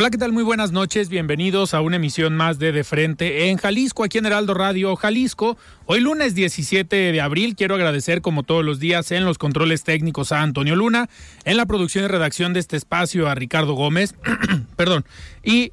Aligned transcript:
Hola, 0.00 0.10
¿qué 0.10 0.16
tal? 0.16 0.30
Muy 0.30 0.44
buenas 0.44 0.70
noches. 0.70 1.08
Bienvenidos 1.08 1.74
a 1.74 1.80
una 1.80 1.96
emisión 1.96 2.36
más 2.36 2.60
de 2.60 2.70
De 2.70 2.84
Frente 2.84 3.48
en 3.48 3.56
Jalisco, 3.56 4.04
aquí 4.04 4.18
en 4.18 4.26
Heraldo 4.26 4.54
Radio 4.54 4.94
Jalisco. 4.94 5.58
Hoy 5.86 5.98
lunes 5.98 6.36
17 6.36 7.10
de 7.10 7.20
abril 7.20 7.56
quiero 7.56 7.74
agradecer 7.74 8.22
como 8.22 8.44
todos 8.44 8.64
los 8.64 8.78
días 8.78 9.10
en 9.10 9.24
los 9.24 9.38
controles 9.38 9.82
técnicos 9.82 10.30
a 10.30 10.42
Antonio 10.42 10.76
Luna, 10.76 11.10
en 11.44 11.56
la 11.56 11.66
producción 11.66 12.04
y 12.04 12.06
redacción 12.06 12.52
de 12.52 12.60
este 12.60 12.76
espacio 12.76 13.28
a 13.28 13.34
Ricardo 13.34 13.72
Gómez, 13.74 14.14
perdón, 14.76 15.04
y 15.42 15.72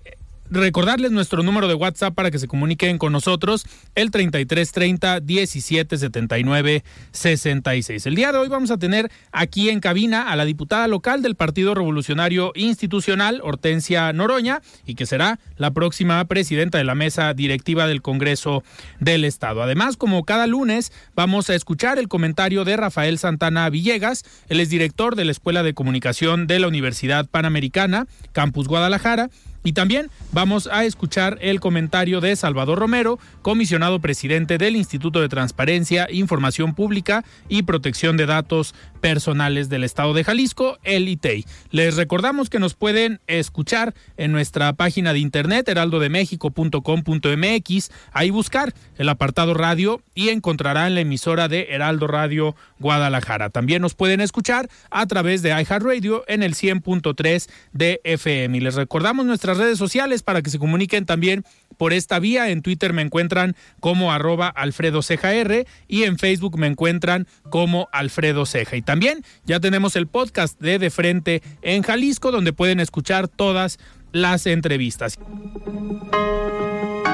recordarles 0.49 1.11
nuestro 1.11 1.43
número 1.43 1.67
de 1.67 1.73
WhatsApp 1.73 2.13
para 2.13 2.31
que 2.31 2.39
se 2.39 2.47
comuniquen 2.47 2.97
con 2.97 3.11
nosotros, 3.11 3.65
el 3.95 4.11
3330 4.11 5.21
1779 5.21 6.83
66. 7.11 8.05
El 8.05 8.15
día 8.15 8.31
de 8.31 8.37
hoy 8.37 8.47
vamos 8.47 8.71
a 8.71 8.77
tener 8.77 9.11
aquí 9.31 9.69
en 9.69 9.79
cabina 9.79 10.31
a 10.31 10.35
la 10.35 10.45
diputada 10.45 10.87
local 10.87 11.21
del 11.21 11.35
Partido 11.35 11.73
Revolucionario 11.73 12.51
Institucional, 12.55 13.41
Hortensia 13.43 14.11
Noroña, 14.13 14.61
y 14.85 14.95
que 14.95 15.05
será 15.05 15.39
la 15.57 15.71
próxima 15.71 16.23
presidenta 16.25 16.77
de 16.77 16.83
la 16.83 16.95
mesa 16.95 17.33
directiva 17.33 17.87
del 17.87 18.01
Congreso 18.01 18.63
del 18.99 19.25
Estado. 19.25 19.63
Además, 19.63 19.97
como 19.97 20.23
cada 20.23 20.47
lunes, 20.47 20.91
vamos 21.15 21.49
a 21.49 21.55
escuchar 21.55 21.99
el 21.99 22.07
comentario 22.07 22.65
de 22.65 22.77
Rafael 22.77 23.17
Santana 23.17 23.69
Villegas, 23.69 24.23
él 24.49 24.59
es 24.59 24.69
director 24.69 25.15
de 25.15 25.25
la 25.25 25.31
Escuela 25.31 25.63
de 25.63 25.73
Comunicación 25.73 26.47
de 26.47 26.59
la 26.59 26.67
Universidad 26.67 27.27
Panamericana, 27.27 28.07
Campus 28.31 28.67
Guadalajara, 28.67 29.29
y 29.65 29.73
también 29.73 30.11
vamos 30.31 30.69
a 30.71 30.85
escuchar 30.85 31.39
el 31.41 31.59
comentario 31.59 32.21
de 32.21 32.35
Salvador 32.35 32.77
Romero, 32.79 33.19
comisionado 33.41 33.99
presidente 33.99 34.57
del 34.59 34.75
Instituto 34.75 35.19
de 35.19 35.27
Transparencia, 35.27 36.07
Información 36.11 36.75
Pública 36.75 37.25
y 37.49 37.63
Protección 37.63 38.15
de 38.15 38.27
Datos 38.27 38.75
Personales 39.05 39.69
del 39.69 39.83
Estado 39.83 40.15
de 40.15 40.23
Jalisco, 40.23 40.79
el 40.83 41.07
ITEI. 41.07 41.45
Les 41.69 41.95
recordamos 41.95 42.49
que 42.49 42.57
nos 42.57 42.73
pueden 42.73 43.21
escuchar 43.27 43.93
en 44.17 44.31
nuestra 44.31 44.73
página 44.73 45.13
de 45.13 45.19
internet 45.19 45.69
heraldodemexico.com.mx, 45.69 47.91
ahí 48.13 48.31
buscar 48.31 48.73
el 48.97 49.07
apartado 49.07 49.53
radio 49.53 50.01
y 50.15 50.29
encontrarán 50.29 50.95
la 50.95 51.01
emisora 51.01 51.47
de 51.47 51.67
Heraldo 51.69 52.07
Radio 52.07 52.55
Guadalajara. 52.79 53.51
También 53.51 53.83
nos 53.83 53.93
pueden 53.93 54.21
escuchar 54.21 54.71
a 54.89 55.05
través 55.05 55.43
de 55.43 55.49
iHeartRadio 55.49 56.23
en 56.27 56.41
el 56.41 56.55
100.3 56.55 57.47
de 57.73 58.01
FM. 58.05 58.57
Y 58.57 58.61
les 58.61 58.73
recordamos 58.73 59.27
nuestras 59.27 59.59
redes 59.59 59.77
sociales 59.77 60.23
para 60.23 60.41
que 60.41 60.49
se 60.49 60.57
comuniquen 60.57 61.05
también 61.05 61.45
por 61.77 61.93
esta 61.93 62.19
vía. 62.19 62.49
En 62.49 62.61
Twitter 62.61 62.93
me 62.93 63.01
encuentran 63.01 63.55
como 63.79 64.11
arroba 64.11 64.47
Alfredo 64.47 65.01
Ceja 65.01 65.33
R 65.33 65.65
y 65.87 66.03
en 66.03 66.17
Facebook 66.17 66.57
me 66.57 66.67
encuentran 66.67 67.27
como 67.49 67.89
Alfredo 67.91 68.45
Ceja. 68.45 68.75
Y 68.75 68.81
también 68.81 69.23
ya 69.45 69.59
tenemos 69.59 69.95
el 69.95 70.07
podcast 70.07 70.59
de 70.59 70.79
De 70.79 70.89
Frente 70.89 71.41
en 71.61 71.83
Jalisco 71.83 72.31
donde 72.31 72.53
pueden 72.53 72.79
escuchar 72.79 73.27
todas 73.27 73.79
las 74.11 74.45
entrevistas. 74.47 75.19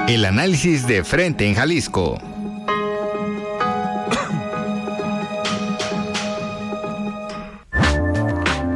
El 0.08 0.26
análisis 0.26 0.88
de 0.88 1.04
Frente 1.04 1.48
en 1.48 1.56
Jalisco. 1.56 2.20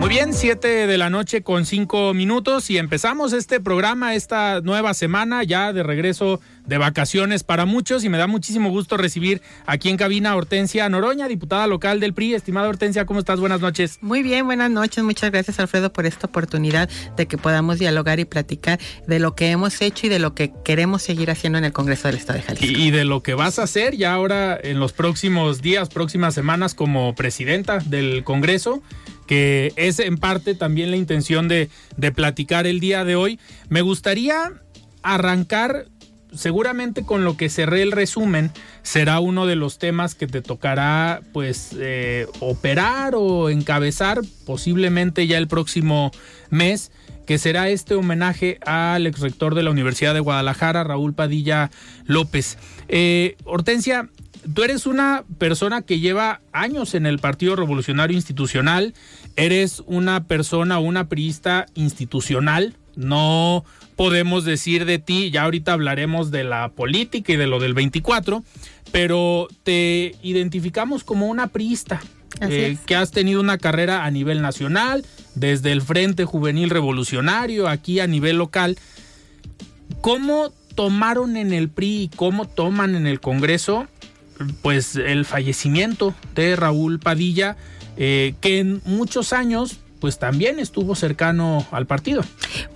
Muy 0.06 0.14
bien, 0.14 0.36
7 0.36 0.86
de 0.86 0.98
la 1.00 1.10
noche 1.10 1.42
con 1.42 1.66
5 1.66 2.14
minutos 2.14 2.70
y 2.70 2.78
empezamos 2.78 3.34
este 3.34 3.60
programa, 3.60 4.14
esta 4.14 4.62
nueva 4.62 4.94
semana 4.94 5.44
ya 5.44 5.74
de 5.74 5.82
regreso 5.82 6.40
de 6.68 6.78
vacaciones 6.78 7.44
para 7.44 7.66
muchos 7.66 8.04
y 8.04 8.10
me 8.10 8.20
da 8.20 8.28
muchísimo 8.28 8.70
gusto 8.70 8.98
recibir 8.98 9.42
aquí 9.66 9.90
en 9.90 9.98
cabina 9.98 10.32
a 10.32 10.36
Hortensia 10.36 10.88
Noroña, 10.90 11.28
diputada 11.28 11.66
local 11.66 12.00
del 12.00 12.14
PRI. 12.14 12.36
Estimada 12.36 12.70
Hortensia, 12.70 13.08
¿cómo 13.08 13.20
estás? 13.20 13.40
Buenas 13.40 13.62
noches. 13.62 13.98
Muy 14.02 14.22
bien, 14.22 14.46
buenas 14.46 14.70
noches. 14.70 15.04
Muchas 15.04 15.32
gracias 15.32 15.60
Alfredo 15.60 15.92
por 15.92 16.06
esta 16.06 16.28
oportunidad 16.28 16.88
de 17.18 17.26
que 17.26 17.40
podamos 17.40 17.80
dialogar 17.80 18.20
y 18.20 18.26
platicar 18.26 18.80
de 19.08 19.18
lo 19.18 19.34
que 19.34 19.50
hemos 19.50 19.82
hecho 19.82 20.06
y 20.06 20.10
de 20.10 20.20
lo 20.20 20.36
que 20.36 20.54
queremos 20.64 21.02
seguir 21.02 21.32
haciendo 21.32 21.58
en 21.58 21.66
el 21.66 21.74
Congreso 21.74 22.10
del 22.10 22.18
Estado 22.18 22.38
de 22.38 22.46
Jalisco. 22.46 22.68
Y, 22.68 22.90
y 22.90 22.92
de 22.92 23.06
lo 23.06 23.24
que 23.24 23.34
vas 23.34 23.58
a 23.58 23.64
hacer 23.64 23.98
ya 23.98 24.14
ahora 24.14 24.56
en 24.62 24.80
los 24.80 24.94
próximos 24.94 25.64
días, 25.64 25.90
próximas 25.90 26.36
semanas 26.36 26.76
como 26.76 27.16
presidenta 27.16 27.80
del 27.80 28.24
Congreso 28.24 28.84
que 29.28 29.74
es 29.76 30.00
en 30.00 30.18
parte 30.18 30.56
también 30.56 30.92
la 30.92 30.98
intención 30.98 31.48
de, 31.48 31.70
de, 31.98 32.12
platicar 32.12 32.68
el 32.68 32.80
día 32.80 33.04
de 33.04 33.16
hoy. 33.16 33.40
Me 33.70 33.82
gustaría 33.82 34.54
arrancar 35.02 35.88
seguramente 36.36 37.04
con 37.06 37.24
lo 37.24 37.38
que 37.38 37.50
cerré 37.50 37.82
el 37.82 37.92
resumen, 37.92 38.52
será 38.84 39.20
uno 39.20 39.46
de 39.46 39.56
los 39.56 39.80
temas 39.80 40.16
que 40.16 40.28
te 40.28 40.42
tocará 40.42 41.22
pues 41.34 41.70
eh, 41.80 42.28
operar 42.40 43.16
o 43.16 43.50
encabezar 43.50 44.22
posiblemente 44.46 45.28
ya 45.28 45.38
el 45.38 45.48
próximo 45.48 46.12
mes 46.50 46.92
que 47.26 47.38
será 47.40 47.70
este 47.70 47.96
homenaje 47.96 48.60
al 48.66 49.08
ex 49.08 49.20
rector 49.20 49.56
de 49.56 49.64
la 49.64 49.72
Universidad 49.72 50.14
de 50.14 50.20
Guadalajara, 50.20 50.84
Raúl 50.84 51.16
Padilla 51.16 51.72
López. 52.06 52.60
Eh, 52.88 53.36
Hortensia, 53.46 54.10
tú 54.54 54.64
eres 54.64 54.86
una 54.86 55.24
persona 55.38 55.82
que 55.82 56.00
lleva 56.00 56.42
años 56.52 56.96
en 56.96 57.06
el 57.06 57.20
Partido 57.20 57.56
Revolucionario 57.56 58.16
Institucional, 58.16 58.94
eres 59.36 59.84
una 59.86 60.26
persona, 60.26 60.80
una 60.80 61.08
priista 61.10 61.66
institucional, 61.74 62.76
no 62.96 63.66
podemos 63.96 64.46
decir 64.46 64.86
de 64.86 65.00
ti, 65.00 65.32
ya 65.32 65.44
ahorita 65.44 65.74
hablaremos 65.74 66.32
de 66.32 66.44
la 66.44 66.70
política 66.70 67.34
y 67.34 67.38
de 67.38 67.48
lo 67.48 67.60
del 67.60 67.74
24, 67.74 68.44
pero 68.92 69.48
te 69.64 70.16
identificamos 70.22 71.04
como 71.04 71.28
una 71.28 71.48
priista. 71.48 72.02
Eh, 72.42 72.76
que 72.86 72.98
has 72.98 73.12
tenido 73.12 73.40
una 73.40 73.58
carrera 73.58 74.04
a 74.04 74.12
nivel 74.12 74.42
nacional, 74.42 75.06
desde 75.36 75.72
el 75.72 75.82
Frente 75.82 76.26
Juvenil 76.26 76.70
Revolucionario, 76.70 77.70
aquí 77.70 78.02
a 78.02 78.08
nivel 78.08 78.38
local. 78.38 78.78
¿Cómo 80.02 80.52
tomaron 80.76 81.38
en 81.38 81.54
el 81.54 81.70
PRI 81.70 82.04
y 82.04 82.08
cómo 82.10 82.46
toman 82.46 82.96
en 82.96 83.08
el 83.08 83.22
Congreso 83.22 83.88
pues 84.62 84.96
el 84.96 85.26
fallecimiento 85.26 86.14
de 86.34 86.56
Raúl 86.56 87.00
Padilla, 87.00 87.58
eh, 87.98 88.36
que 88.42 88.60
en 88.60 88.82
muchos 88.86 89.34
años 89.34 89.78
pues 90.06 90.20
también 90.20 90.60
estuvo 90.60 90.94
cercano 90.94 91.66
al 91.72 91.88
partido. 91.88 92.24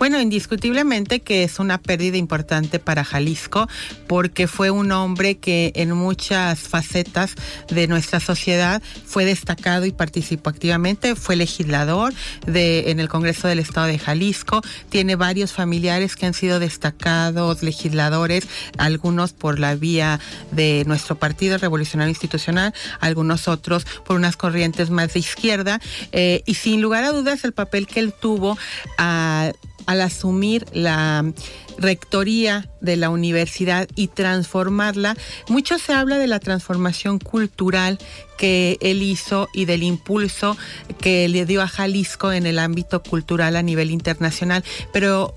Bueno, 0.00 0.20
indiscutiblemente 0.20 1.20
que 1.20 1.44
es 1.44 1.60
una 1.60 1.78
pérdida 1.78 2.16
importante 2.16 2.80
para 2.80 3.04
Jalisco 3.04 3.68
porque 4.08 4.48
fue 4.48 4.72
un 4.72 4.90
hombre 4.90 5.38
que 5.38 5.70
en 5.76 5.92
muchas 5.92 6.58
facetas 6.58 7.36
de 7.68 7.86
nuestra 7.86 8.18
sociedad 8.18 8.82
fue 9.06 9.24
destacado 9.24 9.86
y 9.86 9.92
participó 9.92 10.50
activamente, 10.50 11.14
fue 11.14 11.36
legislador 11.36 12.12
en 12.48 12.98
el 12.98 13.08
Congreso 13.08 13.46
del 13.46 13.60
Estado 13.60 13.86
de 13.86 14.00
Jalisco, 14.00 14.60
tiene 14.88 15.14
varios 15.14 15.52
familiares 15.52 16.16
que 16.16 16.26
han 16.26 16.34
sido 16.34 16.58
destacados 16.58 17.62
legisladores, 17.62 18.48
algunos 18.76 19.34
por 19.34 19.60
la 19.60 19.76
vía 19.76 20.18
de 20.50 20.82
nuestro 20.88 21.16
Partido 21.16 21.58
Revolucionario 21.58 22.10
Institucional, 22.10 22.74
algunos 22.98 23.46
otros 23.46 23.84
por 24.04 24.16
unas 24.16 24.36
corrientes 24.36 24.90
más 24.90 25.12
de 25.12 25.20
izquierda 25.20 25.80
eh, 26.10 26.42
y 26.44 26.54
sin 26.54 26.82
lugar 26.82 27.04
a 27.04 27.12
dudas 27.12 27.19
el 27.44 27.52
papel 27.52 27.86
que 27.86 28.00
él 28.00 28.12
tuvo 28.12 28.56
al 28.96 30.00
asumir 30.00 30.66
la 30.72 31.32
rectoría 31.78 32.70
de 32.80 32.96
la 32.96 33.10
universidad 33.10 33.88
y 33.94 34.08
transformarla, 34.08 35.16
mucho 35.48 35.78
se 35.78 35.92
habla 35.92 36.18
de 36.18 36.26
la 36.26 36.38
transformación 36.38 37.18
cultural 37.18 37.98
que 38.36 38.78
él 38.80 39.02
hizo 39.02 39.48
y 39.52 39.64
del 39.64 39.82
impulso 39.82 40.56
que 41.00 41.28
le 41.28 41.46
dio 41.46 41.62
a 41.62 41.68
Jalisco 41.68 42.32
en 42.32 42.46
el 42.46 42.58
ámbito 42.58 43.02
cultural 43.02 43.56
a 43.56 43.62
nivel 43.62 43.90
internacional, 43.90 44.64
pero 44.92 45.34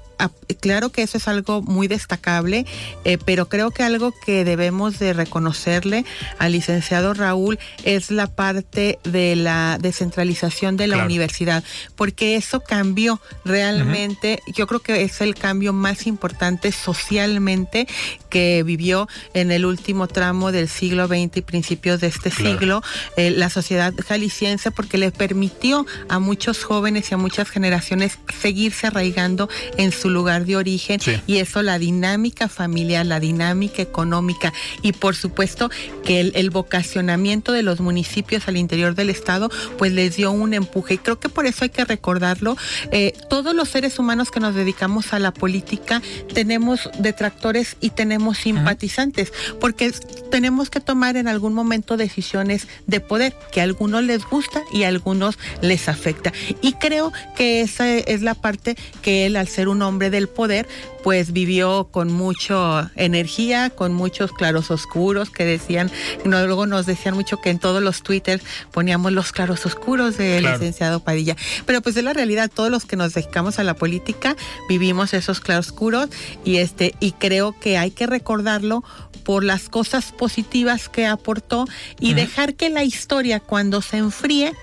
claro 0.60 0.92
que 0.92 1.04
eso 1.04 1.18
es 1.18 1.28
algo 1.28 1.62
muy 1.62 1.88
destacable, 1.88 2.66
eh, 3.04 3.18
pero 3.24 3.50
creo 3.50 3.72
que 3.72 3.84
algo 3.84 4.14
que 4.26 4.44
debemos 4.44 5.00
de 5.00 5.14
reconocerle 5.14 6.06
al 6.40 6.52
licenciado 6.52 7.14
Raúl 7.14 7.60
es 7.84 8.12
la 8.12 8.28
parte 8.28 9.00
de 9.04 9.36
la 9.36 9.78
descentralización 9.80 10.78
de 10.78 10.88
la 10.88 11.04
universidad, 11.04 11.64
porque 11.96 12.36
eso 12.36 12.62
cambió 12.62 13.22
realmente, 13.46 14.42
yo 14.54 14.68
creo 14.68 14.80
que 14.80 15.04
es 15.04 15.22
el 15.22 15.36
cambio 15.36 15.74
más 15.74 16.08
importante 16.08 16.72
socialmente 16.72 17.88
que 18.30 18.64
vivió 18.64 19.08
en 19.34 19.52
el 19.52 19.66
último 19.66 20.08
tramo 20.08 20.52
del 20.52 20.68
siglo 20.70 21.08
XX 21.08 21.38
y 21.38 21.42
principios 21.42 22.02
de 22.02 22.08
este 22.08 22.32
siglo 22.32 22.82
eh, 23.18 23.32
la 23.32 23.50
sociedad 23.50 23.94
jalisciense, 24.08 24.72
porque 24.72 24.98
le 24.98 25.12
permitió 25.12 25.86
a 26.10 26.20
muchos 26.20 26.64
jóvenes 26.64 27.12
y 27.12 27.14
a 27.14 27.18
muchas 27.18 27.50
generaciones 27.50 28.20
seguirse 28.42 28.88
arraigando 28.88 29.50
en 29.78 29.92
su 29.92 30.10
lugar 30.14 30.46
de 30.46 30.56
origen 30.56 31.00
y 31.28 31.38
eso 31.38 31.62
la 31.62 31.80
dinámica 31.80 32.48
familiar, 32.48 33.06
la 33.06 33.20
dinámica 33.20 33.82
económica 33.82 34.54
y 34.82 34.94
por 34.94 35.16
supuesto 35.16 35.70
que 36.04 36.20
el, 36.20 36.50
vocacionamiento 36.54 37.52
de 37.52 37.64
los 37.64 37.80
municipios 37.80 38.48
al 38.48 38.58
interior 38.58 38.94
del 38.94 39.10
estado 39.10 39.50
pues 39.78 39.92
les 39.92 40.16
dio 40.18 40.32
un 40.32 40.54
empuje 40.54 40.96
y 40.96 40.98
creo 40.98 41.20
que 41.20 41.30
por 41.30 41.46
eso 41.46 41.64
hay 41.64 41.70
que 41.70 41.84
recordarlo. 41.84 42.56
Eh, 42.92 43.14
todos 43.30 43.56
los 43.56 43.70
seres 43.70 43.98
humanos 43.98 44.30
que 44.30 44.40
nos 44.40 44.54
dedicamos 44.54 45.14
a 45.14 45.20
la 45.20 45.34
política 45.34 46.02
tenemos 46.34 46.90
detractores 47.00 47.78
y 47.80 47.90
tenemos 47.90 48.38
simpatizantes 48.38 49.34
porque 49.60 49.92
tenemos 50.30 50.70
que 50.70 50.80
tomar 50.80 51.18
en 51.18 51.28
algún 51.28 51.54
momento 51.54 51.98
decisiones 51.98 52.68
de 52.88 53.00
poder 53.00 53.34
que 53.52 53.62
a 53.62 53.64
algunos 53.64 54.04
les 54.04 54.26
gusta 54.26 54.62
y 54.72 54.84
a 54.84 54.88
algunos 54.90 55.38
les 55.62 55.90
afecta. 55.90 56.34
Y 56.62 56.74
creo 56.74 57.12
que 57.36 57.62
esa 57.62 57.90
es 57.96 58.22
la 58.22 58.36
parte 58.36 58.76
que 59.02 59.26
él 59.26 59.36
al 59.36 59.48
ser 59.48 59.68
un 59.68 59.82
hombre 59.82 59.93
del 60.00 60.28
poder, 60.28 60.68
pues 61.04 61.34
vivió 61.34 61.88
con 61.92 62.12
mucha 62.12 62.92
energía, 62.96 63.70
con 63.70 63.94
muchos 63.94 64.32
claros 64.32 64.72
oscuros 64.72 65.30
que 65.30 65.46
decían, 65.46 65.92
no, 66.26 66.46
luego 66.46 66.66
nos 66.66 66.86
decían 66.86 67.16
mucho 67.16 67.42
que 67.42 67.50
en 67.50 67.60
todos 67.60 67.82
los 67.82 68.04
Twitter 68.04 68.42
poníamos 68.72 69.12
los 69.12 69.32
claros 69.32 69.66
oscuros 69.66 70.18
del 70.18 70.44
licenciado 70.44 71.00
Padilla. 71.00 71.36
Pero 71.66 71.82
pues 71.82 71.98
es 71.98 72.04
la 72.04 72.14
realidad, 72.14 72.52
todos 72.54 72.70
los 72.70 72.86
que 72.86 72.96
nos 72.96 73.14
dedicamos 73.14 73.60
a 73.60 73.64
la 73.64 73.74
política 73.74 74.36
vivimos 74.70 75.14
esos 75.14 75.40
claroscuros 75.40 76.10
y 76.44 76.58
este, 76.58 76.96
y 77.00 77.12
creo 77.14 77.58
que 77.60 77.78
hay 77.78 77.92
que 77.92 78.08
recordarlo 78.08 78.84
por 79.24 79.44
las 79.44 79.70
cosas 79.70 80.12
positivas 80.12 80.90
que 80.90 81.06
aportó 81.06 81.66
y 82.00 82.14
dejar 82.14 82.56
que 82.56 82.70
la 82.70 82.84
historia 82.84 83.40
cuando 83.40 83.82
se 83.82 83.98
enfríe 83.98 84.54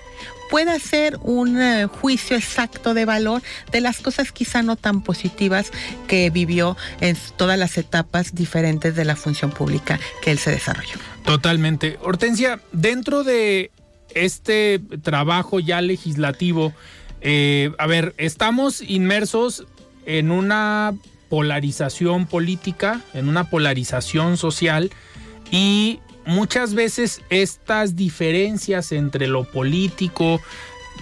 pueda 0.51 0.73
hacer 0.73 1.17
un 1.23 1.59
eh, 1.61 1.87
juicio 1.87 2.35
exacto 2.35 2.93
de 2.93 3.05
valor 3.05 3.41
de 3.71 3.79
las 3.79 4.01
cosas 4.01 4.33
quizá 4.33 4.61
no 4.61 4.75
tan 4.75 5.01
positivas 5.01 5.71
que 6.07 6.29
vivió 6.29 6.75
en 6.99 7.17
todas 7.37 7.57
las 7.57 7.77
etapas 7.77 8.35
diferentes 8.35 8.93
de 8.93 9.05
la 9.05 9.15
función 9.15 9.51
pública 9.51 9.97
que 10.21 10.29
él 10.29 10.37
se 10.37 10.51
desarrolló. 10.51 10.97
Totalmente. 11.23 11.97
Hortensia, 12.01 12.59
dentro 12.73 13.23
de 13.23 13.71
este 14.13 14.81
trabajo 15.01 15.61
ya 15.61 15.79
legislativo, 15.79 16.73
eh, 17.21 17.71
a 17.79 17.87
ver, 17.87 18.13
estamos 18.17 18.81
inmersos 18.81 19.65
en 20.05 20.31
una 20.31 20.93
polarización 21.29 22.25
política, 22.25 22.99
en 23.13 23.29
una 23.29 23.49
polarización 23.49 24.35
social 24.35 24.91
y 25.49 26.01
muchas 26.25 26.73
veces 26.73 27.21
estas 27.29 27.95
diferencias 27.95 28.91
entre 28.91 29.27
lo 29.27 29.43
político 29.43 30.41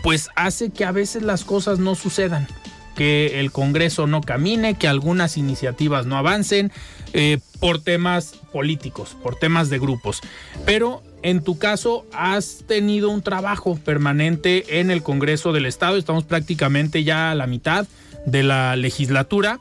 pues 0.01 0.29
hace 0.35 0.69
que 0.69 0.85
a 0.85 0.91
veces 0.91 1.23
las 1.23 1.43
cosas 1.43 1.79
no 1.79 1.95
sucedan, 1.95 2.47
que 2.95 3.39
el 3.39 3.51
Congreso 3.51 4.07
no 4.07 4.21
camine, 4.21 4.75
que 4.75 4.87
algunas 4.87 5.37
iniciativas 5.37 6.05
no 6.05 6.17
avancen 6.17 6.71
eh, 7.13 7.39
por 7.59 7.81
temas 7.81 8.33
políticos, 8.51 9.15
por 9.21 9.35
temas 9.35 9.69
de 9.69 9.79
grupos. 9.79 10.21
Pero 10.65 11.03
en 11.21 11.43
tu 11.43 11.57
caso 11.57 12.05
has 12.13 12.63
tenido 12.67 13.09
un 13.09 13.21
trabajo 13.21 13.75
permanente 13.75 14.79
en 14.79 14.91
el 14.91 15.03
Congreso 15.03 15.51
del 15.51 15.65
Estado, 15.65 15.97
estamos 15.97 16.23
prácticamente 16.23 17.03
ya 17.03 17.31
a 17.31 17.35
la 17.35 17.47
mitad 17.47 17.87
de 18.25 18.43
la 18.43 18.75
legislatura. 18.75 19.59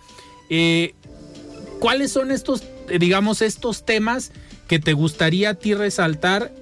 Eh, 0.51 0.95
¿Cuáles 1.81 2.13
son 2.13 2.33
estos, 2.33 2.65
digamos, 2.99 3.43
estos 3.43 3.85
temas? 3.85 4.33
que 4.69 4.79
te 4.79 4.93
gustaría 4.93 5.51
a 5.51 5.55
ti 5.55 5.75
resaltar 5.75 6.53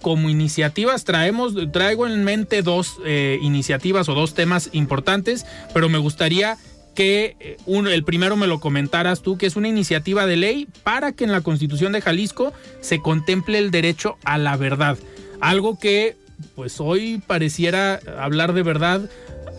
como 0.00 0.30
iniciativas. 0.30 1.04
Traemos, 1.04 1.54
traigo 1.72 2.06
en 2.06 2.24
mente 2.24 2.62
dos 2.62 2.96
eh, 3.04 3.38
iniciativas 3.42 4.08
o 4.08 4.14
dos 4.14 4.34
temas 4.34 4.70
importantes, 4.72 5.44
pero 5.74 5.88
me 5.88 5.98
gustaría 5.98 6.56
que 6.94 7.36
eh, 7.40 7.56
uno, 7.66 7.90
el 7.90 8.04
primero 8.04 8.36
me 8.36 8.46
lo 8.46 8.60
comentaras 8.60 9.20
tú, 9.20 9.36
que 9.36 9.46
es 9.46 9.56
una 9.56 9.68
iniciativa 9.68 10.26
de 10.26 10.36
ley 10.36 10.68
para 10.84 11.12
que 11.12 11.24
en 11.24 11.32
la 11.32 11.42
Constitución 11.42 11.92
de 11.92 12.00
Jalisco 12.00 12.54
se 12.80 13.00
contemple 13.02 13.58
el 13.58 13.70
derecho 13.70 14.16
a 14.24 14.38
la 14.38 14.56
verdad. 14.56 14.96
Algo 15.40 15.78
que, 15.78 16.16
pues 16.54 16.80
hoy 16.80 17.20
pareciera 17.26 18.00
hablar 18.18 18.52
de 18.54 18.62
verdad, 18.62 19.10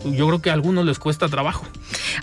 yo 0.04 0.26
creo 0.26 0.40
que 0.40 0.50
a 0.50 0.52
algunos 0.52 0.84
les 0.84 0.98
cuesta 0.98 1.28
trabajo. 1.28 1.66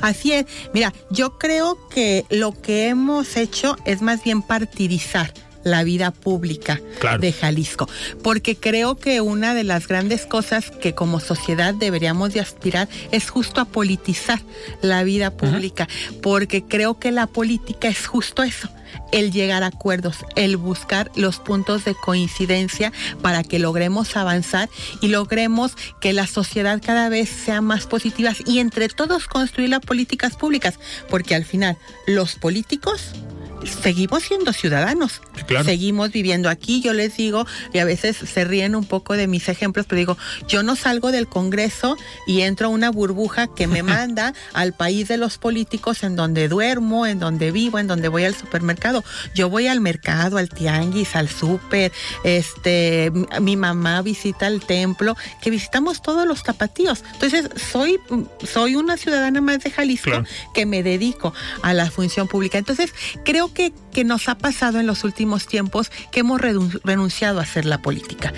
Así 0.02 0.34
es. 0.34 0.46
Mira, 0.74 0.94
yo 1.10 1.38
creo 1.38 1.78
que 1.90 2.26
lo 2.30 2.52
que 2.52 2.88
hemos 2.88 3.38
hecho 3.38 3.76
es 3.86 4.02
más 4.02 4.24
bien 4.24 4.42
partidizar 4.42 5.34
la 5.66 5.84
vida 5.84 6.12
pública 6.12 6.80
de 7.20 7.34
Jalisco, 7.34 7.90
porque 8.24 8.56
creo 8.56 8.96
que 8.96 9.20
una 9.20 9.54
de 9.54 9.66
las 9.66 9.88
grandes 9.88 10.26
cosas 10.26 10.72
que 10.72 10.94
como 10.94 11.20
sociedad 11.20 11.74
deberíamos 11.74 12.34
de 12.34 12.40
aspirar 12.40 12.88
es 13.12 13.30
justo 13.30 13.60
a 13.60 13.66
politizar 13.66 14.40
la 14.82 15.04
vida 15.04 15.32
pública, 15.32 15.90
porque 16.22 16.64
creo 16.64 17.00
que 17.00 17.12
la 17.12 17.28
política 17.28 17.90
es 17.90 18.06
justo 18.06 18.44
eso 18.44 18.70
el 19.12 19.32
llegar 19.32 19.64
a 19.64 19.68
acuerdos, 19.68 20.18
el 20.36 20.58
buscar 20.58 21.12
los 21.16 21.40
puntos 21.40 21.84
de 21.86 21.96
coincidencia 21.96 22.94
para 23.22 23.44
que 23.44 23.60
logremos 23.60 24.16
avanzar 24.16 24.70
y 25.02 25.08
logremos 25.08 25.76
que 26.00 26.14
la 26.14 26.28
sociedad 26.28 26.82
cada 26.84 27.10
vez 27.10 27.30
sea 27.30 27.62
más 27.62 27.88
positiva 27.88 28.34
y 28.46 28.60
entre 28.60 28.88
todos 28.90 29.28
construir 29.28 29.70
las 29.70 29.82
políticas 29.82 30.36
públicas, 30.36 30.80
porque 31.10 31.36
al 31.36 31.46
final 31.46 31.78
los 32.08 32.36
políticos 32.36 33.14
seguimos 33.66 34.24
siendo 34.24 34.54
ciudadanos, 34.54 35.22
seguimos 35.64 36.12
viviendo 36.12 36.50
aquí. 36.50 36.82
Yo 36.82 36.94
les 36.94 37.18
digo, 37.18 37.46
y 37.74 37.80
a 37.80 37.86
veces 37.86 38.18
se 38.18 38.46
ríen 38.46 38.76
un 38.76 38.86
poco 38.86 39.14
de 39.14 39.28
mis 39.28 39.50
ejemplos, 39.50 39.86
pero 39.88 40.00
digo, 40.00 40.18
yo 40.48 40.64
no 40.64 40.76
salgo 40.76 41.12
del 41.12 41.28
Congreso 41.28 41.98
y 42.28 42.42
entro 42.42 42.68
a 42.68 42.70
una 42.70 42.90
burbuja 42.90 43.48
que 43.48 43.68
me 43.68 43.84
manda 43.84 44.34
al 44.54 44.74
país 44.74 45.08
de 45.08 45.18
los 45.18 45.38
políticos 45.38 46.04
en 46.04 46.16
donde 46.16 46.48
duermo, 46.48 47.06
en 47.06 47.20
donde 47.20 47.52
vivo, 47.52 47.80
en 47.80 47.88
donde 47.88 48.08
voy 48.08 48.26
al 48.26 48.36
supermercado. 48.36 49.04
Yo 49.34 49.50
voy 49.50 49.68
al 49.68 49.82
mercado, 49.82 50.38
al 50.38 50.50
tianguis, 50.50 51.16
al 51.16 51.30
súper, 51.30 51.92
este, 52.24 53.12
mi 53.42 53.56
mamá 53.56 54.02
visita 54.02 54.48
el 54.48 54.62
templo, 54.62 55.16
que 55.42 55.50
visitamos 55.50 56.02
todos 56.02 56.28
los 56.28 56.44
tapatíos. 56.44 57.04
Entonces, 57.14 57.50
soy, 57.72 58.00
soy 58.48 58.76
una 58.76 58.98
ciudadana 58.98 59.42
más 59.42 59.60
de 59.60 59.72
Jalisco 59.72 60.24
que 60.54 60.66
me 60.66 60.84
dedico 60.84 61.34
a 61.62 61.74
la 61.74 61.90
función 61.90 62.28
pública. 62.28 62.58
Entonces, 62.58 62.94
creo 63.24 63.54
que, 63.56 63.74
que 63.92 64.04
nos 64.04 64.30
ha 64.30 64.38
pasado 64.38 64.80
en 64.80 64.86
los 64.86 65.04
últimos 65.04 65.48
tiempos 65.48 65.92
que 66.12 66.20
hemos 66.20 66.40
renunciado 66.40 67.40
a 67.40 67.44
hacer 67.44 67.66
la 67.66 67.82
política. 67.82 68.32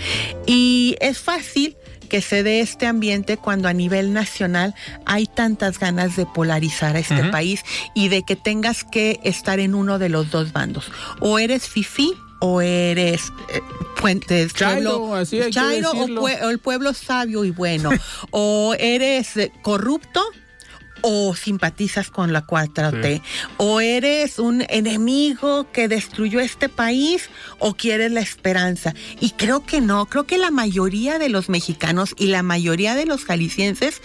Y 0.45 0.95
es 1.01 1.19
fácil 1.19 1.75
que 2.07 2.21
se 2.21 2.43
dé 2.43 2.61
este 2.61 2.87
ambiente 2.87 3.37
cuando 3.37 3.67
a 3.67 3.73
nivel 3.73 4.13
nacional 4.13 4.73
hay 5.05 5.27
tantas 5.27 5.77
ganas 5.77 6.15
de 6.15 6.25
polarizar 6.25 6.95
a 6.95 6.99
este 6.99 7.25
país 7.25 7.63
y 7.93 8.07
de 8.07 8.23
que 8.23 8.35
tengas 8.35 8.83
que 8.85 9.19
estar 9.23 9.59
en 9.59 9.75
uno 9.75 9.99
de 9.99 10.09
los 10.09 10.31
dos 10.31 10.53
bandos. 10.53 10.91
O 11.19 11.37
eres 11.39 11.67
fifí 11.67 12.13
o 12.39 12.61
eres 12.61 13.33
eh, 13.49 13.61
puentes 13.99 14.53
Chairo, 14.53 15.15
así 15.15 15.39
Chairo 15.49 15.91
o, 15.91 16.27
el 16.27 16.59
pueblo 16.59 16.93
sabio 16.93 17.43
y 17.45 17.51
bueno, 17.51 17.89
o 18.31 18.75
eres 18.77 19.37
eh, 19.37 19.51
corrupto 19.61 20.23
o 21.01 21.35
simpatizas 21.35 22.09
con 22.09 22.33
la 22.33 22.45
4T, 22.45 23.21
o 23.57 23.81
eres 23.81 24.39
un 24.39 24.63
enemigo 24.69 25.71
que 25.71 25.87
destruyó 25.87 26.39
este 26.39 26.69
país 26.69 27.29
o 27.59 27.75
quieres 27.75 28.11
la 28.11 28.21
esperanza. 28.21 28.93
Y 29.19 29.31
creo 29.31 29.65
que 29.65 29.81
no, 29.81 30.05
creo 30.07 30.25
que 30.25 30.37
la 30.37 30.51
mayoría 30.51 31.19
de 31.19 31.29
los 31.29 31.49
mexicanos 31.49 32.13
y 32.17 32.27
la 32.27 32.43
mayoría 32.43 32.95
de 32.95 33.05
los 33.05 33.25
jaliscienses 33.25 34.01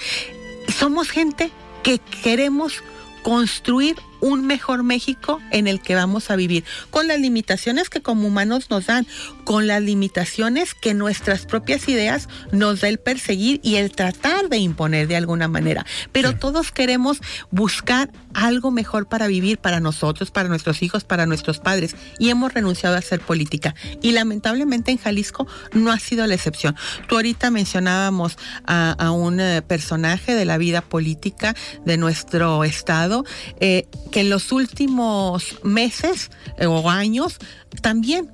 somos 0.69 1.11
gente 1.11 1.51
que 1.83 1.99
queremos 1.99 2.83
construir 3.23 3.97
un 4.23 4.47
mejor 4.47 4.85
México 4.85 5.41
en 5.51 5.67
el 5.67 5.83
que 5.83 5.95
vamos 5.95 6.31
a 6.31 6.37
vivir, 6.37 6.65
con 6.91 7.09
las 7.09 7.21
limitaciones 7.21 7.91
que 7.91 8.01
como 8.01 8.29
humanos 8.29 8.71
nos 8.71 8.87
dan, 8.87 9.07
con 9.45 9.67
las 9.67 9.83
limitaciones 9.83 10.75
que 10.75 10.95
nuestras 10.95 11.45
propias 11.45 11.89
ideas 11.89 12.29
nos 12.53 12.81
da 12.81 12.89
el 12.89 12.99
perseguir 12.99 13.61
y 13.63 13.77
el 13.77 13.91
tratar 13.93 14.49
de 14.49 14.59
imponer 14.59 15.09
de 15.09 15.17
alguna 15.17 15.49
manera. 15.49 15.85
Pero 16.13 16.37
todos 16.37 16.71
queremos 16.71 17.21
buscar 17.51 18.11
algo 18.33 18.71
mejor 18.71 19.07
para 19.07 19.27
vivir 19.27 19.59
para 19.59 19.81
nosotros, 19.81 20.31
para 20.31 20.49
nuestros 20.49 20.83
hijos, 20.83 21.05
para 21.05 21.27
nuestros 21.27 21.59
padres 21.59 21.97
y 22.19 22.31
hemos 22.31 22.55
renunciado 22.55 22.95
a 22.97 23.01
hacer 23.01 23.21
política. 23.21 23.75
Y 24.01 24.13
lamentablemente 24.13 24.93
en 24.93 24.99
Jalisco 24.99 25.47
no 25.73 25.91
ha 25.91 25.99
sido 25.99 26.27
la 26.27 26.35
excepción. 26.35 26.77
Tú 27.09 27.17
ahorita 27.17 27.51
mencionábamos 27.51 28.39
a, 28.65 29.11
un 29.11 29.41
eh, 29.41 29.63
personaje 29.63 30.35
de 30.35 30.45
la 30.45 30.59
vida 30.59 30.81
política 30.81 31.55
de 31.85 31.97
nuestro 31.97 32.65
estado 32.65 33.25
eh, 33.61 33.87
que 34.13 34.21
en 34.21 34.31
los 34.31 34.53
últimos 34.53 35.57
meses 35.65 36.31
eh, 36.59 36.67
o 36.67 36.89
años 36.89 37.39
también 37.81 38.31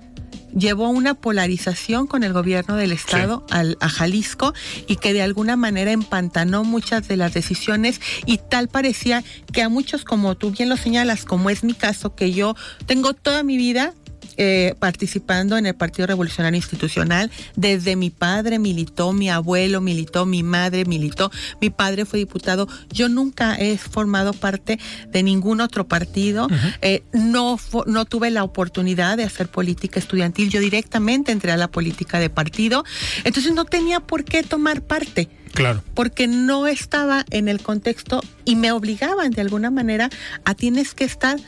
llevó 0.55 0.89
una 0.89 1.15
polarización 1.15 2.07
con 2.07 2.23
el 2.25 2.33
gobierno 2.33 2.77
del 2.77 2.93
estado 2.93 3.47
a 3.51 3.89
Jalisco 3.89 4.55
y 4.87 4.97
que 4.97 5.13
de 5.13 5.23
alguna 5.23 5.57
manera 5.57 5.93
empantanó 5.93 6.65
muchas 6.65 7.07
de 7.07 7.17
las 7.17 7.33
decisiones. 7.33 8.01
Y 8.27 8.39
tal 8.39 8.69
parecía 8.69 9.23
que 9.53 9.63
a 9.63 9.69
muchos, 9.69 10.05
como 10.05 10.37
tú 10.37 10.51
bien 10.51 10.69
lo 10.69 10.77
señalas, 10.77 11.25
como 11.25 11.51
es 11.51 11.65
mi 11.65 11.75
caso, 11.75 12.15
que 12.15 12.33
yo 12.33 12.57
tengo 12.87 13.15
toda 13.15 13.43
mi 13.43 13.57
vida 13.57 13.95
eh, 14.40 14.75
participando 14.78 15.57
en 15.57 15.66
el 15.66 15.75
Partido 15.75 16.07
Revolucionario 16.07 16.57
Institucional. 16.57 17.30
Desde 17.57 17.97
mi 17.97 18.11
padre 18.11 18.59
militó, 18.59 19.12
mi 19.12 19.28
abuelo 19.28 19.80
militó, 19.80 20.26
mi 20.26 20.45
madre 20.45 20.85
militó, 20.85 21.30
mi 21.61 21.71
padre 21.71 22.04
fue 22.04 22.21
diputado. 22.21 22.68
Yo 22.90 23.09
nunca 23.09 23.57
he 23.57 23.76
formado 23.76 24.33
parte 24.33 24.78
de 25.11 25.23
ningún 25.25 25.61
otro 25.61 25.88
partido. 25.88 26.47
Eh, 26.83 27.02
no, 27.12 27.59
no 27.87 28.04
tuve 28.04 28.30
la 28.30 28.45
oportunidad 28.45 29.16
de 29.16 29.25
hacer 29.25 29.49
política 29.49 29.99
estudiantil. 29.99 30.50
Yo 30.50 30.61
directamente 30.61 31.33
entré 31.33 31.50
a 31.50 31.57
la 31.57 31.68
política 31.68 32.21
de 32.21 32.30
partido. 32.30 32.85
Entonces 33.25 33.52
no 33.52 33.64
tenía 33.64 34.00
por 34.00 34.25
qué 34.25 34.45
tomar 34.45 34.83
parte. 34.83 35.28
Claro. 35.52 35.83
Porque 35.95 36.26
no 36.26 36.66
estaba 36.66 37.25
en 37.30 37.49
el 37.49 37.61
contexto 37.61 38.21
y 38.45 38.57
me 38.57 38.73
obligaban 38.73 39.30
de 39.30 39.40
alguna 39.40 39.71
manera 39.71 40.11
a 40.45 40.54
tienes 40.54 40.95
que 40.95 41.04
estar 41.04 41.38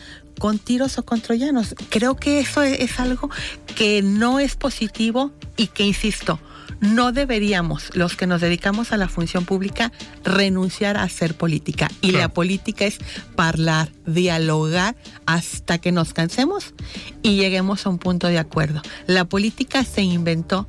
con 0.40 0.58
tiros 0.58 0.98
o 0.98 1.04
con 1.04 1.20
troyanos. 1.20 1.76
Creo 1.90 2.16
que 2.16 2.40
eso 2.40 2.62
es, 2.62 2.98
algo 2.98 3.30
que 3.76 4.00
no 4.02 4.40
es 4.40 4.56
positivo 4.56 5.32
y 5.58 5.66
que, 5.66 5.84
insisto, 5.84 6.40
no 6.80 7.12
deberíamos, 7.12 7.94
los 7.94 8.16
que 8.16 8.26
nos 8.26 8.40
dedicamos 8.40 8.90
a 8.90 8.96
la 8.96 9.06
función 9.08 9.44
pública, 9.44 9.92
renunciar 10.24 10.96
a 10.96 11.02
hacer 11.02 11.36
política. 11.36 11.90
Y 12.00 12.12
la 12.12 12.30
política 12.30 12.86
es 12.86 12.98
hablar, 13.36 13.92
dialogar 14.06 14.96
hasta 15.26 15.78
que 15.78 15.92
nos 15.92 16.14
cansemos 16.14 16.72
y 17.22 17.36
lleguemos 17.36 17.84
a 17.84 17.90
un 17.90 17.98
punto 17.98 18.26
de 18.26 18.38
acuerdo. 18.38 18.80
La 19.06 19.26
política 19.26 19.84
se 19.84 20.02
inventó 20.02 20.66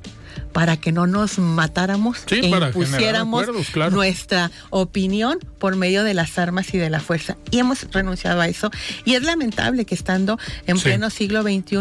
para 0.52 0.78
que 0.78 0.92
no 0.92 1.08
nos 1.08 1.40
matáramos 1.40 2.24
e 2.30 2.46
impusiéramos 2.46 3.48
nuestra 3.92 4.52
opinión 4.70 5.40
por 5.60 5.76
medio 5.76 6.04
de 6.04 6.14
las 6.14 6.38
armas 6.38 6.74
y 6.74 6.78
de 6.78 6.90
la 6.90 7.00
fuerza. 7.00 7.38
Y 7.52 7.60
hemos 7.60 7.88
renunciado 7.92 8.42
a 8.42 8.48
eso. 8.48 8.72
Y 9.06 9.16
es 9.16 9.24
lamentable 9.24 9.86
que 9.86 9.96
estando 9.96 10.38
en 10.68 10.80
pleno 10.80 11.10
siglo 11.10 11.44
XXI 11.44 11.78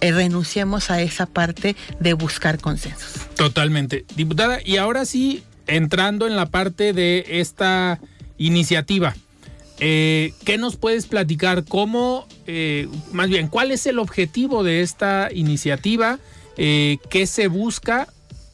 eh, 0.00 0.12
renunciemos 0.12 0.90
a 0.90 1.00
esa 1.02 1.26
parte 1.26 1.76
de 2.00 2.12
buscar 2.12 2.58
consensos. 2.58 3.26
Totalmente. 3.36 4.04
Diputada, 4.16 4.58
y 4.64 4.76
ahora 4.76 5.04
sí, 5.04 5.42
entrando 5.66 6.26
en 6.26 6.36
la 6.36 6.46
parte 6.46 6.92
de 6.92 7.24
esta 7.28 8.00
iniciativa. 8.38 9.14
Eh, 9.80 10.32
¿Qué 10.44 10.56
nos 10.58 10.76
puedes 10.76 11.06
platicar? 11.06 11.64
¿Cómo, 11.64 12.26
eh, 12.46 12.88
más 13.12 13.28
bien, 13.28 13.48
cuál 13.48 13.70
es 13.72 13.86
el 13.86 13.98
objetivo 13.98 14.62
de 14.62 14.82
esta 14.82 15.28
iniciativa? 15.32 16.18
Eh, 16.56 16.98
¿Qué 17.10 17.26
se 17.26 17.48
busca? 17.48 18.08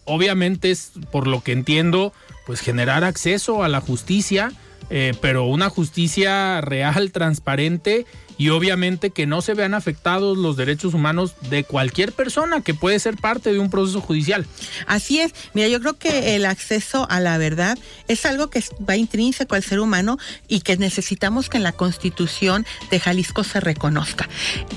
Obviamente 0.05 0.71
es, 0.71 0.93
por 1.11 1.27
lo 1.27 1.43
que 1.43 1.53
entiendo, 1.53 2.13
pues 2.47 2.61
generar 2.61 3.05
acceso 3.05 3.63
a 3.63 3.69
la 3.69 3.81
justicia, 3.81 4.53
eh, 4.89 5.15
pero 5.21 5.45
una 5.45 5.71
justicia 5.71 6.61
real, 6.61 7.13
transparente 7.13 8.07
y 8.41 8.49
obviamente 8.49 9.11
que 9.11 9.27
no 9.27 9.43
se 9.43 9.53
vean 9.53 9.75
afectados 9.75 10.39
los 10.39 10.57
derechos 10.57 10.95
humanos 10.95 11.35
de 11.51 11.63
cualquier 11.63 12.13
persona 12.13 12.63
que 12.63 12.73
puede 12.73 12.99
ser 12.99 13.19
parte 13.19 13.53
de 13.53 13.59
un 13.59 13.69
proceso 13.69 14.01
judicial. 14.01 14.47
Así 14.87 15.21
es. 15.21 15.35
Mira, 15.53 15.69
yo 15.69 15.79
creo 15.79 15.99
que 15.99 16.37
el 16.37 16.47
acceso 16.47 17.07
a 17.11 17.21
la 17.21 17.37
verdad 17.37 17.77
es 18.09 18.25
algo 18.25 18.49
que 18.49 18.65
va 18.89 18.97
intrínseco 18.97 19.57
al 19.57 19.63
ser 19.63 19.79
humano 19.79 20.17
y 20.49 20.61
que 20.61 20.79
necesitamos 20.79 21.51
que 21.51 21.59
en 21.59 21.65
la 21.65 21.73
Constitución 21.73 22.65
de 22.91 22.99
Jalisco 22.99 23.45
se 23.45 23.61
reconozca. 23.61 24.27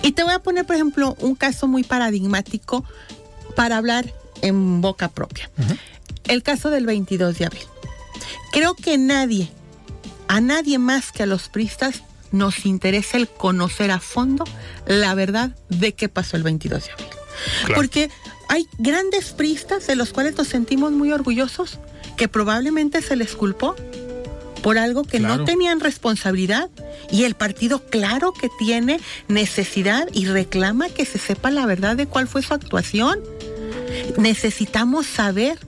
Y 0.01 0.12
te 0.12 0.25
voy 0.25 0.34
a 0.34 0.39
poner, 0.39 0.65
por 0.65 0.75
ejemplo, 0.75 1.15
un 1.22 1.36
caso 1.36 1.65
muy 1.65 1.86
paradigmático 1.86 2.84
para 3.55 3.77
hablar 3.77 4.13
en 4.41 4.82
boca 4.82 5.08
propia. 5.08 5.50
El 6.25 6.43
caso 6.43 6.70
del 6.70 6.86
22 6.86 7.38
de 7.38 7.46
abril. 7.46 7.63
Creo 8.51 8.75
que 8.75 8.98
nadie, 8.98 9.50
a 10.27 10.41
nadie 10.41 10.79
más 10.79 11.13
que 11.13 11.24
a 11.24 11.27
los 11.27 11.48
pristas, 11.48 12.03
nos 12.34 12.66
interesa 12.66 13.16
el 13.16 13.30
conocer 13.30 13.92
a 13.92 14.00
fondo 14.00 14.44
la 14.86 15.16
verdad 15.16 15.56
de 15.70 15.94
qué 15.94 16.10
pasó 16.10 16.36
el 16.36 16.44
22 16.44 16.84
de 16.84 16.92
abril. 16.92 17.08
Porque 17.75 18.10
hay 18.50 18.68
grandes 18.78 19.32
pristas 19.32 19.88
de 19.88 19.96
los 19.96 20.12
cuales 20.12 20.38
nos 20.38 20.48
sentimos 20.48 20.92
muy 20.92 21.12
orgullosos 21.13 21.80
que 22.18 22.28
probablemente 22.28 23.02
se 23.02 23.16
les 23.16 23.36
culpó 23.36 23.75
por 24.62 24.78
algo 24.78 25.04
que 25.04 25.20
no 25.20 25.44
tenían 25.44 25.80
responsabilidad 25.80 26.70
y 27.12 27.25
el 27.25 27.36
partido 27.36 27.86
claro 27.86 28.32
que 28.34 28.50
tiene 28.58 29.00
necesidad 29.28 30.08
y 30.13 30.25
reclama 30.25 30.90
que 30.90 31.06
se 31.06 31.20
sepa 31.20 31.52
la 31.52 31.66
verdad 31.66 31.98
de 31.98 32.08
cuál 32.08 32.28
fue 32.28 32.42
su 32.42 32.54
actuación. 32.54 33.20
Necesitamos 34.18 35.06
saber 35.06 35.60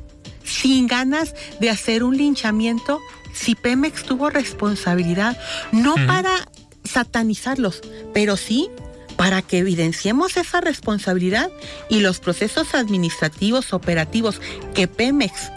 sin 0.43 0.87
ganas 0.87 1.35
de 1.59 1.69
hacer 1.69 2.03
un 2.03 2.17
linchamiento 2.17 3.01
si 3.33 3.53
Pemex 3.53 4.03
tuvo 4.03 4.29
responsabilidad, 4.29 5.37
no 5.73 5.95
para 6.07 6.47
satanizarlos, 6.85 7.81
pero 8.13 8.37
sí 8.37 8.69
para 9.17 9.41
que 9.41 9.59
evidenciemos 9.59 10.37
esa 10.37 10.61
responsabilidad 10.61 11.49
y 11.89 12.01
los 12.01 12.19
procesos 12.19 12.75
administrativos 12.75 13.73
operativos 13.73 14.41
que 14.73 14.87
Pemex 14.87 15.51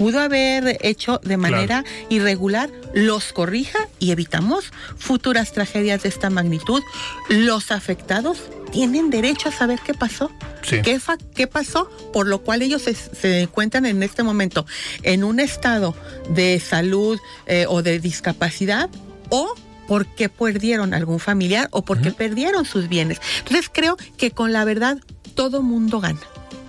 pudo 0.00 0.20
haber 0.20 0.78
hecho 0.80 1.20
de 1.22 1.36
manera 1.36 1.84
irregular, 2.08 2.70
los 2.94 3.34
corrija 3.34 3.78
y 3.98 4.12
evitamos 4.12 4.72
futuras 4.96 5.52
tragedias 5.52 6.04
de 6.04 6.08
esta 6.08 6.30
magnitud. 6.30 6.82
Los 7.28 7.70
afectados 7.70 8.38
tienen 8.72 9.10
derecho 9.10 9.50
a 9.50 9.52
saber 9.52 9.80
qué 9.84 9.92
pasó. 9.92 10.30
¿Qué, 10.62 10.98
¿Qué, 11.34 11.46
pasó? 11.46 11.90
Por 12.14 12.28
lo 12.28 12.40
cual 12.40 12.62
ellos 12.62 12.82
se, 12.82 13.40
encuentran 13.42 13.84
en 13.84 14.02
este 14.02 14.22
momento 14.22 14.64
en 15.02 15.22
un 15.22 15.38
estado 15.38 15.94
de 16.30 16.60
salud 16.60 17.18
eh, 17.46 17.66
o 17.68 17.82
de 17.82 17.98
discapacidad 17.98 18.88
o 19.28 19.54
porque 19.90 20.28
perdieron 20.28 20.94
algún 20.94 21.18
familiar 21.18 21.66
o 21.72 21.82
porque 21.82 22.12
perdieron 22.12 22.64
sus 22.64 22.88
bienes. 22.88 23.20
Entonces 23.40 23.68
creo 23.74 23.96
que 24.16 24.30
con 24.30 24.52
la 24.52 24.64
verdad 24.64 24.98
todo 25.34 25.62
mundo 25.62 25.98
gana. 25.98 26.20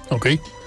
Ok. 0.09 0.25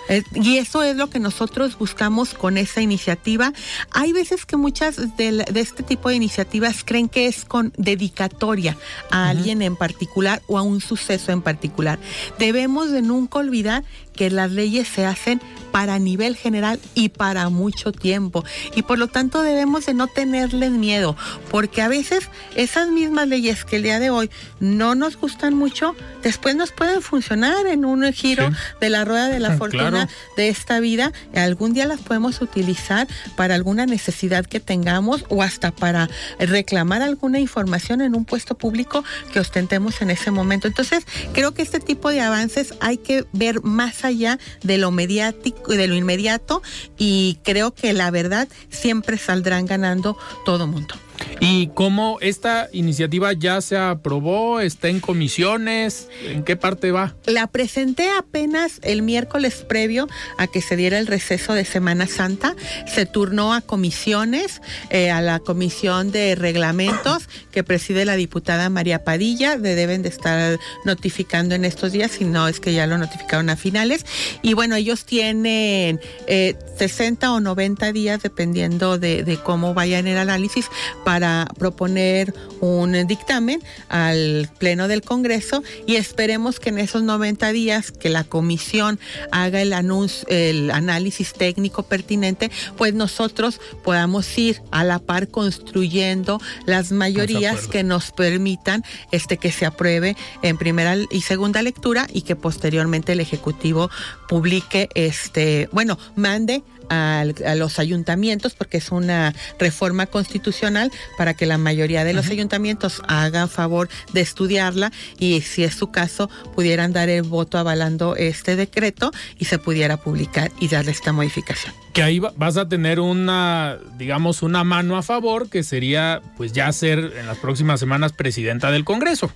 Eh, 0.09 0.23
y 0.35 0.59
eso 0.59 0.85
es 0.85 0.95
lo 0.95 1.11
que 1.11 1.19
nosotros 1.19 1.77
buscamos 1.77 2.33
con 2.33 2.57
esa 2.57 2.81
iniciativa. 2.81 3.53
Hay 3.91 4.13
veces 4.13 4.47
que 4.47 4.57
muchas 4.57 5.17
de, 5.17 5.45
este 5.57 5.83
tipo 5.83 6.11
de 6.11 6.15
iniciativas 6.15 6.85
creen 6.85 7.09
que 7.09 7.27
es 7.27 7.45
con 7.45 7.73
dedicatoria 7.77 8.77
a 9.11 9.31
alguien 9.31 9.61
en 9.61 9.75
particular 9.75 10.41
o 10.47 10.57
a 10.57 10.63
un 10.63 10.81
suceso 10.81 11.33
en 11.33 11.43
particular. 11.43 11.99
Debemos 12.39 12.93
de 12.93 13.03
nunca 13.03 13.41
olvidar 13.41 13.83
que 14.15 14.31
las 14.31 14.51
leyes 14.51 14.89
se 14.89 15.05
hacen 15.05 15.41
para 15.75 15.99
nivel 15.99 16.37
general 16.37 16.79
y 16.95 17.09
para 17.09 17.49
mucho 17.49 17.91
tiempo. 17.91 18.45
Y 18.77 18.83
por 18.83 18.97
lo 18.97 19.09
tanto 19.09 19.43
debemos 19.43 19.87
de 19.87 19.95
no 19.95 20.07
tenerles 20.07 20.71
miedo, 20.71 21.17
porque 21.51 21.83
a 21.83 21.89
veces 21.89 22.29
esas 22.55 22.91
mismas 22.91 23.27
leyes 23.27 23.65
que 23.65 23.75
el 23.75 23.83
día 23.83 23.99
de 23.99 24.09
hoy 24.09 24.31
no 24.61 24.95
nos 24.95 25.17
gustan 25.17 25.55
mucho, 25.55 25.97
después 26.23 26.55
nos 26.55 26.71
pueden 26.71 27.03
funcionar 27.03 27.67
en 27.67 27.85
un 27.85 28.05
giro 28.13 28.53
de 28.81 28.89
la 28.89 29.05
rueda 29.05 29.27
de 29.27 29.41
la 29.41 29.57
fortuna 29.57 30.09
de 30.37 30.49
esta 30.49 30.79
vida. 30.79 31.13
Algún 31.35 31.75
día 31.75 31.87
las 31.87 32.01
podemos 32.01 32.41
utilizar 32.41 33.09
para 33.35 33.57
alguna 33.57 33.85
necesidad 33.85 34.47
que 34.47 34.61
tengamos 34.61 35.25
o 35.29 35.43
hasta 35.43 35.73
para 35.73 36.09
reclamar 36.39 37.03
alguna 37.03 37.41
información 37.41 38.01
en 38.01 38.15
un 38.15 38.25
puesto 38.25 38.57
público 38.57 39.03
que 39.33 39.41
ostentemos 39.41 40.01
en 40.03 40.11
ese 40.11 40.31
momento. 40.31 40.69
Entonces, 40.69 41.05
creo 41.33 41.53
que 41.53 41.63
este 41.63 41.81
tipo 41.81 42.11
de 42.11 42.21
avances 42.21 42.75
hay 42.79 42.99
que 42.99 43.27
ver 43.33 43.61
más 43.65 44.04
allá 44.05 44.39
de 44.63 44.79
lo 44.79 44.91
mediático, 44.91 45.73
de 45.73 45.87
lo 45.89 45.95
inmediato 45.95 46.63
y 46.99 47.39
creo 47.43 47.75
que 47.75 47.93
la 47.93 48.11
verdad 48.11 48.49
siempre 48.71 49.19
saldrán 49.19 49.67
ganando 49.67 50.17
todo 50.45 50.67
mundo. 50.67 50.95
¿Y 51.41 51.69
cómo 51.69 52.19
esta 52.21 52.69
iniciativa 52.73 53.33
ya 53.33 53.61
se 53.61 53.77
aprobó? 53.77 54.61
¿Está 54.61 54.89
en 54.89 55.01
comisiones? 55.01 56.09
¿En 56.27 56.43
qué 56.43 56.57
parte 56.57 56.91
va? 56.91 57.15
La 57.27 57.47
presenté 57.47 58.11
apenas 58.11 58.81
el 58.83 59.03
miércoles 59.03 59.65
previo 59.69 60.09
a 60.39 60.47
que 60.47 60.63
se 60.63 60.77
diera 60.77 60.99
el 60.99 61.07
receso 61.07 61.53
de 61.53 61.65
Semana 61.65 62.07
Santa. 62.07 62.57
Se 62.87 63.07
turnó 63.07 63.53
a 63.55 63.61
comisiones, 63.61 64.63
eh, 64.91 65.11
a 65.11 65.21
la 65.21 65.39
comisión 65.39 66.13
de 66.13 66.35
reglamentos 66.35 67.29
que 67.53 67.63
preside 67.63 68.05
la 68.05 68.17
diputada 68.17 68.71
María 68.71 69.05
Padilla. 69.05 69.57
Le 69.57 69.75
deben 69.75 70.03
de 70.03 70.09
estar 70.09 70.59
notificando 70.85 71.55
en 71.55 71.65
estos 71.65 71.93
días, 71.93 72.13
si 72.13 72.25
no 72.25 72.49
es 72.49 72.61
que 72.61 72.73
ya 72.73 72.87
lo 72.87 72.99
notificaron 72.99 73.51
a 73.51 73.57
finales. 73.57 74.07
Y 74.43 74.55
bueno, 74.55 74.77
ellos 74.77 75.05
tienen 75.05 76.01
eh, 76.27 76.57
60 76.79 77.33
o 77.33 77.41
90 77.41 77.93
días, 77.93 78.23
dependiendo 78.23 78.99
de, 78.99 79.25
de 79.25 79.37
cómo 79.37 79.75
vayan 79.75 80.07
el 80.07 80.19
análisis, 80.19 80.69
para 81.05 81.14
proponer 81.59 82.35
un 82.61 83.07
dictamen 83.07 83.63
al 83.89 84.49
Pleno 84.59 84.89
del 84.89 85.03
Congreso 85.03 85.63
y 85.87 85.97
esperemos 85.97 86.61
que 86.61 86.71
en 86.71 86.79
esos 86.79 87.03
90 87.03 87.53
días 87.53 87.91
que 87.93 88.09
la 88.09 88.25
comisión 88.25 88.99
haga 89.31 89.61
el 89.61 89.73
anuncio, 89.73 90.27
el 90.29 90.71
análisis 90.71 91.33
técnico 91.33 91.83
pertinente, 91.83 92.51
pues 92.77 92.95
nosotros 92.95 93.61
podamos 93.83 94.37
ir 94.39 94.63
a 94.71 94.85
la 94.85 94.99
par 94.99 95.29
construyendo 95.29 96.41
las 96.67 96.93
mayorías 96.93 97.67
que 97.67 97.83
nos 97.83 98.11
permitan 98.11 98.83
este 99.11 99.37
que 99.37 99.53
se 99.53 99.67
apruebe 99.67 100.17
en 100.43 100.57
primera 100.57 100.97
y 101.11 101.21
segunda 101.21 101.63
lectura 101.63 102.07
y 102.13 102.23
que 102.23 102.37
posteriormente 102.37 103.13
el 103.13 103.21
ejecutivo 103.21 103.91
publique 104.29 104.89
este, 104.95 105.69
bueno, 105.73 105.99
mande 106.17 106.63
a, 106.89 107.25
los 107.57 107.79
ayuntamientos, 107.79 108.55
porque 108.55 108.79
es 108.79 108.91
una 108.91 109.35
reforma 109.59 110.07
constitucional 110.07 110.91
para 111.17 111.35
que 111.35 111.47
la 111.47 111.59
mayoría 111.59 112.05
de 112.05 112.13
los 112.13 112.29
ayuntamientos 112.29 113.03
hagan 113.09 113.49
favor 113.49 113.89
de 114.13 114.21
estudiarla 114.21 114.93
y 115.19 115.41
si 115.43 115.65
es 115.65 115.75
su 115.75 115.91
caso 115.91 116.31
pudieran 116.55 116.93
dar 116.93 117.09
el 117.09 117.23
voto 117.23 117.59
avalando 117.59 118.17
este 118.17 118.57
decreto 118.57 119.13
y 119.39 119.47
se 119.47 119.59
pudiera 119.59 119.97
publicar 119.97 120.51
y 120.61 120.69
darle 120.69 120.93
esta 120.93 121.13
modificación 121.13 121.84
que 121.95 122.03
ahí 122.03 122.19
vas 122.19 122.57
a 122.57 122.69
tener 122.69 122.99
una, 122.99 123.79
digamos, 123.97 124.43
una 124.43 124.65
mano 124.65 124.97
a 124.97 125.03
favor, 125.03 125.49
que 125.49 125.63
sería 125.63 126.21
pues 126.37 126.53
ya 126.53 126.71
ser 126.73 126.99
en 127.17 127.27
las 127.29 127.39
próximas 127.39 127.79
semanas 127.79 128.13
presidenta 128.13 128.73
del 128.73 128.85
Congreso. 128.85 129.31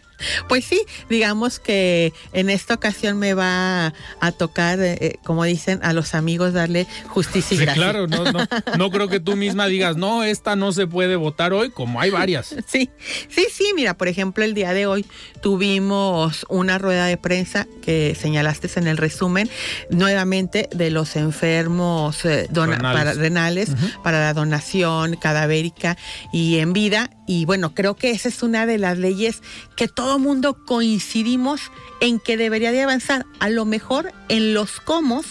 Pues 0.49 0.65
sí, 0.65 0.83
digamos 1.09 1.61
que 1.61 2.13
en 2.33 2.51
esta 2.51 2.75
ocasión 2.75 3.19
me 3.21 3.35
va 3.35 3.95
a 4.21 4.33
tocar, 4.33 4.81
eh, 4.81 5.21
como 5.23 5.45
dicen, 5.45 5.79
a 5.85 5.93
los 5.93 6.17
amigos 6.17 6.53
darle 6.53 6.89
justicia 7.07 7.55
y 7.55 7.59
sí, 7.59 7.67
Claro, 7.67 8.09
no, 8.09 8.25
no, 8.25 8.41
no 8.77 8.91
creo 8.91 9.07
que 9.07 9.21
tú 9.21 9.37
misma 9.37 9.67
digas, 9.67 9.97
no, 9.97 10.25
esta 10.25 10.57
no 10.57 10.73
se 10.73 10.89
puede 10.89 11.15
votar 11.15 11.53
hoy, 11.53 11.71
como 11.71 12.01
hay 12.01 12.11
varias. 12.11 12.55
Sí, 12.69 12.91
sí, 13.29 13.47
sí, 13.51 13.73
mira, 13.75 13.95
por 13.95 14.09
ejemplo, 14.09 14.45
el 14.45 14.53
día 14.53 14.75
de 14.75 14.87
hoy 14.87 15.07
tuvimos 15.41 16.45
una 16.51 16.77
rueda 16.77 17.07
de 17.07 17.17
prensa 17.17 17.67
que 17.83 18.15
señalaste 18.15 18.69
en 18.77 18.89
el 18.89 18.99
resumen, 18.99 19.49
nuevamente 19.91 20.69
de 20.75 20.91
los 20.91 21.17
enfermos. 21.17 22.25
Eh, 22.27 22.48
renales, 22.51 22.81
para, 22.81 23.13
renales 23.15 23.71
para 24.03 24.21
la 24.21 24.35
donación 24.35 25.17
cadavérica 25.17 25.97
y 26.33 26.59
en 26.59 26.73
vida. 26.73 27.11
Y 27.27 27.45
bueno, 27.45 27.75
creo 27.75 27.97
que 27.97 28.11
esa 28.11 28.29
es 28.29 28.43
una 28.43 28.67
de 28.67 28.79
las 28.79 28.99
leyes 28.99 29.43
que 29.77 29.89
todo 29.89 30.19
mundo 30.19 30.65
coincidimos 30.65 31.61
en 32.01 32.21
que 32.21 32.37
debería 32.37 32.73
de 32.73 32.83
avanzar. 32.83 33.27
A 33.41 33.49
lo 33.49 33.65
mejor 33.65 34.13
en 34.29 34.55
los 34.55 34.81
comos 34.81 35.27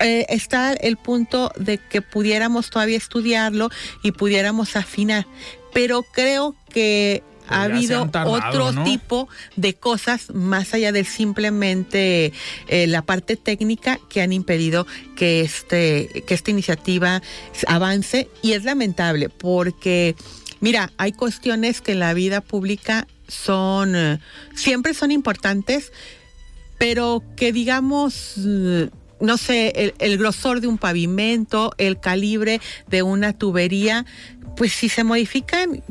eh, 0.00 0.26
está 0.28 0.72
el 0.72 0.96
punto 0.96 1.52
de 1.56 1.78
que 1.78 2.02
pudiéramos 2.02 2.70
todavía 2.70 2.96
estudiarlo 2.96 3.70
y 4.02 4.12
pudiéramos 4.12 4.76
afinar. 4.76 5.26
Pero 5.72 6.02
creo 6.02 6.56
que 6.70 7.22
ha 7.52 7.64
habido 7.64 8.10
otro 8.24 8.84
tipo 8.84 9.28
de 9.56 9.74
cosas 9.74 10.30
más 10.32 10.74
allá 10.74 10.92
de 10.92 11.04
simplemente 11.04 12.32
eh, 12.68 12.86
la 12.86 13.02
parte 13.02 13.36
técnica 13.36 13.98
que 14.08 14.22
han 14.22 14.32
impedido 14.32 14.86
que 15.16 15.42
este 15.42 16.24
que 16.26 16.34
esta 16.34 16.50
iniciativa 16.50 17.22
avance. 17.66 18.28
Y 18.42 18.52
es 18.52 18.64
lamentable 18.64 19.28
porque 19.28 20.16
mira 20.60 20.92
hay 20.96 21.12
cuestiones 21.12 21.80
que 21.80 21.92
en 21.92 22.00
la 22.00 22.14
vida 22.14 22.40
pública 22.40 23.06
son 23.28 23.94
eh, 23.94 24.20
siempre 24.54 24.94
son 24.94 25.10
importantes 25.10 25.92
pero 26.78 27.22
que 27.36 27.52
digamos 27.52 28.34
eh, 28.38 28.90
no 29.22 29.36
sé, 29.36 29.72
el, 29.76 29.94
el, 30.00 30.18
grosor 30.18 30.60
de 30.60 30.66
un 30.66 30.78
pavimento, 30.78 31.72
el 31.78 32.00
calibre 32.00 32.60
de 32.88 33.04
una 33.04 33.32
tubería, 33.32 34.04
pues 34.56 34.72
si 34.72 34.88
se 34.88 35.04
modifican, 35.04 35.82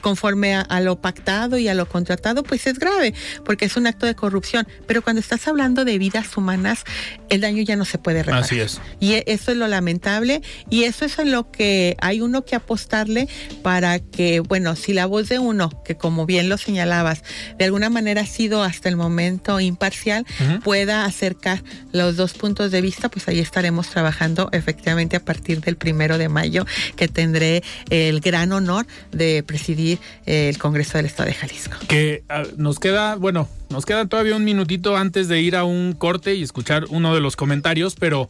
conforme 0.00 0.54
a, 0.54 0.80
lo 0.80 1.00
pactado 1.00 1.58
y 1.58 1.68
a 1.68 1.74
lo 1.74 1.86
contratado, 1.86 2.42
pues 2.42 2.66
es 2.66 2.78
grave, 2.78 3.14
porque 3.44 3.66
es 3.66 3.76
un 3.76 3.86
acto 3.86 4.06
de 4.06 4.14
corrupción. 4.14 4.66
Pero 4.86 5.02
cuando 5.02 5.20
estás 5.20 5.46
hablando 5.48 5.84
de 5.84 5.98
vidas 5.98 6.36
humanas, 6.36 6.84
el 7.28 7.40
daño 7.40 7.62
ya 7.62 7.76
no 7.76 7.84
se 7.84 7.98
puede 7.98 8.22
reparar. 8.22 8.44
Así 8.44 8.60
es. 8.60 8.80
Y 8.98 9.14
e, 9.14 9.24
eso 9.26 9.52
es 9.52 9.56
lo 9.56 9.68
lamentable 9.68 10.42
y 10.68 10.84
eso 10.84 11.04
es 11.04 11.18
en 11.18 11.32
lo 11.32 11.50
que 11.50 11.96
hay 12.00 12.20
uno 12.20 12.44
que 12.44 12.56
apostarle 12.56 13.28
para 13.62 13.98
que, 13.98 14.40
bueno, 14.40 14.76
si 14.76 14.92
la 14.92 15.06
voz 15.06 15.28
de 15.28 15.38
uno, 15.38 15.70
que 15.84 15.96
como 15.96 16.26
bien 16.26 16.48
lo 16.48 16.58
señalabas, 16.58 17.22
de 17.58 17.64
alguna 17.64 17.90
manera 17.90 18.22
ha 18.22 18.26
sido 18.26 18.62
hasta 18.62 18.88
el 18.88 18.96
momento 18.96 19.60
imparcial, 19.60 20.26
pueda 20.64 21.04
acercar 21.04 21.62
los 21.92 22.16
dos 22.16 22.34
puntos 22.34 22.70
de 22.70 22.80
vista, 22.80 23.08
pues 23.08 23.28
ahí 23.28 23.38
estaremos 23.38 23.88
trabajando 23.88 24.48
efectivamente 24.52 25.16
a 25.16 25.24
partir 25.24 25.60
del 25.60 25.76
primero 25.76 26.18
de 26.18 26.28
mayo, 26.28 26.66
que 26.96 27.08
tendré 27.08 27.62
el 27.90 28.20
gran 28.20 28.52
honor 28.52 28.86
de 29.12 29.42
presidir 29.42 29.69
eh, 29.78 30.48
el 30.48 30.58
Congreso 30.58 30.98
del 30.98 31.06
Estado 31.06 31.28
de 31.28 31.34
Jalisco. 31.34 31.76
Que 31.88 32.22
ah, 32.28 32.42
nos 32.56 32.78
queda, 32.78 33.16
bueno, 33.16 33.48
nos 33.68 33.86
queda 33.86 34.06
todavía 34.06 34.36
un 34.36 34.44
minutito 34.44 34.96
antes 34.96 35.28
de 35.28 35.40
ir 35.40 35.56
a 35.56 35.64
un 35.64 35.92
corte 35.92 36.34
y 36.34 36.42
escuchar 36.42 36.86
uno 36.90 37.14
de 37.14 37.20
los 37.20 37.36
comentarios, 37.36 37.94
pero 37.94 38.28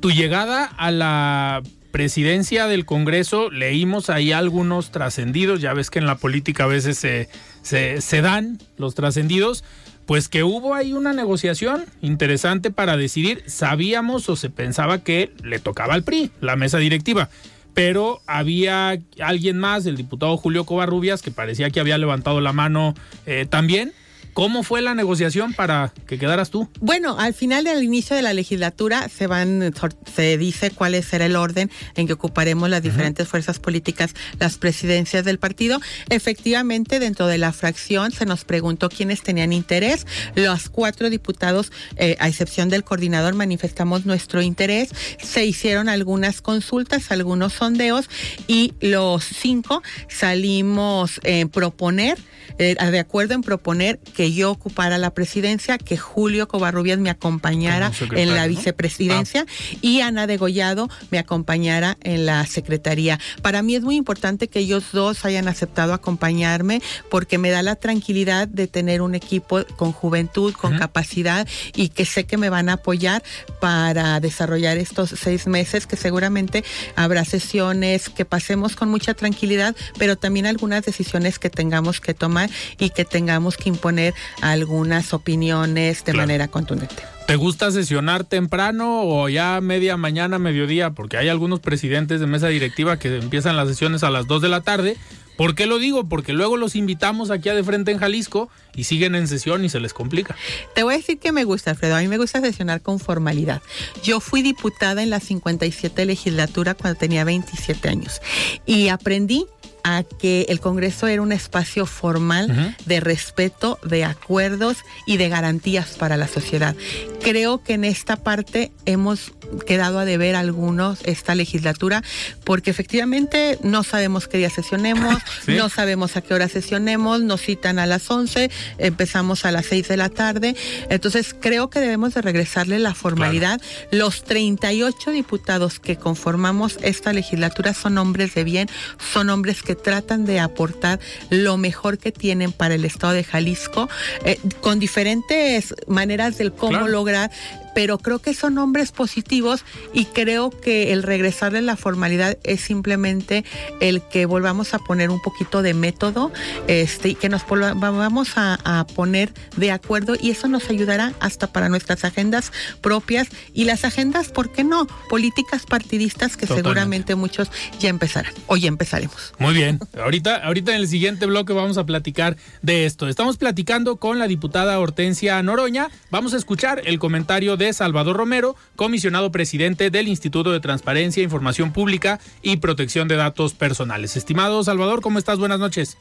tu 0.00 0.10
llegada 0.10 0.64
a 0.64 0.90
la 0.90 1.62
presidencia 1.90 2.66
del 2.66 2.84
Congreso, 2.86 3.50
leímos 3.50 4.10
ahí 4.10 4.32
algunos 4.32 4.90
trascendidos, 4.90 5.60
ya 5.60 5.74
ves 5.74 5.90
que 5.90 5.98
en 5.98 6.06
la 6.06 6.16
política 6.16 6.64
a 6.64 6.68
veces 6.68 6.98
se, 6.98 7.28
se, 7.62 8.00
se 8.00 8.22
dan 8.22 8.58
los 8.76 8.94
trascendidos, 8.94 9.64
pues 10.06 10.28
que 10.28 10.42
hubo 10.42 10.74
ahí 10.74 10.92
una 10.92 11.12
negociación 11.12 11.84
interesante 12.00 12.70
para 12.70 12.96
decidir, 12.96 13.42
sabíamos 13.46 14.28
o 14.28 14.36
se 14.36 14.50
pensaba 14.50 15.02
que 15.02 15.32
le 15.42 15.58
tocaba 15.58 15.94
al 15.94 16.04
PRI, 16.04 16.30
la 16.40 16.56
mesa 16.56 16.78
directiva 16.78 17.28
pero 17.74 18.20
había 18.26 18.98
alguien 19.20 19.58
más, 19.58 19.86
el 19.86 19.96
diputado 19.96 20.36
Julio 20.36 20.64
Covarrubias, 20.64 21.22
que 21.22 21.30
parecía 21.30 21.70
que 21.70 21.80
había 21.80 21.98
levantado 21.98 22.40
la 22.40 22.52
mano 22.52 22.94
eh, 23.26 23.46
también 23.48 23.92
¿Cómo 24.40 24.62
fue 24.62 24.80
la 24.80 24.94
negociación 24.94 25.52
para 25.52 25.92
que 26.06 26.18
quedaras 26.18 26.48
tú? 26.48 26.66
Bueno, 26.80 27.18
al 27.18 27.34
final 27.34 27.64
del 27.64 27.82
inicio 27.82 28.16
de 28.16 28.22
la 28.22 28.32
legislatura 28.32 29.10
se 29.10 29.26
van, 29.26 29.74
se 30.16 30.38
dice 30.38 30.70
cuál 30.70 30.94
será 31.04 31.26
el 31.26 31.36
orden 31.36 31.70
en 31.94 32.06
que 32.06 32.14
ocuparemos 32.14 32.70
las 32.70 32.82
diferentes 32.82 33.28
fuerzas 33.28 33.58
políticas 33.58 34.14
las 34.38 34.56
presidencias 34.56 35.26
del 35.26 35.38
partido. 35.38 35.78
Efectivamente, 36.08 37.00
dentro 37.00 37.26
de 37.26 37.36
la 37.36 37.52
fracción 37.52 38.12
se 38.12 38.24
nos 38.24 38.46
preguntó 38.46 38.88
quiénes 38.88 39.20
tenían 39.20 39.52
interés. 39.52 40.06
Los 40.36 40.70
cuatro 40.70 41.10
diputados, 41.10 41.70
eh, 41.96 42.16
a 42.18 42.26
excepción 42.26 42.70
del 42.70 42.82
coordinador, 42.82 43.34
manifestamos 43.34 44.06
nuestro 44.06 44.40
interés. 44.40 44.88
Se 45.22 45.44
hicieron 45.44 45.90
algunas 45.90 46.40
consultas, 46.40 47.10
algunos 47.10 47.52
sondeos 47.52 48.08
y 48.46 48.72
los 48.80 49.22
cinco 49.22 49.82
salimos 50.08 51.20
en 51.24 51.50
proponer, 51.50 52.18
eh, 52.56 52.74
de 52.74 52.98
acuerdo 52.98 53.34
en 53.34 53.42
proponer 53.42 53.98
que 53.98 54.29
yo 54.34 54.50
ocupara 54.50 54.98
la 54.98 55.10
presidencia, 55.10 55.78
que 55.78 55.96
Julio 55.96 56.48
Covarrubias 56.48 56.98
me 56.98 57.10
acompañara 57.10 57.92
en 58.12 58.34
la 58.34 58.46
vicepresidencia 58.46 59.46
ah. 59.46 59.76
y 59.80 60.00
Ana 60.00 60.26
Degollado 60.26 60.88
me 61.10 61.18
acompañara 61.18 61.96
en 62.02 62.26
la 62.26 62.44
secretaría. 62.46 63.18
Para 63.42 63.62
mí 63.62 63.74
es 63.74 63.82
muy 63.82 63.96
importante 63.96 64.48
que 64.48 64.60
ellos 64.60 64.92
dos 64.92 65.24
hayan 65.24 65.48
aceptado 65.48 65.94
acompañarme 65.94 66.82
porque 67.10 67.38
me 67.38 67.50
da 67.50 67.62
la 67.62 67.76
tranquilidad 67.76 68.48
de 68.48 68.66
tener 68.66 69.02
un 69.02 69.14
equipo 69.14 69.64
con 69.76 69.92
juventud, 69.92 70.54
con 70.54 70.78
capacidad 70.78 71.46
y 71.74 71.88
que 71.88 72.04
sé 72.04 72.24
que 72.24 72.36
me 72.36 72.50
van 72.50 72.68
a 72.68 72.74
apoyar 72.74 73.22
para 73.60 74.20
desarrollar 74.20 74.78
estos 74.78 75.10
seis 75.10 75.46
meses, 75.46 75.86
que 75.86 75.96
seguramente 75.96 76.64
habrá 76.96 77.24
sesiones 77.24 78.08
que 78.08 78.24
pasemos 78.24 78.76
con 78.76 78.88
mucha 78.88 79.14
tranquilidad, 79.14 79.76
pero 79.98 80.16
también 80.16 80.46
algunas 80.46 80.84
decisiones 80.84 81.38
que 81.38 81.50
tengamos 81.50 82.00
que 82.00 82.14
tomar 82.14 82.50
y 82.78 82.90
que 82.90 83.04
tengamos 83.04 83.56
que 83.56 83.68
imponer 83.68 84.09
algunas 84.40 85.12
opiniones 85.14 86.04
de 86.04 86.14
manera 86.14 86.48
contundente. 86.48 87.02
¿Te 87.26 87.36
gusta 87.36 87.70
sesionar 87.70 88.24
temprano 88.24 89.02
o 89.04 89.28
ya 89.28 89.60
media 89.60 89.96
mañana, 89.96 90.40
mediodía? 90.40 90.90
Porque 90.90 91.16
hay 91.16 91.28
algunos 91.28 91.60
presidentes 91.60 92.18
de 92.18 92.26
mesa 92.26 92.48
directiva 92.48 92.98
que 92.98 93.18
empiezan 93.18 93.56
las 93.56 93.68
sesiones 93.68 94.02
a 94.02 94.10
las 94.10 94.26
2 94.26 94.42
de 94.42 94.48
la 94.48 94.62
tarde. 94.62 94.96
¿Por 95.36 95.54
qué 95.54 95.66
lo 95.66 95.78
digo? 95.78 96.08
Porque 96.08 96.32
luego 96.32 96.56
los 96.56 96.76
invitamos 96.76 97.30
aquí 97.30 97.48
a 97.48 97.54
de 97.54 97.64
frente 97.64 97.92
en 97.92 97.98
Jalisco 97.98 98.50
y 98.74 98.84
siguen 98.84 99.14
en 99.14 99.26
sesión 99.26 99.64
y 99.64 99.68
se 99.68 99.80
les 99.80 99.94
complica. 99.94 100.36
Te 100.74 100.82
voy 100.82 100.94
a 100.94 100.96
decir 100.98 101.18
que 101.18 101.32
me 101.32 101.44
gusta, 101.44 101.70
Alfredo. 101.70 101.96
A 101.96 102.00
mí 102.00 102.08
me 102.08 102.18
gusta 102.18 102.40
sesionar 102.40 102.82
con 102.82 102.98
formalidad. 102.98 103.62
Yo 104.02 104.20
fui 104.20 104.42
diputada 104.42 105.02
en 105.02 105.08
la 105.08 105.20
57 105.20 106.04
legislatura 106.04 106.74
cuando 106.74 106.98
tenía 106.98 107.24
27 107.24 107.88
años 107.88 108.20
y 108.66 108.88
aprendí 108.88 109.46
a 109.84 110.02
que 110.02 110.46
el 110.48 110.60
Congreso 110.60 111.06
era 111.06 111.22
un 111.22 111.32
espacio 111.32 111.86
formal 111.86 112.76
de 112.84 113.00
respeto, 113.00 113.78
de 113.84 114.04
acuerdos 114.04 114.78
y 115.06 115.16
de 115.16 115.28
garantías 115.28 115.90
para 115.98 116.16
la 116.16 116.28
sociedad. 116.28 116.74
Creo 117.22 117.62
que 117.62 117.74
en 117.74 117.84
esta 117.84 118.16
parte 118.16 118.72
hemos 118.86 119.32
quedado 119.66 119.98
a 119.98 120.04
deber 120.04 120.36
algunos 120.36 121.00
esta 121.04 121.34
legislatura 121.34 122.02
porque 122.44 122.70
efectivamente 122.70 123.58
no 123.62 123.82
sabemos 123.82 124.28
qué 124.28 124.38
día 124.38 124.50
sesionemos, 124.50 125.16
no 125.46 125.68
sabemos 125.68 126.16
a 126.16 126.22
qué 126.22 126.34
hora 126.34 126.48
sesionemos, 126.48 127.22
nos 127.22 127.40
citan 127.40 127.78
a 127.78 127.86
las 127.86 128.10
11, 128.10 128.50
empezamos 128.78 129.44
a 129.44 129.52
las 129.52 129.66
6 129.66 129.88
de 129.88 129.96
la 129.96 130.08
tarde. 130.08 130.56
Entonces 130.88 131.34
creo 131.38 131.70
que 131.70 131.80
debemos 131.80 132.14
de 132.14 132.22
regresarle 132.22 132.78
la 132.78 132.94
formalidad. 132.94 133.60
Los 133.90 134.24
38 134.24 135.10
diputados 135.10 135.80
que 135.80 135.96
conformamos 135.96 136.78
esta 136.82 137.12
legislatura 137.12 137.74
son 137.74 137.98
hombres 137.98 138.34
de 138.34 138.44
bien, 138.44 138.68
son 139.12 139.30
hombres 139.30 139.62
que 139.62 139.69
tratan 139.74 140.26
de 140.26 140.40
aportar 140.40 141.00
lo 141.30 141.56
mejor 141.56 141.98
que 141.98 142.12
tienen 142.12 142.52
para 142.52 142.74
el 142.74 142.84
estado 142.84 143.12
de 143.12 143.24
Jalisco, 143.24 143.88
eh, 144.24 144.38
con 144.60 144.78
diferentes 144.78 145.74
maneras 145.86 146.38
del 146.38 146.52
cómo 146.52 146.88
lograr 146.88 147.30
pero 147.74 147.98
creo 147.98 148.18
que 148.18 148.34
son 148.34 148.58
hombres 148.58 148.92
positivos 148.92 149.64
y 149.92 150.06
creo 150.06 150.50
que 150.50 150.92
el 150.92 151.02
regresarle 151.02 151.62
la 151.62 151.76
formalidad 151.76 152.38
es 152.42 152.60
simplemente 152.60 153.44
el 153.80 154.02
que 154.02 154.26
volvamos 154.26 154.74
a 154.74 154.78
poner 154.78 155.10
un 155.10 155.20
poquito 155.20 155.62
de 155.62 155.74
método 155.74 156.32
este, 156.66 157.10
y 157.10 157.14
que 157.14 157.28
nos 157.28 157.46
volvamos 157.46 158.32
a, 158.36 158.86
poner 158.94 159.32
de 159.56 159.70
acuerdo 159.70 160.14
y 160.20 160.30
eso 160.30 160.48
nos 160.48 160.68
ayudará 160.70 161.12
hasta 161.20 161.46
para 161.46 161.68
nuestras 161.68 162.04
agendas 162.04 162.52
propias 162.80 163.28
y 163.52 163.64
las 163.64 163.84
agendas, 163.84 164.28
¿por 164.28 164.52
qué 164.52 164.64
no? 164.64 164.86
Políticas 165.08 165.66
partidistas 165.66 166.36
que 166.36 166.46
seguramente 166.46 167.14
muchos 167.14 167.50
ya 167.78 167.88
empezarán 167.88 168.32
o 168.46 168.56
ya 168.56 168.68
empezaremos. 168.68 169.32
Muy 169.38 169.54
bien, 169.54 169.78
ahorita, 169.98 170.36
ahorita 170.36 170.72
en 170.74 170.80
el 170.80 170.88
siguiente 170.88 171.26
bloque 171.26 171.52
vamos 171.52 171.78
a 171.78 171.84
platicar 171.84 172.36
de 172.62 172.86
esto. 172.86 173.08
Estamos 173.08 173.36
platicando 173.36 173.96
con 173.96 174.18
la 174.18 174.26
diputada 174.26 174.78
Hortensia 174.78 175.42
Noroña. 175.42 175.88
Vamos 176.10 176.34
a 176.34 176.36
escuchar 176.36 176.82
el 176.84 176.98
comentario 176.98 177.56
de 177.66 177.72
Salvador 177.72 178.16
Romero, 178.16 178.56
comisionado 178.76 179.30
presidente 179.30 179.90
del 179.90 180.08
Instituto 180.08 180.50
de 180.50 180.60
Transparencia, 180.60 181.22
Información 181.22 181.72
Pública 181.72 182.18
y 182.42 182.56
Protección 182.56 183.06
de 183.06 183.16
Datos 183.16 183.54
Personales. 183.54 184.16
Estimado 184.16 184.64
Salvador, 184.64 185.00
¿cómo 185.00 185.18
estás? 185.18 185.38
Buenas 185.38 185.60
noches. 185.60 185.96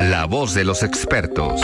La 0.00 0.26
voz 0.26 0.54
de 0.54 0.64
los 0.64 0.82
expertos. 0.82 1.60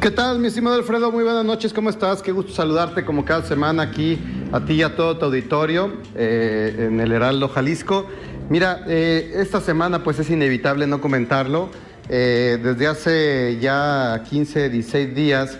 ¿Qué 0.00 0.10
tal, 0.10 0.40
mi 0.40 0.48
estimado 0.48 0.74
Alfredo? 0.74 1.12
Muy 1.12 1.22
buenas 1.22 1.44
noches, 1.44 1.72
¿cómo 1.72 1.88
estás? 1.88 2.22
Qué 2.22 2.32
gusto 2.32 2.52
saludarte 2.52 3.04
como 3.04 3.24
cada 3.24 3.44
semana 3.44 3.84
aquí 3.84 4.18
a 4.50 4.64
ti 4.64 4.72
y 4.72 4.82
a 4.82 4.96
todo 4.96 5.16
tu 5.16 5.26
auditorio 5.26 5.92
eh, 6.16 6.88
en 6.88 6.98
el 6.98 7.12
Heraldo 7.12 7.48
Jalisco. 7.48 8.08
Mira, 8.48 8.82
eh, 8.88 9.34
esta 9.36 9.60
semana 9.60 10.02
pues 10.02 10.18
es 10.18 10.28
inevitable 10.28 10.88
no 10.88 11.00
comentarlo. 11.00 11.70
Eh, 12.08 12.58
desde 12.62 12.86
hace 12.86 13.58
ya 13.60 14.22
15, 14.28 14.70
16 14.70 15.14
días 15.14 15.58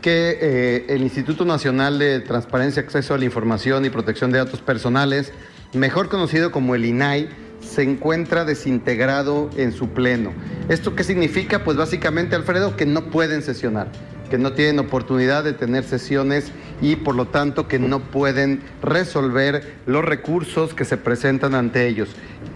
que 0.00 0.38
eh, 0.40 0.86
el 0.88 1.02
Instituto 1.02 1.44
Nacional 1.44 1.98
de 1.98 2.20
Transparencia, 2.20 2.82
Acceso 2.82 3.14
a 3.14 3.18
la 3.18 3.24
Información 3.24 3.84
y 3.84 3.90
Protección 3.90 4.32
de 4.32 4.38
Datos 4.38 4.60
Personales, 4.60 5.32
mejor 5.72 6.08
conocido 6.08 6.50
como 6.50 6.74
el 6.74 6.84
INAI, 6.84 7.28
se 7.60 7.82
encuentra 7.82 8.44
desintegrado 8.44 9.48
en 9.56 9.70
su 9.72 9.90
pleno. 9.90 10.32
¿Esto 10.68 10.96
qué 10.96 11.04
significa? 11.04 11.62
Pues 11.62 11.76
básicamente, 11.76 12.34
Alfredo, 12.34 12.76
que 12.76 12.84
no 12.84 13.10
pueden 13.10 13.42
sesionar, 13.42 13.86
que 14.28 14.38
no 14.38 14.52
tienen 14.52 14.80
oportunidad 14.80 15.44
de 15.44 15.52
tener 15.52 15.84
sesiones 15.84 16.50
y 16.80 16.96
por 16.96 17.14
lo 17.14 17.28
tanto 17.28 17.68
que 17.68 17.78
no 17.78 18.00
pueden 18.00 18.60
resolver 18.82 19.74
los 19.86 20.04
recursos 20.04 20.74
que 20.74 20.84
se 20.84 20.96
presentan 20.96 21.54
ante 21.54 21.86
ellos. 21.86 22.08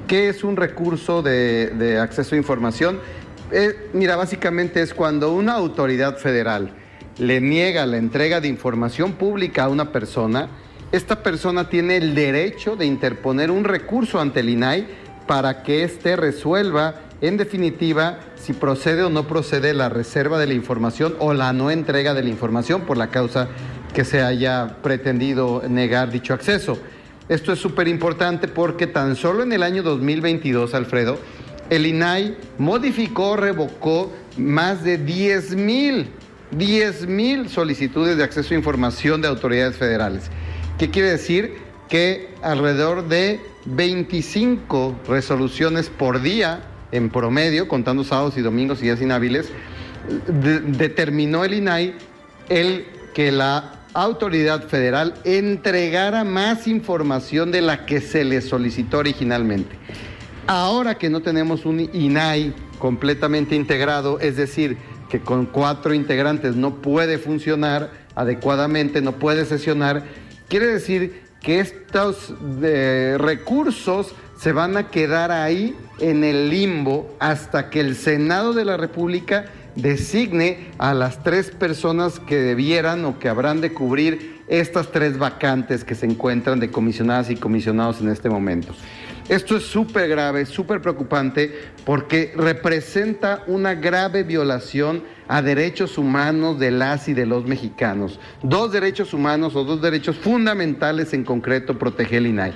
¿Qué 0.08 0.28
es 0.28 0.42
un 0.42 0.56
recurso 0.56 1.22
de 1.22 1.98
acceso 2.00 2.34
a 2.34 2.38
información? 2.38 2.98
Eh, 3.52 3.90
mira, 3.92 4.16
básicamente 4.16 4.82
es 4.82 4.92
cuando 4.92 5.32
una 5.32 5.52
autoridad 5.52 6.16
federal 6.16 6.70
le 7.18 7.40
niega 7.40 7.86
la 7.86 7.96
entrega 7.96 8.40
de 8.40 8.48
información 8.48 9.12
pública 9.12 9.64
a 9.64 9.68
una 9.68 9.92
persona, 9.92 10.48
esta 10.92 11.22
persona 11.22 11.68
tiene 11.68 11.96
el 11.96 12.14
derecho 12.14 12.76
de 12.76 12.86
interponer 12.86 13.50
un 13.50 13.64
recurso 13.64 14.20
ante 14.20 14.40
el 14.40 14.50
INAI 14.50 14.86
para 15.26 15.62
que 15.62 15.84
éste 15.84 16.16
resuelva, 16.16 17.02
en 17.20 17.36
definitiva, 17.36 18.18
si 18.36 18.52
procede 18.52 19.02
o 19.02 19.10
no 19.10 19.26
procede 19.26 19.74
la 19.74 19.88
reserva 19.88 20.38
de 20.38 20.46
la 20.46 20.54
información 20.54 21.16
o 21.18 21.32
la 21.32 21.52
no 21.52 21.70
entrega 21.70 22.14
de 22.14 22.22
la 22.22 22.28
información 22.28 22.82
por 22.82 22.96
la 22.96 23.08
causa 23.08 23.48
que 23.94 24.04
se 24.04 24.22
haya 24.22 24.76
pretendido 24.82 25.62
negar 25.68 26.10
dicho 26.10 26.34
acceso. 26.34 26.78
Esto 27.28 27.52
es 27.52 27.58
súper 27.58 27.88
importante 27.88 28.46
porque 28.46 28.86
tan 28.86 29.16
solo 29.16 29.42
en 29.42 29.52
el 29.52 29.64
año 29.64 29.82
2022, 29.82 30.74
Alfredo, 30.74 31.18
el 31.70 31.86
INAI 31.86 32.36
modificó, 32.58 33.36
revocó 33.36 34.12
más 34.36 34.84
de 34.84 34.98
10 34.98 35.56
mil, 35.56 36.08
10 36.52 37.06
mil 37.06 37.48
solicitudes 37.48 38.16
de 38.16 38.24
acceso 38.24 38.54
a 38.54 38.56
información 38.56 39.20
de 39.22 39.28
autoridades 39.28 39.76
federales. 39.76 40.30
¿Qué 40.78 40.90
quiere 40.90 41.10
decir? 41.10 41.54
Que 41.88 42.34
alrededor 42.42 43.08
de 43.08 43.40
25 43.66 45.00
resoluciones 45.08 45.88
por 45.88 46.22
día, 46.22 46.60
en 46.92 47.10
promedio, 47.10 47.68
contando 47.68 48.04
sábados 48.04 48.36
y 48.36 48.42
domingos 48.42 48.80
y 48.80 48.84
días 48.84 49.00
inhábiles, 49.00 49.50
determinó 50.28 51.44
el 51.44 51.54
INAI 51.54 51.94
el 52.48 52.86
que 53.14 53.32
la 53.32 53.72
autoridad 53.94 54.68
federal 54.68 55.14
entregara 55.24 56.22
más 56.22 56.68
información 56.68 57.50
de 57.50 57.62
la 57.62 57.86
que 57.86 58.00
se 58.00 58.24
le 58.24 58.42
solicitó 58.42 58.98
originalmente. 58.98 59.76
Ahora 60.48 60.96
que 60.96 61.10
no 61.10 61.22
tenemos 61.22 61.66
un 61.66 61.90
INAI 61.92 62.54
completamente 62.78 63.56
integrado, 63.56 64.20
es 64.20 64.36
decir, 64.36 64.76
que 65.08 65.20
con 65.20 65.46
cuatro 65.46 65.92
integrantes 65.92 66.54
no 66.54 66.76
puede 66.76 67.18
funcionar 67.18 67.90
adecuadamente, 68.14 69.00
no 69.00 69.12
puede 69.12 69.44
sesionar, 69.44 70.04
quiere 70.48 70.66
decir 70.66 71.22
que 71.40 71.58
estos 71.58 72.32
eh, 72.62 73.16
recursos 73.18 74.14
se 74.38 74.52
van 74.52 74.76
a 74.76 74.88
quedar 74.88 75.32
ahí 75.32 75.76
en 75.98 76.22
el 76.22 76.48
limbo 76.50 77.14
hasta 77.18 77.68
que 77.68 77.80
el 77.80 77.96
Senado 77.96 78.52
de 78.52 78.64
la 78.64 78.76
República 78.76 79.46
designe 79.74 80.68
a 80.78 80.94
las 80.94 81.22
tres 81.22 81.50
personas 81.50 82.20
que 82.20 82.36
debieran 82.36 83.04
o 83.04 83.18
que 83.18 83.28
habrán 83.28 83.60
de 83.60 83.72
cubrir 83.72 84.42
estas 84.48 84.92
tres 84.92 85.18
vacantes 85.18 85.84
que 85.84 85.94
se 85.94 86.06
encuentran 86.06 86.60
de 86.60 86.70
comisionadas 86.70 87.30
y 87.30 87.36
comisionados 87.36 88.00
en 88.00 88.08
este 88.08 88.30
momento. 88.30 88.74
Esto 89.28 89.56
es 89.56 89.64
súper 89.64 90.08
grave, 90.08 90.46
súper 90.46 90.80
preocupante, 90.80 91.52
porque 91.84 92.32
representa 92.36 93.42
una 93.48 93.74
grave 93.74 94.22
violación 94.22 95.02
a 95.26 95.42
derechos 95.42 95.98
humanos 95.98 96.60
de 96.60 96.70
las 96.70 97.08
y 97.08 97.14
de 97.14 97.26
los 97.26 97.44
mexicanos. 97.44 98.20
Dos 98.44 98.70
derechos 98.70 99.12
humanos 99.12 99.56
o 99.56 99.64
dos 99.64 99.82
derechos 99.82 100.16
fundamentales 100.16 101.12
en 101.12 101.24
concreto 101.24 101.76
protege 101.76 102.18
el 102.18 102.28
INAI. 102.28 102.52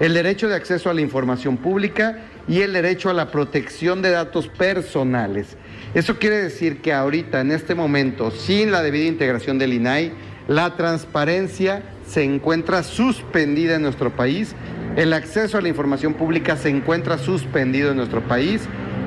El 0.00 0.14
derecho 0.14 0.48
de 0.48 0.54
acceso 0.54 0.88
a 0.88 0.94
la 0.94 1.02
información 1.02 1.58
pública 1.58 2.20
y 2.48 2.62
el 2.62 2.72
derecho 2.72 3.10
a 3.10 3.14
la 3.14 3.30
protección 3.30 4.00
de 4.00 4.10
datos 4.10 4.48
personales. 4.48 5.58
Eso 5.92 6.18
quiere 6.18 6.36
decir 6.36 6.80
que 6.80 6.94
ahorita, 6.94 7.42
en 7.42 7.52
este 7.52 7.74
momento, 7.74 8.30
sin 8.30 8.70
la 8.70 8.82
debida 8.82 9.04
integración 9.04 9.58
del 9.58 9.74
INAI, 9.74 10.12
la 10.48 10.74
transparencia 10.74 11.82
se 12.06 12.22
encuentra 12.22 12.82
suspendida 12.82 13.76
en 13.76 13.82
nuestro 13.82 14.10
país 14.16 14.54
el 14.96 15.12
acceso 15.12 15.58
a 15.58 15.60
la 15.60 15.68
información 15.68 16.14
pública 16.14 16.56
se 16.56 16.68
encuentra 16.68 17.18
suspendido 17.18 17.90
en 17.90 17.96
nuestro 17.96 18.22
país 18.22 18.62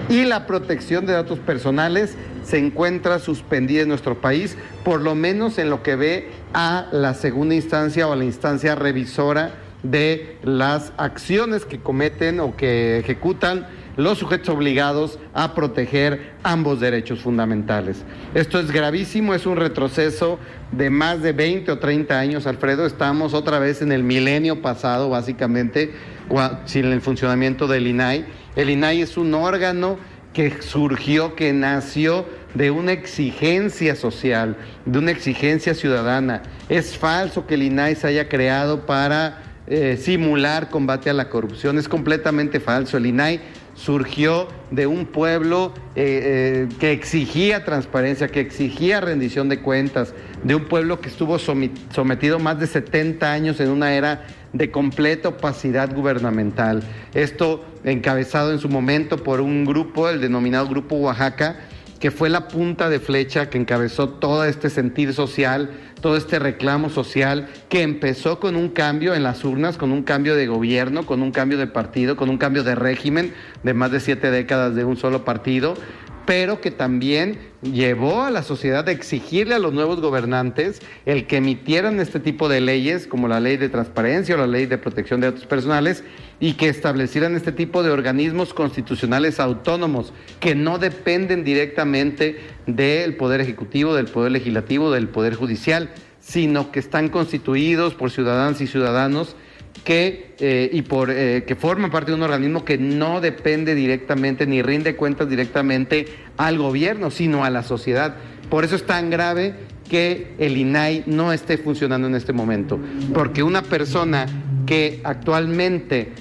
y 0.09 0.25
la 0.25 0.45
protección 0.45 1.05
de 1.05 1.13
datos 1.13 1.39
personales 1.39 2.15
se 2.43 2.57
encuentra 2.57 3.19
suspendida 3.19 3.81
en 3.81 3.89
nuestro 3.89 4.21
país, 4.21 4.57
por 4.83 5.01
lo 5.01 5.15
menos 5.15 5.57
en 5.57 5.69
lo 5.69 5.83
que 5.83 5.95
ve 5.95 6.29
a 6.53 6.87
la 6.91 7.13
segunda 7.13 7.55
instancia 7.55 8.07
o 8.07 8.13
a 8.13 8.15
la 8.15 8.25
instancia 8.25 8.75
revisora 8.75 9.51
de 9.83 10.37
las 10.43 10.93
acciones 10.97 11.65
que 11.65 11.79
cometen 11.79 12.39
o 12.39 12.55
que 12.55 12.99
ejecutan 12.99 13.67
los 13.97 14.19
sujetos 14.19 14.49
obligados 14.49 15.19
a 15.33 15.53
proteger 15.53 16.33
ambos 16.43 16.79
derechos 16.79 17.19
fundamentales. 17.19 18.05
Esto 18.33 18.59
es 18.59 18.71
gravísimo, 18.71 19.33
es 19.33 19.45
un 19.45 19.57
retroceso 19.57 20.39
de 20.71 20.89
más 20.89 21.21
de 21.21 21.33
20 21.33 21.71
o 21.71 21.79
30 21.79 22.17
años, 22.17 22.47
Alfredo. 22.47 22.85
Estamos 22.85 23.33
otra 23.33 23.59
vez 23.59 23.81
en 23.81 23.91
el 23.91 24.03
milenio 24.03 24.61
pasado, 24.61 25.09
básicamente, 25.09 25.93
sin 26.65 26.85
el 26.85 27.01
funcionamiento 27.01 27.67
del 27.67 27.87
INAI. 27.87 28.25
El 28.55 28.69
INAI 28.69 29.01
es 29.01 29.17
un 29.17 29.33
órgano 29.33 29.97
que 30.33 30.61
surgió, 30.61 31.35
que 31.35 31.51
nació 31.51 32.25
de 32.53 32.69
una 32.69 32.91
exigencia 32.91 33.95
social, 33.95 34.55
de 34.85 34.99
una 34.99 35.11
exigencia 35.11 35.73
ciudadana. 35.73 36.43
Es 36.69 36.95
falso 36.97 37.47
que 37.47 37.55
el 37.55 37.63
INAI 37.63 37.95
se 37.95 38.07
haya 38.07 38.29
creado 38.29 38.85
para 38.85 39.41
eh, 39.69 39.97
simular 39.99 40.69
combate 40.69 41.09
a 41.09 41.13
la 41.13 41.29
corrupción. 41.29 41.77
Es 41.77 41.89
completamente 41.89 42.59
falso. 42.59 42.97
El 42.97 43.07
INAI 43.07 43.41
surgió 43.77 44.47
de 44.71 44.87
un 44.87 45.05
pueblo 45.05 45.71
eh, 45.95 46.65
eh, 46.65 46.75
que 46.79 46.91
exigía 46.91 47.63
transparencia, 47.63 48.27
que 48.27 48.41
exigía 48.41 48.99
rendición 48.99 49.47
de 49.49 49.61
cuentas, 49.61 50.13
de 50.43 50.55
un 50.55 50.65
pueblo 50.65 50.99
que 50.99 51.09
estuvo 51.09 51.37
sometido 51.39 52.39
más 52.39 52.59
de 52.59 52.67
70 52.67 53.31
años 53.31 53.59
en 53.59 53.69
una 53.69 53.93
era 53.93 54.25
de 54.51 54.71
completa 54.71 55.29
opacidad 55.29 55.93
gubernamental. 55.93 56.83
Esto 57.13 57.63
encabezado 57.83 58.51
en 58.51 58.59
su 58.59 58.67
momento 58.67 59.23
por 59.23 59.41
un 59.41 59.63
grupo, 59.63 60.09
el 60.09 60.21
denominado 60.21 60.67
Grupo 60.67 60.95
Oaxaca, 60.95 61.59
que 61.99 62.11
fue 62.11 62.29
la 62.29 62.47
punta 62.47 62.89
de 62.89 62.99
flecha 62.99 63.49
que 63.49 63.57
encabezó 63.57 64.09
todo 64.09 64.43
este 64.43 64.69
sentir 64.69 65.13
social, 65.13 65.71
todo 66.01 66.15
este 66.15 66.39
reclamo 66.39 66.89
social, 66.89 67.47
que 67.69 67.81
empezó 67.81 68.39
con 68.39 68.55
un 68.55 68.69
cambio 68.69 69.15
en 69.15 69.23
las 69.23 69.43
urnas, 69.43 69.77
con 69.77 69.91
un 69.91 70.03
cambio 70.03 70.35
de 70.35 70.47
gobierno, 70.47 71.05
con 71.05 71.21
un 71.21 71.31
cambio 71.31 71.57
de 71.57 71.67
partido, 71.67 72.15
con 72.15 72.29
un 72.29 72.37
cambio 72.37 72.63
de 72.63 72.75
régimen 72.75 73.33
de 73.63 73.73
más 73.73 73.91
de 73.91 73.99
siete 73.99 74.29
décadas 74.29 74.75
de 74.75 74.83
un 74.83 74.97
solo 74.97 75.25
partido, 75.25 75.75
pero 76.27 76.59
que 76.59 76.71
también 76.71 77.39
llevó 77.61 78.23
a 78.23 78.31
la 78.31 78.43
sociedad 78.43 78.85
a 78.89 78.91
exigirle 78.91 79.55
a 79.55 79.59
los 79.59 79.71
nuevos 79.71 80.01
gobernantes 80.01 80.81
el 81.05 81.25
que 81.25 81.37
emitieran 81.37 82.01
este 82.01 82.19
tipo 82.19 82.49
de 82.49 82.59
leyes, 82.59 83.07
como 83.07 83.29
la 83.29 83.39
ley 83.39 83.55
de 83.55 83.69
transparencia 83.69 84.35
o 84.35 84.37
la 84.37 84.45
ley 84.45 84.65
de 84.65 84.77
protección 84.77 85.21
de 85.21 85.31
datos 85.31 85.45
personales, 85.45 86.03
y 86.41 86.55
que 86.55 86.67
establecieran 86.67 87.37
este 87.37 87.53
tipo 87.53 87.81
de 87.81 87.91
organismos 87.91 88.53
constitucionales 88.53 89.39
autónomos 89.39 90.11
que 90.41 90.53
no 90.53 90.79
dependen 90.79 91.45
directamente 91.45 92.41
del 92.65 93.15
Poder 93.15 93.39
Ejecutivo, 93.39 93.95
del 93.95 94.07
Poder 94.07 94.33
Legislativo, 94.33 94.91
del 94.91 95.07
Poder 95.07 95.35
Judicial, 95.35 95.89
sino 96.19 96.73
que 96.73 96.79
están 96.79 97.07
constituidos 97.07 97.93
por 97.93 98.11
ciudadanos 98.11 98.59
y 98.59 98.67
ciudadanos 98.67 99.37
que, 99.83 100.33
eh, 100.39 100.69
y 100.71 100.81
por, 100.81 101.09
eh, 101.11 101.43
que 101.47 101.55
forman 101.55 101.91
parte 101.91 102.11
de 102.11 102.17
un 102.17 102.23
organismo 102.23 102.65
que 102.65 102.77
no 102.77 103.21
depende 103.21 103.75
directamente 103.75 104.45
ni 104.45 104.61
rinde 104.61 104.95
cuentas 104.95 105.29
directamente 105.29 106.05
al 106.37 106.57
gobierno, 106.57 107.11
sino 107.11 107.43
a 107.43 107.49
la 107.49 107.63
sociedad. 107.63 108.15
Por 108.49 108.63
eso 108.63 108.75
es 108.75 108.85
tan 108.85 109.09
grave 109.09 109.55
que 109.89 110.33
el 110.37 110.57
INAI 110.57 111.03
no 111.05 111.31
esté 111.31 111.57
funcionando 111.57 112.07
en 112.07 112.15
este 112.15 112.33
momento, 112.33 112.79
porque 113.13 113.43
una 113.43 113.61
persona 113.61 114.25
que 114.65 114.99
actualmente 115.03 116.11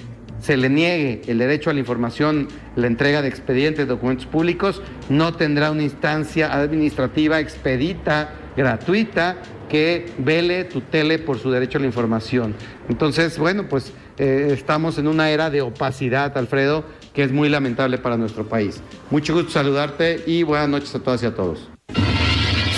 se 0.41 0.55
le 0.55 0.69
niegue 0.69 1.21
el 1.27 1.39
derecho 1.39 1.69
a 1.69 1.73
la 1.73 1.79
información, 1.79 2.47
la 2.75 2.87
entrega 2.87 3.21
de 3.21 3.27
expedientes, 3.27 3.87
documentos 3.87 4.25
públicos, 4.25 4.81
no 5.09 5.33
tendrá 5.33 5.71
una 5.71 5.83
instancia 5.83 6.53
administrativa 6.53 7.39
expedita, 7.39 8.29
gratuita, 8.55 9.37
que 9.69 10.05
vele, 10.17 10.63
tutele 10.65 11.19
por 11.19 11.39
su 11.39 11.51
derecho 11.51 11.77
a 11.77 11.81
la 11.81 11.87
información. 11.87 12.55
Entonces, 12.89 13.37
bueno, 13.37 13.67
pues 13.67 13.91
eh, 14.17 14.49
estamos 14.51 14.97
en 14.97 15.07
una 15.07 15.29
era 15.29 15.49
de 15.49 15.61
opacidad, 15.61 16.37
Alfredo, 16.37 16.85
que 17.13 17.23
es 17.23 17.31
muy 17.31 17.49
lamentable 17.49 17.97
para 17.97 18.17
nuestro 18.17 18.47
país. 18.47 18.81
Mucho 19.09 19.33
gusto 19.33 19.51
saludarte 19.51 20.23
y 20.25 20.43
buenas 20.43 20.69
noches 20.69 20.95
a 20.95 20.99
todas 20.99 21.21
y 21.23 21.25
a 21.25 21.35
todos. 21.35 21.69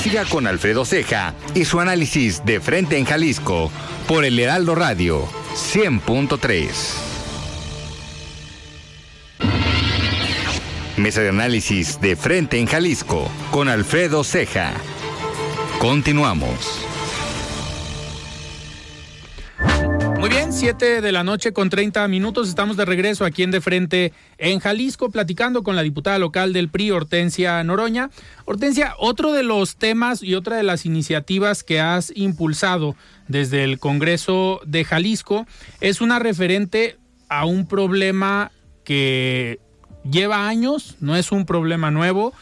Siga 0.02 0.24
con 0.26 0.48
Alfredo 0.48 0.86
Ceja 0.86 1.34
y 1.54 1.66
su 1.66 1.80
análisis 1.80 2.46
de 2.46 2.62
frente 2.62 2.98
en 2.98 3.06
Jalisco 3.06 3.70
por 4.08 4.24
el 4.24 4.40
Heraldo 4.40 4.74
Radio 4.76 5.26
100.3. 5.56 7.10
Mesa 10.98 11.22
de 11.22 11.30
análisis 11.30 12.00
de 12.02 12.16
frente 12.16 12.60
en 12.60 12.66
Jalisco 12.66 13.30
con 13.52 13.70
Alfredo 13.70 14.24
Ceja. 14.24 14.74
Continuamos. 15.80 16.86
Muy 20.20 20.30
bien, 20.30 20.52
7 20.52 21.00
de 21.00 21.12
la 21.14 21.24
noche 21.24 21.54
con 21.54 21.70
30 21.70 22.06
minutos. 22.10 22.50
Estamos 22.50 22.76
de 22.76 22.84
regreso 22.84 23.24
aquí 23.24 23.44
en 23.44 23.52
De 23.52 23.62
Frente 23.62 24.12
en 24.38 24.60
Jalisco, 24.60 25.10
platicando 25.10 25.64
con 25.64 25.78
la 25.78 25.82
diputada 25.82 26.20
local 26.20 26.52
del 26.52 26.68
PRI, 26.68 26.92
Hortensia 26.92 27.64
Noroña. 27.64 28.10
Hortensia, 28.44 28.94
otro 29.00 29.32
de 29.32 29.44
los 29.44 29.78
temas 29.78 30.22
y 30.22 30.36
otra 30.36 30.58
de 30.58 30.64
las 30.64 30.86
iniciativas 30.86 31.64
que 31.64 31.80
has 31.80 32.12
impulsado 32.14 32.98
desde 33.30 33.64
el 33.64 33.80
Congreso 33.80 34.60
de 34.66 34.84
Jalisco 34.84 35.48
es 35.80 36.02
una 36.02 36.20
referente 36.20 36.98
a 37.30 37.46
un 37.46 37.66
problema 37.66 38.52
que 38.84 39.62
lleva 40.04 40.50
años, 40.50 40.98
no 41.00 41.16
es 41.16 41.32
un 41.32 41.46
problema 41.46 41.90
nuevo 41.90 42.34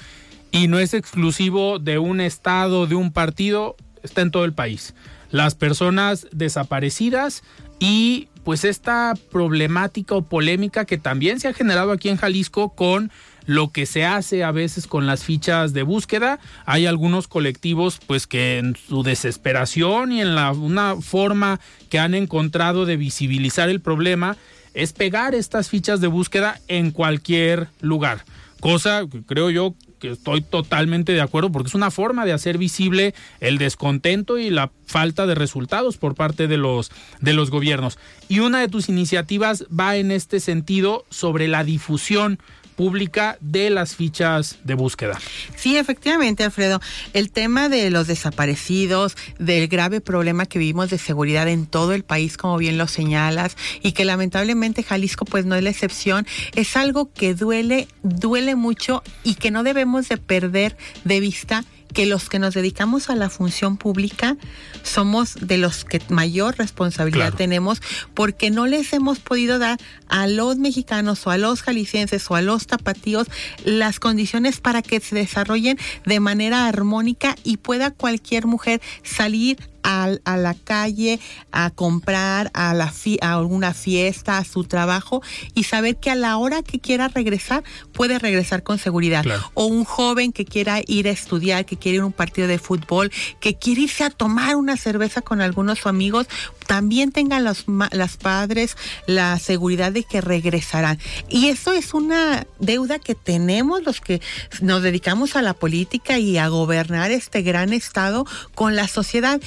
y 0.57 0.67
no 0.67 0.79
es 0.79 0.95
exclusivo 0.95 1.77
de 1.77 1.99
un 1.99 2.19
estado, 2.19 2.87
de 2.87 2.95
un 2.95 3.11
partido, 3.11 3.75
está 4.01 4.21
en 4.21 4.31
todo 4.31 4.43
el 4.43 4.53
país. 4.53 4.95
Las 5.29 5.53
personas 5.53 6.27
desaparecidas 6.31 7.43
y 7.79 8.29
pues 8.43 8.63
esta 8.63 9.13
problemática 9.31 10.15
o 10.15 10.23
polémica 10.23 10.85
que 10.85 10.97
también 10.97 11.39
se 11.39 11.47
ha 11.47 11.53
generado 11.53 11.91
aquí 11.91 12.09
en 12.09 12.17
Jalisco 12.17 12.73
con 12.73 13.11
lo 13.45 13.71
que 13.71 13.85
se 13.85 14.05
hace 14.05 14.43
a 14.43 14.51
veces 14.51 14.87
con 14.87 15.05
las 15.05 15.23
fichas 15.23 15.73
de 15.73 15.83
búsqueda. 15.83 16.39
Hay 16.65 16.87
algunos 16.87 17.27
colectivos 17.27 17.99
pues 18.07 18.25
que 18.25 18.57
en 18.57 18.75
su 18.75 19.03
desesperación 19.03 20.11
y 20.11 20.21
en 20.21 20.33
la, 20.33 20.53
una 20.53 20.95
forma 20.95 21.59
que 21.89 21.99
han 21.99 22.15
encontrado 22.15 22.85
de 22.85 22.97
visibilizar 22.97 23.69
el 23.69 23.81
problema 23.81 24.37
es 24.73 24.93
pegar 24.93 25.35
estas 25.35 25.69
fichas 25.69 26.01
de 26.01 26.07
búsqueda 26.07 26.59
en 26.67 26.91
cualquier 26.91 27.67
lugar. 27.81 28.25
Cosa 28.59 29.05
que 29.11 29.21
creo 29.23 29.49
yo 29.49 29.75
que 29.99 30.11
estoy 30.11 30.41
totalmente 30.41 31.11
de 31.11 31.21
acuerdo 31.21 31.51
porque 31.51 31.67
es 31.67 31.75
una 31.75 31.91
forma 31.91 32.25
de 32.25 32.33
hacer 32.33 32.57
visible 32.57 33.13
el 33.39 33.57
descontento 33.57 34.37
y 34.37 34.49
la 34.49 34.71
falta 34.85 35.27
de 35.27 35.35
resultados 35.35 35.97
por 35.97 36.15
parte 36.15 36.47
de 36.47 36.57
los 36.57 36.91
de 37.19 37.33
los 37.33 37.49
gobiernos. 37.49 37.97
Y 38.29 38.39
una 38.39 38.59
de 38.59 38.67
tus 38.67 38.89
iniciativas 38.89 39.65
va 39.67 39.95
en 39.95 40.11
este 40.11 40.39
sentido 40.39 41.05
sobre 41.09 41.47
la 41.47 41.63
difusión 41.63 42.39
pública 42.77 43.37
de 43.41 43.71
las 43.71 43.95
fichas 43.95 44.59
de 44.63 44.75
búsqueda. 44.75 45.19
Sí, 45.55 45.75
efectivamente, 45.75 46.43
Alfredo. 46.43 46.79
El 47.13 47.31
tema 47.31 47.69
de 47.69 47.89
los 47.89 48.05
desaparecidos, 48.05 49.17
del 49.39 49.67
grave 49.67 49.99
problema 49.99 50.45
que 50.45 50.59
vivimos 50.59 50.91
de 50.91 50.99
seguridad 50.99 51.47
en 51.47 51.65
todo 51.65 51.93
el 51.93 52.03
país, 52.03 52.37
como 52.37 52.55
bien 52.57 52.77
lo 52.77 52.87
señalas, 52.87 53.57
y 53.81 53.93
que 53.93 54.05
lamentablemente 54.05 54.83
Jalisco 54.83 55.25
pues 55.25 55.43
no 55.45 55.55
es 55.55 55.63
la 55.63 55.71
excepción, 55.71 56.27
es 56.55 56.77
algo 56.77 57.11
que 57.11 57.33
duele, 57.33 57.87
duele 58.03 58.55
mucho 58.55 59.01
y 59.23 59.35
que 59.35 59.49
no 59.49 59.63
debemos 59.63 60.07
de 60.07 60.17
perder 60.17 60.77
de 61.03 61.19
vista 61.19 61.65
que 61.93 62.05
los 62.05 62.29
que 62.29 62.39
nos 62.39 62.53
dedicamos 62.53 63.09
a 63.09 63.15
la 63.15 63.29
función 63.29 63.77
pública 63.77 64.37
somos 64.83 65.35
de 65.35 65.57
los 65.57 65.85
que 65.85 66.01
mayor 66.09 66.57
responsabilidad 66.57 67.33
tenemos 67.33 67.81
porque 68.13 68.51
no 68.51 68.67
les 68.67 68.93
hemos 68.93 69.19
podido 69.19 69.59
dar 69.59 69.79
a 70.07 70.27
los 70.27 70.57
mexicanos 70.57 71.25
o 71.27 71.31
a 71.31 71.37
los 71.37 71.61
jaliscienses 71.61 72.29
o 72.29 72.35
a 72.35 72.41
los 72.41 72.67
tapatíos 72.67 73.27
las 73.63 73.99
condiciones 73.99 74.59
para 74.59 74.81
que 74.81 74.99
se 74.99 75.15
desarrollen 75.15 75.77
de 76.05 76.19
manera 76.19 76.67
armónica 76.67 77.35
y 77.43 77.57
pueda 77.57 77.91
cualquier 77.91 78.45
mujer 78.45 78.81
salir 79.03 79.57
a, 79.87 80.37
la 80.37 80.53
calle 80.53 81.19
a 81.51 81.69
comprar, 81.69 82.51
a, 82.53 82.73
la 82.73 82.93
a 83.21 83.33
alguna 83.33 83.73
fiesta, 83.73 84.37
a 84.37 84.43
su 84.43 84.65
trabajo 84.65 85.21
y 85.53 85.63
saber 85.63 85.97
que 85.97 86.11
a 86.11 86.15
la 86.15 86.37
hora 86.37 86.61
que 86.61 86.79
quiera 86.79 87.07
regresar 87.07 87.63
puede 87.93 88.19
regresar 88.19 88.63
con 88.63 88.79
seguridad. 88.79 89.25
O 89.53 89.65
un 89.65 89.85
joven 89.85 90.33
que 90.33 90.43
quiera 90.43 90.81
ir 90.85 91.07
a 91.07 91.11
estudiar, 91.11 91.65
que 91.65 91.77
quiere 91.77 91.97
ir 91.97 92.01
a 92.01 92.05
un 92.05 92.11
partido 92.11 92.47
de 92.47 92.59
fútbol, 92.59 93.11
que 93.39 93.55
quiere 93.55 93.81
irse 93.81 94.03
a 94.03 94.09
tomar 94.09 94.57
una 94.57 94.75
cerveza 94.75 95.21
con 95.21 95.39
algunos 95.39 95.85
amigos, 95.85 96.27
también 96.65 97.13
tengan 97.13 97.45
los 97.45 97.65
las 97.91 98.17
padres 98.17 98.75
la 99.05 99.39
seguridad 99.39 99.93
de 99.93 100.03
que 100.03 100.19
regresarán. 100.19 100.99
Y 101.29 101.47
eso 101.47 101.71
es 101.71 101.93
una 101.93 102.45
deuda 102.59 102.99
que 102.99 103.15
tenemos 103.15 103.83
los 103.83 104.01
que 104.01 104.21
nos 104.61 104.81
dedicamos 104.81 105.37
a 105.37 105.41
la 105.41 105.53
política 105.53 106.19
y 106.19 106.37
a 106.37 106.49
gobernar 106.49 107.11
este 107.11 107.41
gran 107.41 107.71
estado 107.71 108.25
con 108.53 108.75
la 108.75 108.87
sociedad. 108.89 109.39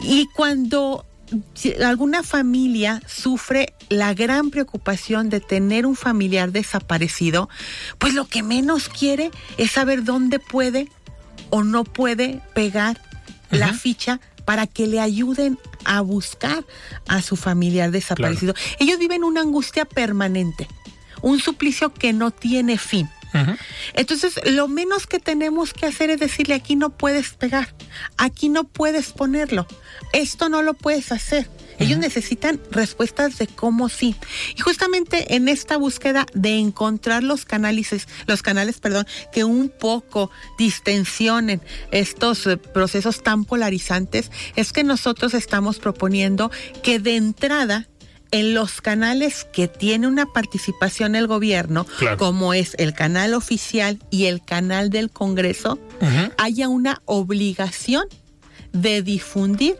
Y 0.00 0.26
cuando 0.26 1.04
alguna 1.84 2.22
familia 2.22 3.02
sufre 3.06 3.74
la 3.88 4.14
gran 4.14 4.50
preocupación 4.50 5.28
de 5.28 5.40
tener 5.40 5.86
un 5.86 5.96
familiar 5.96 6.52
desaparecido, 6.52 7.48
pues 7.98 8.14
lo 8.14 8.26
que 8.26 8.42
menos 8.42 8.88
quiere 8.88 9.30
es 9.56 9.72
saber 9.72 10.04
dónde 10.04 10.38
puede 10.38 10.88
o 11.50 11.64
no 11.64 11.84
puede 11.84 12.40
pegar 12.54 13.00
la 13.50 13.72
ficha 13.72 14.20
para 14.44 14.66
que 14.66 14.86
le 14.86 15.00
ayuden 15.00 15.58
a 15.84 16.00
buscar 16.00 16.64
a 17.06 17.22
su 17.22 17.36
familiar 17.36 17.90
desaparecido. 17.90 18.54
Ellos 18.78 18.98
viven 18.98 19.24
una 19.24 19.40
angustia 19.40 19.84
permanente, 19.84 20.68
un 21.22 21.40
suplicio 21.40 21.92
que 21.92 22.12
no 22.12 22.30
tiene 22.30 22.78
fin. 22.78 23.08
Entonces, 23.94 24.40
lo 24.44 24.68
menos 24.68 25.06
que 25.06 25.18
tenemos 25.18 25.72
que 25.72 25.86
hacer 25.86 26.10
es 26.10 26.20
decirle, 26.20 26.54
aquí 26.54 26.76
no 26.76 26.90
puedes 26.90 27.30
pegar, 27.30 27.74
aquí 28.16 28.48
no 28.48 28.64
puedes 28.64 29.12
ponerlo, 29.12 29.66
esto 30.12 30.48
no 30.48 30.62
lo 30.62 30.74
puedes 30.74 31.12
hacer. 31.12 31.48
Ellos 31.78 31.98
necesitan 31.98 32.60
respuestas 32.70 33.38
de 33.38 33.46
cómo 33.46 33.88
sí. 33.88 34.16
Y 34.56 34.60
justamente 34.60 35.36
en 35.36 35.48
esta 35.48 35.76
búsqueda 35.76 36.26
de 36.34 36.58
encontrar 36.58 37.22
los 37.22 37.44
canales, 37.44 38.08
los 38.26 38.42
canales, 38.42 38.80
perdón, 38.80 39.06
que 39.32 39.44
un 39.44 39.68
poco 39.68 40.30
distensionen 40.58 41.62
estos 41.92 42.46
eh, 42.46 42.56
procesos 42.56 43.22
tan 43.22 43.44
polarizantes, 43.44 44.32
es 44.56 44.72
que 44.72 44.82
nosotros 44.82 45.34
estamos 45.34 45.78
proponiendo 45.78 46.50
que 46.82 46.98
de 46.98 47.14
entrada 47.16 47.86
en 48.30 48.54
los 48.54 48.80
canales 48.80 49.46
que 49.52 49.68
tiene 49.68 50.06
una 50.06 50.26
participación 50.26 51.14
el 51.14 51.26
gobierno, 51.26 51.86
Claro. 51.98 52.16
como 52.18 52.52
es 52.54 52.74
el 52.78 52.92
canal 52.94 53.34
oficial 53.34 53.98
y 54.10 54.26
el 54.26 54.44
canal 54.44 54.90
del 54.90 55.10
Congreso, 55.10 55.78
haya 56.36 56.68
una 56.68 57.00
obligación 57.06 58.04
de 58.72 59.02
difundir 59.02 59.76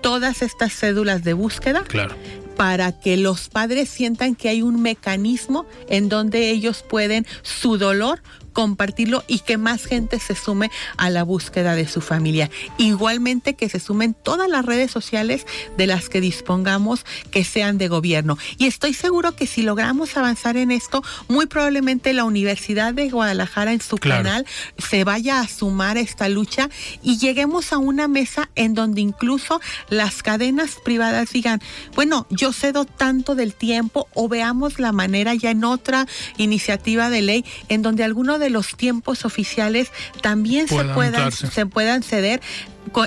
todas 0.00 0.40
estas 0.42 0.72
cédulas 0.72 1.22
de 1.24 1.34
búsqueda 1.34 1.82
Claro. 1.84 2.14
para 2.56 2.98
que 2.98 3.16
los 3.18 3.48
padres 3.48 3.88
sientan 3.90 4.34
que 4.34 4.48
hay 4.48 4.62
un 4.62 4.80
mecanismo 4.82 5.66
en 5.88 6.08
donde 6.08 6.50
ellos 6.50 6.82
pueden 6.88 7.26
su 7.42 7.76
dolor 7.78 8.22
compartirlo 8.60 9.24
y 9.26 9.38
que 9.38 9.56
más 9.56 9.86
gente 9.86 10.18
se 10.20 10.34
sume 10.34 10.70
a 10.98 11.08
la 11.08 11.22
búsqueda 11.22 11.74
de 11.74 11.88
su 11.88 12.02
familia. 12.02 12.50
Igualmente 12.76 13.54
que 13.54 13.70
se 13.70 13.80
sumen 13.80 14.12
todas 14.12 14.50
las 14.50 14.66
redes 14.66 14.90
sociales 14.90 15.46
de 15.78 15.86
las 15.86 16.10
que 16.10 16.20
dispongamos 16.20 17.06
que 17.30 17.42
sean 17.42 17.78
de 17.78 17.88
gobierno. 17.88 18.36
Y 18.58 18.66
estoy 18.66 18.92
seguro 18.92 19.32
que 19.34 19.46
si 19.46 19.62
logramos 19.62 20.14
avanzar 20.18 20.58
en 20.58 20.72
esto, 20.72 21.02
muy 21.26 21.46
probablemente 21.46 22.12
la 22.12 22.24
Universidad 22.24 22.92
de 22.92 23.08
Guadalajara 23.08 23.72
en 23.72 23.80
su 23.80 23.96
Claro. 23.96 24.24
canal 24.24 24.46
se 24.76 25.04
vaya 25.04 25.40
a 25.40 25.48
sumar 25.48 25.96
a 25.96 26.00
esta 26.00 26.28
lucha 26.28 26.68
y 27.02 27.16
lleguemos 27.16 27.72
a 27.72 27.78
una 27.78 28.08
mesa 28.08 28.50
en 28.56 28.74
donde 28.74 29.00
incluso 29.00 29.58
las 29.88 30.22
cadenas 30.22 30.72
privadas 30.84 31.32
digan, 31.32 31.62
bueno, 31.94 32.26
yo 32.28 32.52
cedo 32.52 32.84
tanto 32.84 33.34
del 33.34 33.54
tiempo 33.54 34.06
o 34.12 34.28
veamos 34.28 34.78
la 34.78 34.92
manera 34.92 35.34
ya 35.34 35.50
en 35.50 35.64
otra 35.64 36.06
iniciativa 36.36 37.08
de 37.08 37.22
ley 37.22 37.44
en 37.70 37.80
donde 37.80 38.04
algunos 38.04 38.38
de 38.38 38.49
los 38.50 38.76
tiempos 38.76 39.24
oficiales 39.24 39.90
también 40.20 40.68
se 40.68 40.84
Puedan 40.84 41.30
se 41.32 41.66
puedan 41.66 42.02
ceder 42.02 42.40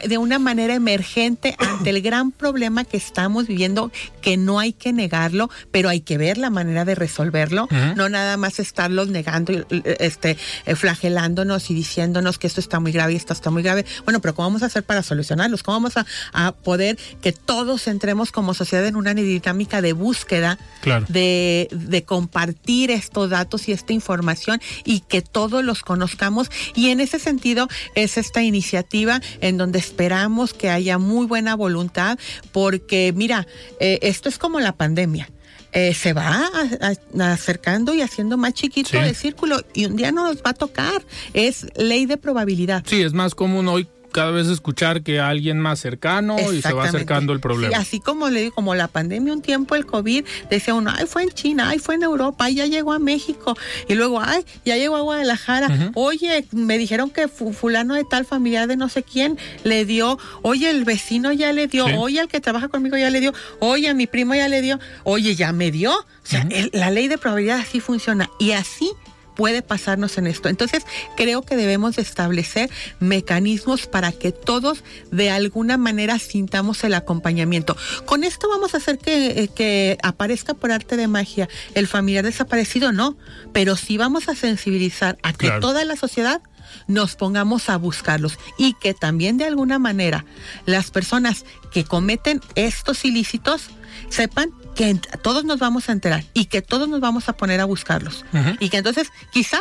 de 0.05 0.17
una 0.17 0.39
manera 0.39 0.73
emergente 0.73 1.55
ante 1.59 1.89
el 1.89 2.01
gran 2.01 2.31
problema 2.31 2.83
que 2.83 2.97
estamos 2.97 3.47
viviendo, 3.47 3.91
que 4.21 4.37
no 4.37 4.59
hay 4.59 4.73
que 4.73 4.93
negarlo, 4.93 5.49
pero 5.71 5.89
hay 5.89 6.01
que 6.01 6.17
ver 6.17 6.37
la 6.37 6.49
manera 6.49 6.85
de 6.85 6.95
resolverlo, 6.95 7.67
no 7.95 8.09
nada 8.09 8.37
más 8.37 8.59
estarlos 8.59 9.09
negando, 9.09 9.53
y, 9.53 9.65
este, 9.99 10.37
eh, 10.65 10.75
flagelándonos 10.75 11.69
y 11.69 11.73
diciéndonos 11.73 12.37
que 12.37 12.47
esto 12.47 12.59
está 12.59 12.79
muy 12.79 12.91
grave 12.91 13.13
y 13.13 13.15
esto 13.15 13.33
está 13.33 13.49
muy 13.49 13.63
grave. 13.63 13.85
Bueno, 14.05 14.19
pero 14.21 14.35
¿cómo 14.35 14.49
vamos 14.49 14.63
a 14.63 14.67
hacer 14.67 14.83
para 14.83 15.03
solucionarlos? 15.03 15.63
¿Cómo 15.63 15.77
vamos 15.77 15.97
a, 15.97 16.05
a 16.33 16.51
poder 16.51 16.97
que 17.21 17.31
todos 17.31 17.87
entremos 17.87 18.31
como 18.31 18.53
sociedad 18.53 18.85
en 18.85 18.95
una 18.95 19.13
dinámica 19.13 19.81
de 19.81 19.93
búsqueda 19.93 20.57
Claro. 20.81 21.05
de, 21.07 21.69
de 21.71 22.03
compartir 22.03 22.91
estos 22.91 23.29
datos 23.29 23.69
y 23.69 23.71
esta 23.71 23.93
información 23.93 24.61
y 24.83 24.99
que 25.01 25.21
todos 25.21 25.63
los 25.63 25.81
conozcamos. 25.81 26.49
Y 26.75 26.89
en 26.89 26.99
ese 26.99 27.19
sentido 27.19 27.67
es 27.95 28.17
esta 28.17 28.43
iniciativa 28.43 29.21
en 29.41 29.57
donde 29.57 29.72
esperamos 29.79 30.53
que 30.53 30.69
haya 30.69 30.97
muy 30.97 31.25
buena 31.25 31.55
voluntad, 31.55 32.17
porque 32.51 33.13
mira, 33.15 33.47
eh, 33.79 33.99
esto 34.01 34.29
es 34.29 34.37
como 34.37 34.59
la 34.59 34.73
pandemia. 34.75 35.29
Eh, 35.75 35.95
se 35.95 36.13
va 36.13 36.45
a- 36.45 36.91
a- 37.19 37.33
acercando 37.33 37.95
y 37.95 38.01
haciendo 38.01 38.37
más 38.37 38.53
chiquito 38.53 38.89
Sí. 38.91 38.97
el 38.97 39.15
círculo 39.15 39.59
y 39.73 39.85
un 39.85 39.95
día 39.95 40.11
no 40.11 40.23
nos 40.27 40.37
va 40.43 40.51
a 40.51 40.53
tocar. 40.53 41.01
Es 41.33 41.65
ley 41.75 42.05
de 42.05 42.17
probabilidad. 42.17 42.83
Sí, 42.87 43.01
es 43.01 43.13
más 43.13 43.33
común 43.33 43.67
hoy 43.67 43.87
cada 44.13 44.31
vez 44.31 44.47
escuchar 44.47 45.01
que 45.03 45.19
alguien 45.19 45.59
más 45.59 45.79
cercano 45.79 46.37
y 46.39 46.61
se 46.61 46.71
va 46.71 46.85
acercando 46.85 47.33
el 47.33 47.39
Sí, 47.39 47.41
problema. 47.41 47.77
así 47.77 47.99
como 47.99 48.29
le 48.29 48.41
digo, 48.43 48.55
como 48.55 48.75
la 48.75 48.87
pandemia, 48.87 49.33
un 49.33 49.41
tiempo 49.41 49.75
el 49.75 49.85
COVID, 49.85 50.23
decía 50.49 50.73
uno, 50.73 50.91
ay, 50.95 51.05
fue 51.05 51.23
en 51.23 51.31
China, 51.31 51.69
ay, 51.69 51.79
fue 51.79 51.95
en 51.95 52.03
Europa, 52.03 52.45
ay, 52.45 52.55
ya 52.55 52.65
llegó 52.67 52.93
a 52.93 52.99
México. 52.99 53.57
Y 53.89 53.95
luego, 53.95 54.21
ay, 54.21 54.45
ya 54.63 54.77
llegó 54.77 54.95
a 54.95 55.01
Guadalajara. 55.01 55.91
Oye, 55.95 56.45
me 56.51 56.77
dijeron 56.77 57.09
que 57.09 57.27
fu- 57.27 57.51
fulano 57.53 57.95
de 57.95 58.03
tal 58.05 58.25
familiar 58.25 58.67
de 58.67 58.77
no 58.77 58.87
sé 58.87 59.03
quién 59.03 59.37
le 59.63 59.83
dio, 59.85 60.17
oye, 60.43 60.69
el 60.69 60.85
vecino 60.85 61.31
ya 61.33 61.51
le 61.51 61.67
dio, 61.67 61.87
Sí. 61.87 61.93
oye, 61.97 62.19
el 62.21 62.27
que 62.27 62.39
trabaja 62.39 62.67
conmigo 62.69 62.95
ya 62.97 63.09
le 63.09 63.19
dio, 63.19 63.33
oye, 63.59 63.89
a 63.89 63.93
mi 63.93 64.07
primo 64.07 64.35
ya 64.35 64.47
le 64.47 64.61
dio, 64.61 64.79
oye, 65.03 65.35
ya 65.35 65.51
me 65.51 65.71
dio. 65.71 65.91
O 65.93 66.25
sea, 66.25 66.47
el- 66.51 66.69
la 66.73 66.89
ley 66.91 67.07
de 67.09 67.17
probabilidad 67.17 67.59
así 67.59 67.79
funciona. 67.81 68.29
Y 68.39 68.51
así 68.51 68.91
puede 69.35 69.61
pasarnos 69.61 70.17
en 70.17 70.27
esto. 70.27 70.49
Entonces, 70.49 70.83
creo 71.17 71.41
que 71.41 71.55
debemos 71.55 71.95
de 71.95 72.01
establecer 72.01 72.69
mecanismos 72.99 73.87
para 73.87 74.11
que 74.11 74.31
todos 74.31 74.83
de 75.11 75.29
alguna 75.29 75.77
manera 75.77 76.19
sintamos 76.19 76.83
el 76.83 76.93
acompañamiento. 76.93 77.75
Con 78.05 78.23
esto 78.23 78.47
vamos 78.49 78.73
a 78.73 78.77
hacer 78.77 78.97
que, 78.97 79.43
eh, 79.43 79.47
que 79.47 79.97
aparezca 80.03 80.53
por 80.53 80.71
arte 80.71 80.97
de 80.97 81.07
magia 81.07 81.47
el 81.75 81.87
familiar 81.87 82.23
desaparecido, 82.25 82.91
no, 82.91 83.17
pero 83.51 83.75
sí 83.75 83.97
vamos 83.97 84.29
a 84.29 84.35
sensibilizar 84.35 85.17
a 85.23 85.31
que 85.33 85.47
Claro. 85.47 85.61
toda 85.61 85.85
la 85.85 85.95
sociedad 85.95 86.41
nos 86.87 87.15
pongamos 87.15 87.69
a 87.69 87.77
buscarlos 87.77 88.39
y 88.57 88.73
que 88.73 88.93
también 88.93 89.37
de 89.37 89.45
alguna 89.45 89.79
manera 89.79 90.25
las 90.65 90.89
personas 90.91 91.45
que 91.71 91.83
cometen 91.83 92.41
estos 92.55 93.05
ilícitos 93.05 93.67
sepan 94.09 94.51
que 94.75 94.93
todos 95.21 95.45
nos 95.45 95.59
vamos 95.59 95.89
a 95.89 95.91
enterar 95.91 96.23
y 96.33 96.45
que 96.45 96.61
todos 96.61 96.87
nos 96.89 96.99
vamos 96.99 97.29
a 97.29 97.33
poner 97.33 97.59
a 97.59 97.65
buscarlos. 97.65 98.25
Y 98.59 98.69
que 98.69 98.77
entonces 98.77 99.09
quizá 99.31 99.59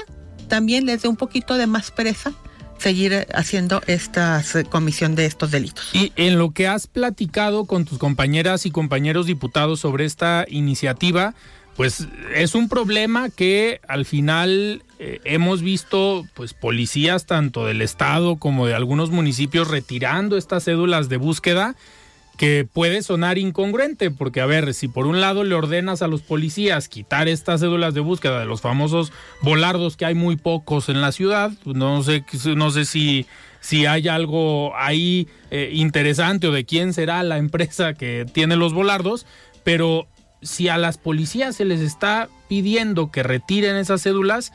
también 0.48 0.87
les 0.87 1.03
dé 1.03 1.09
un 1.09 1.16
poquito 1.16 1.55
de 1.57 1.66
más 1.66 1.90
pereza 1.90 2.33
seguir 2.79 3.12
eh, 3.12 3.27
haciendo 3.33 3.81
esta 3.87 4.42
comisión 4.68 5.14
de 5.14 5.27
estos 5.27 5.51
delitos. 5.51 5.90
Y 5.94 6.12
en 6.16 6.38
lo 6.38 6.51
que 6.51 6.66
has 6.66 6.87
platicado 6.87 7.64
con 7.64 7.85
tus 7.85 7.98
compañeras 7.98 8.66
y 8.66 8.70
compañeros 8.70 9.27
diputados 9.27 9.81
sobre 9.81 10.05
esta 10.05 10.44
iniciativa, 10.48 11.35
pues 11.77 12.09
es 12.35 12.55
un 12.55 12.68
problema 12.68 13.31
que 13.31 13.81
al 13.88 14.05
final 14.05 14.83
eh, 14.98 15.20
hemos 15.25 15.62
visto 15.62 16.27
pues 16.35 16.55
policías 16.55 17.25
tanto 17.25 17.64
del 17.64 17.81
estado 17.81 18.37
como 18.37 18.66
de 18.66 18.75
algunos 18.75 19.11
municipios 19.11 19.68
retirando 19.68 20.37
estas 20.37 20.64
cédulas 20.64 21.09
de 21.09 21.16
búsqueda 21.16 21.77
que 22.42 22.64
puede 22.64 23.05
sonar 23.05 23.38
incongruente, 23.38 24.11
porque 24.11 24.40
a 24.40 24.46
ver, 24.46 24.74
si 24.74 24.88
por 24.88 25.07
un 25.07 25.20
lado 25.20 25.44
le 25.44 25.55
ordenas 25.55 26.02
a 26.02 26.09
los 26.09 26.22
policías 26.22 26.88
quitar 26.88 27.28
estas 27.28 27.61
cédulas 27.61 27.94
de 27.94 28.00
búsqueda 28.00 28.40
de 28.40 28.46
los 28.46 28.61
famosos 28.61 29.12
volardos 29.42 29.96
que 29.96 30.07
hay 30.07 30.16
muy 30.16 30.35
pocos 30.35 30.88
en 30.88 31.00
la 31.00 31.12
ciudad, 31.12 31.52
pues, 31.62 31.76
no 31.76 32.02
sé, 32.02 32.24
no 32.57 32.72
sé 32.72 32.85
si, 32.85 33.26
si 33.61 33.87
hay 33.87 34.09
algo 34.09 34.74
ahí 34.74 35.28
eh, 35.52 35.70
interesante 35.72 36.48
o 36.48 36.50
de 36.50 36.64
quién 36.64 36.92
será 36.92 37.22
la 37.22 37.38
empresa 37.38 37.94
que 37.94 38.26
tiene 38.33 38.57
los 38.57 38.72
volardos, 38.72 39.24
pero 39.62 40.09
si 40.40 40.66
a 40.66 40.78
las 40.78 40.98
policías 40.98 41.55
se 41.55 41.64
les 41.64 41.81
está 41.81 42.28
pidiendo 42.48 43.12
que 43.12 43.22
retiren 43.22 43.76
esas 43.76 44.02
cédulas, 44.02 44.52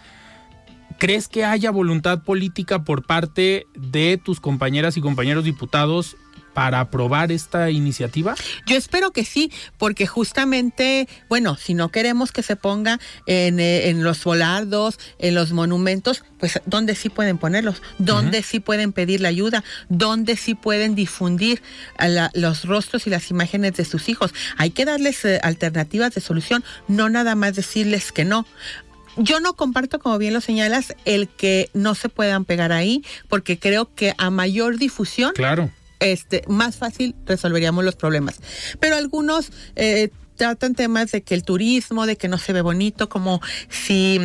¿crees 1.00 1.30
que 1.30 1.46
haya 1.46 1.72
voluntad 1.72 2.22
política 2.24 2.84
por 2.84 3.06
parte 3.06 3.66
de 3.76 4.20
tus 4.22 4.42
compañeras 4.42 4.98
y 4.98 5.02
compañeros 5.02 5.46
diputados 5.46 6.18
para 6.58 6.80
aprobar 6.80 7.32
esta 7.32 7.70
iniciativa? 7.70 8.34
Yo 8.66 8.76
espero 8.78 9.12
que 9.12 9.24
sí, 9.26 9.52
porque 9.78 10.08
justamente, 10.08 11.08
bueno, 11.30 11.56
si 11.56 11.76
no 11.76 11.90
queremos 11.90 12.32
que 12.32 12.42
se 12.42 12.56
ponga 12.56 13.00
en, 13.28 13.60
eh, 13.60 13.90
en 13.90 14.04
los 14.04 14.24
volardos, 14.24 14.98
en 15.20 15.36
los 15.36 15.52
monumentos, 15.52 16.24
pues 16.40 16.60
¿dónde 16.66 16.96
sí 16.96 17.10
pueden 17.10 17.38
ponerlos? 17.38 17.84
¿Dónde 18.00 18.42
sí 18.42 18.60
pueden 18.60 18.92
pedir 18.92 19.22
la 19.22 19.30
ayuda? 19.30 19.64
¿Dónde 19.90 20.36
sí 20.36 20.56
pueden 20.56 20.96
difundir 20.96 21.62
a 22.00 22.08
la- 22.08 22.32
los 22.34 22.66
rostros 22.66 23.06
y 23.06 23.12
las 23.12 23.30
imágenes 23.30 23.74
de 23.76 23.86
sus 23.86 24.10
hijos? 24.10 24.34
Hay 24.58 24.72
que 24.72 24.84
darles 24.84 25.24
eh, 25.26 25.40
alternativas 25.44 26.16
de 26.16 26.22
solución, 26.22 26.64
no 26.88 27.08
nada 27.08 27.36
más 27.36 27.56
decirles 27.56 28.12
que 28.12 28.26
no. 28.26 28.48
Yo 29.16 29.40
no 29.40 29.54
comparto, 29.54 30.00
como 30.00 30.18
bien 30.18 30.34
lo 30.34 30.42
señalas, 30.42 30.96
el 31.06 31.28
que 31.28 31.70
no 31.76 31.94
se 31.94 32.10
puedan 32.10 32.46
pegar 32.46 32.72
ahí, 32.72 33.04
porque 33.30 33.60
creo 33.60 33.94
que 33.94 34.14
a 34.18 34.30
mayor 34.32 34.78
difusión 34.78 35.34
Claro. 35.36 35.70
Este, 36.00 36.44
más 36.48 36.76
fácil 36.78 37.16
resolveríamos 37.26 37.84
los 37.84 37.96
problemas. 37.96 38.36
Pero 38.80 38.96
algunos 38.96 39.52
eh, 39.76 40.10
tratan 40.36 40.76
temas 40.76 41.12
de 41.12 41.22
que 41.24 41.34
el 41.36 41.44
turismo, 41.44 42.06
de 42.06 42.16
que 42.18 42.28
no 42.28 42.38
se 42.38 42.54
ve 42.54 42.62
bonito, 42.62 43.10
como 43.10 43.42
si 43.70 44.20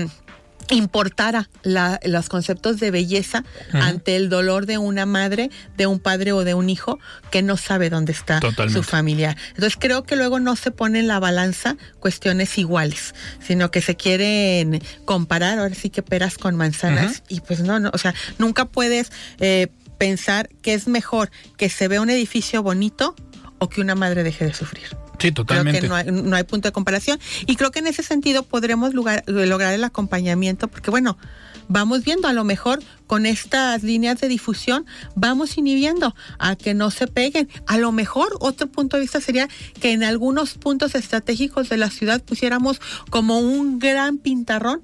importara 0.71 1.51
la- 1.65 2.01
los 2.05 2.29
conceptos 2.29 2.79
de 2.81 2.91
belleza 2.91 3.45
ante 3.73 4.17
el 4.17 4.29
dolor 4.29 4.65
de 4.65 4.79
una 4.79 5.07
madre, 5.07 5.51
de 5.77 5.87
un 5.87 5.99
padre 5.99 6.33
o 6.33 6.45
de 6.45 6.55
un 6.55 6.71
hijo 6.71 6.99
que 7.31 7.43
no 7.43 7.57
sabe 7.57 7.91
dónde 7.91 8.13
está 8.13 8.41
Totalmente. 8.41 8.79
su 8.79 8.83
familia. 8.89 9.37
Entonces 9.49 9.77
creo 9.79 10.05
que 10.05 10.17
luego 10.17 10.39
no 10.41 10.55
se 10.57 10.71
pone 10.71 11.01
en 11.01 11.09
la 11.09 11.19
balanza 11.19 11.77
cuestiones 12.01 12.57
iguales, 12.59 13.15
sino 13.45 13.71
que 13.71 13.83
se 13.83 13.97
quieren 13.97 14.83
comparar, 15.05 15.59
ahora 15.59 15.75
sí 15.75 15.91
que 15.91 16.03
peras 16.03 16.39
con 16.39 16.55
manzanas, 16.57 17.23
y 17.29 17.41
pues 17.41 17.61
no, 17.61 17.79
no, 17.81 17.91
o 17.93 17.99
sea, 17.99 18.15
nunca 18.39 18.65
puedes 18.67 19.11
eh, 19.41 19.67
pensar 20.03 20.49
que 20.63 20.75
es 20.75 20.89
mejor 20.89 21.31
que 21.57 21.69
se 21.69 21.87
vea 21.87 22.01
un 22.01 22.11
edificio 22.11 22.61
bonito 22.61 23.15
o 23.61 23.69
que 23.69 23.81
una 23.81 23.95
madre 23.95 24.25
deje 24.25 24.45
de 24.45 24.53
sufrir. 24.53 24.89
Sí, 24.89 24.97
Creo 25.31 25.35
totalmente. 25.35 25.81
que 25.83 25.87
no 25.89 25.95
hay, 25.95 26.07
no 26.11 26.35
hay 26.35 26.43
punto 26.43 26.67
de 26.67 26.73
comparación. 26.73 27.21
Y 27.47 27.55
creo 27.55 27.71
que 27.71 27.79
en 27.79 27.87
ese 27.87 28.03
sentido 28.03 28.43
podremos 28.43 28.95
lugar- 28.95 29.23
lograr 29.29 29.73
el 29.73 29.85
acompañamiento, 29.85 30.67
porque 30.67 30.91
bueno, 30.91 31.17
vamos 31.69 32.03
viendo, 32.03 32.27
a 32.27 32.33
lo 32.33 32.43
mejor 32.43 32.81
con 33.07 33.27
estas 33.27 33.85
líneas 33.85 34.21
de 34.21 34.27
difusión, 34.27 34.85
vamos 35.15 35.57
inhibiendo 35.57 36.17
a 36.41 36.57
que 36.57 36.75
no 36.75 36.91
se 36.91 37.07
peguen. 37.07 37.49
A 37.69 37.79
lo 37.79 37.93
mejor 37.93 38.37
otro 38.41 38.67
punto 38.67 38.97
de 38.97 39.03
vista 39.03 39.21
sería 39.21 39.47
que 39.81 39.93
en 39.93 40.03
algunos 40.03 40.55
puntos 40.55 40.97
estratégicos 40.97 41.69
de 41.69 41.77
la 41.77 41.91
ciudad 41.91 42.21
pusiéramos 42.25 42.81
como 43.11 43.39
un 43.39 43.79
gran 43.79 44.19
pintarrón 44.19 44.83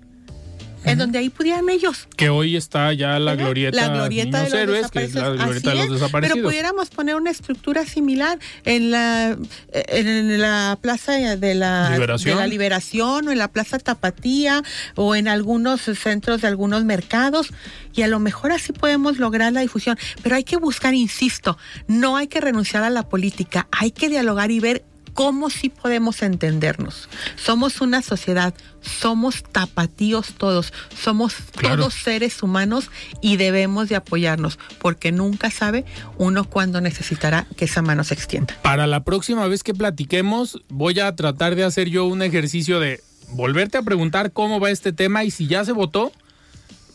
en 0.85 0.99
donde 0.99 1.19
ahí 1.19 1.31
pudieran 1.31 1.69
ellos. 1.69 2.09
Que 2.17 2.29
hoy 2.29 2.57
está 2.57 2.93
ya 2.93 3.19
la 3.19 3.35
glorieta, 3.37 3.77
la 3.77 3.88
glorieta 3.95 4.43
de 4.43 4.51
los 4.51 4.59
héroes, 4.59 4.91
que 4.91 5.05
es 5.05 5.14
la 5.14 5.31
glorieta 5.31 5.71
de 5.71 5.77
los 5.77 5.91
desaparecidos. 5.91 6.37
Pero 6.37 6.49
pudiéramos 6.49 6.91
poner 6.91 7.17
una 7.17 7.31
estructura 7.31 7.85
similar 7.85 8.38
en 8.64 8.91
la, 8.91 9.37
en 9.73 10.41
la 10.41 10.79
plaza 10.81 11.12
de 11.12 11.55
la 11.55 11.91
liberación. 11.91 12.37
de 12.37 12.43
la 12.43 12.47
liberación 12.47 13.29
o 13.29 13.33
en 13.33 13.38
la 13.38 13.49
plaza 13.49 13.79
Tapatía 13.79 14.62
o 14.95 15.14
en 15.14 15.29
algunos 15.29 15.83
centros 15.83 16.43
de 16.43 16.49
algunos 16.49 16.85
mercados 16.85 17.51
y 17.95 18.03
a 18.03 18.09
lo 18.09 18.20
mejor 18.20 18.53
así 18.53 18.72
podemos 18.72 19.18
lograr 19.18 19.53
la 19.53 19.61
difusión. 19.61 19.99
Pero 20.22 20.37
hay 20.37 20.45
que 20.45 20.57
buscar, 20.57 20.95
insisto, 20.95 21.59
no 21.87 22.16
hay 22.16 22.29
que 22.29 22.41
renunciar 22.41 22.85
a 22.85 22.91
la 22.91 23.09
política, 23.09 23.66
hay 23.70 23.91
que 23.91 24.09
dialogar 24.09 24.51
y 24.51 24.61
ver 24.61 24.85
cómo 25.15 25.51
sí 25.51 25.69
podemos 25.69 26.23
entendernos. 26.23 27.09
Somos 27.37 27.81
una 27.81 28.03
sociedad, 28.03 28.55
somos 28.81 29.43
tapatíos 29.43 30.35
todos, 30.35 30.73
somos 31.01 31.35
todos 31.61 31.95
seres 31.95 32.43
humanos 32.43 32.91
y 33.21 33.37
debemos 33.37 33.89
de 33.89 33.97
apoyarnos, 33.97 34.59
porque 34.79 35.13
nunca 35.13 35.51
sabe 35.51 35.85
uno 36.17 36.45
cuándo 36.45 36.81
necesitará 36.81 37.47
que 37.57 37.67
esa 37.67 37.83
mano 37.83 38.05
se 38.05 38.15
extienda. 38.15 38.57
Para 38.63 38.87
la 38.87 39.05
próxima 39.05 39.47
vez 39.47 39.63
que 39.63 39.75
platiquemos, 39.75 40.63
voy 40.69 41.01
a 41.01 41.15
tratar 41.17 41.55
de 41.55 41.65
hacer 41.65 41.89
yo 41.89 42.05
un 42.07 42.23
ejercicio 42.23 42.81
de 42.81 43.03
volverte 43.31 43.79
a 43.79 43.83
preguntar 43.83 44.33
cómo 44.33 44.61
va 44.61 44.71
este 44.71 44.93
tema 44.93 45.25
y 45.25 45.31
si 45.31 45.47
ya 45.47 45.65
se 45.65 45.73
votó, 45.73 46.13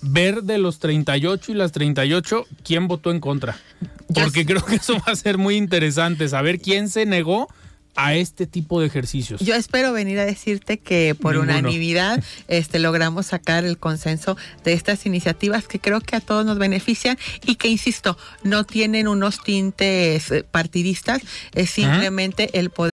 ver 0.02 0.44
de 0.44 0.58
los 0.58 0.80
38 0.80 1.52
y 1.52 1.56
las 1.56 1.72
38 1.72 2.46
quién 2.64 2.88
votó 2.88 3.12
en 3.12 3.20
contra. 3.20 3.58
Porque 4.14 4.46
creo 4.46 4.64
que 4.66 4.76
eso 4.76 4.96
va 4.96 5.14
a 5.14 5.16
ser 5.16 5.38
muy 5.38 5.56
interesante, 5.56 6.28
saber 6.28 6.60
quién 6.60 6.90
se 6.90 7.06
negó 7.06 7.48
a 7.96 8.16
este 8.16 8.48
tipo 8.48 8.80
de 8.80 8.88
ejercicios. 8.88 9.42
Yo 9.42 9.56
espero 9.56 9.94
venir 9.94 10.20
a 10.20 10.26
decirte 10.26 10.80
que 10.80 11.16
por 11.20 11.38
unanimidad 11.38 12.24
este, 12.48 12.80
logramos 12.80 13.28
sacar 13.28 13.66
el 13.66 13.78
consenso 13.78 14.38
de 14.64 14.74
estas 14.74 15.06
iniciativas 15.06 15.68
que 15.68 15.80
creo 15.80 16.02
que 16.02 16.16
a 16.16 16.22
todos 16.22 16.46
nos 16.46 16.58
benefician 16.58 17.18
y 17.46 17.56
que, 17.56 17.68
insisto, 17.68 18.18
no 18.44 18.64
tienen 18.64 19.08
unos 19.08 19.44
tintes 19.44 20.32
eh, 20.32 20.44
partidistas, 20.44 21.22
es 21.54 21.70
simplemente 21.70 22.58
el 22.60 22.70
poder. 22.70 22.92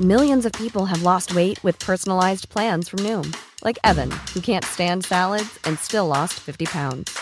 Millions 0.00 0.44
of 0.44 0.52
people 0.52 0.86
have 0.86 1.02
lost 1.02 1.34
weight 1.34 1.62
with 1.62 1.78
personalized 1.78 2.48
plans 2.48 2.88
from 2.88 3.00
Noom, 3.00 3.32
like 3.62 3.78
Evan, 3.84 4.10
who 4.34 4.40
can't 4.40 4.64
stand 4.64 5.04
salads 5.04 5.60
and 5.64 5.78
still 5.78 6.08
lost 6.08 6.40
50 6.40 6.66
pounds. 6.66 7.16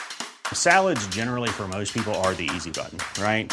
Salads 0.54 1.06
generally 1.08 1.50
for 1.50 1.68
most 1.68 1.92
people 1.92 2.14
are 2.24 2.32
the 2.34 2.48
easy 2.54 2.70
button, 2.70 2.98
right? 3.22 3.52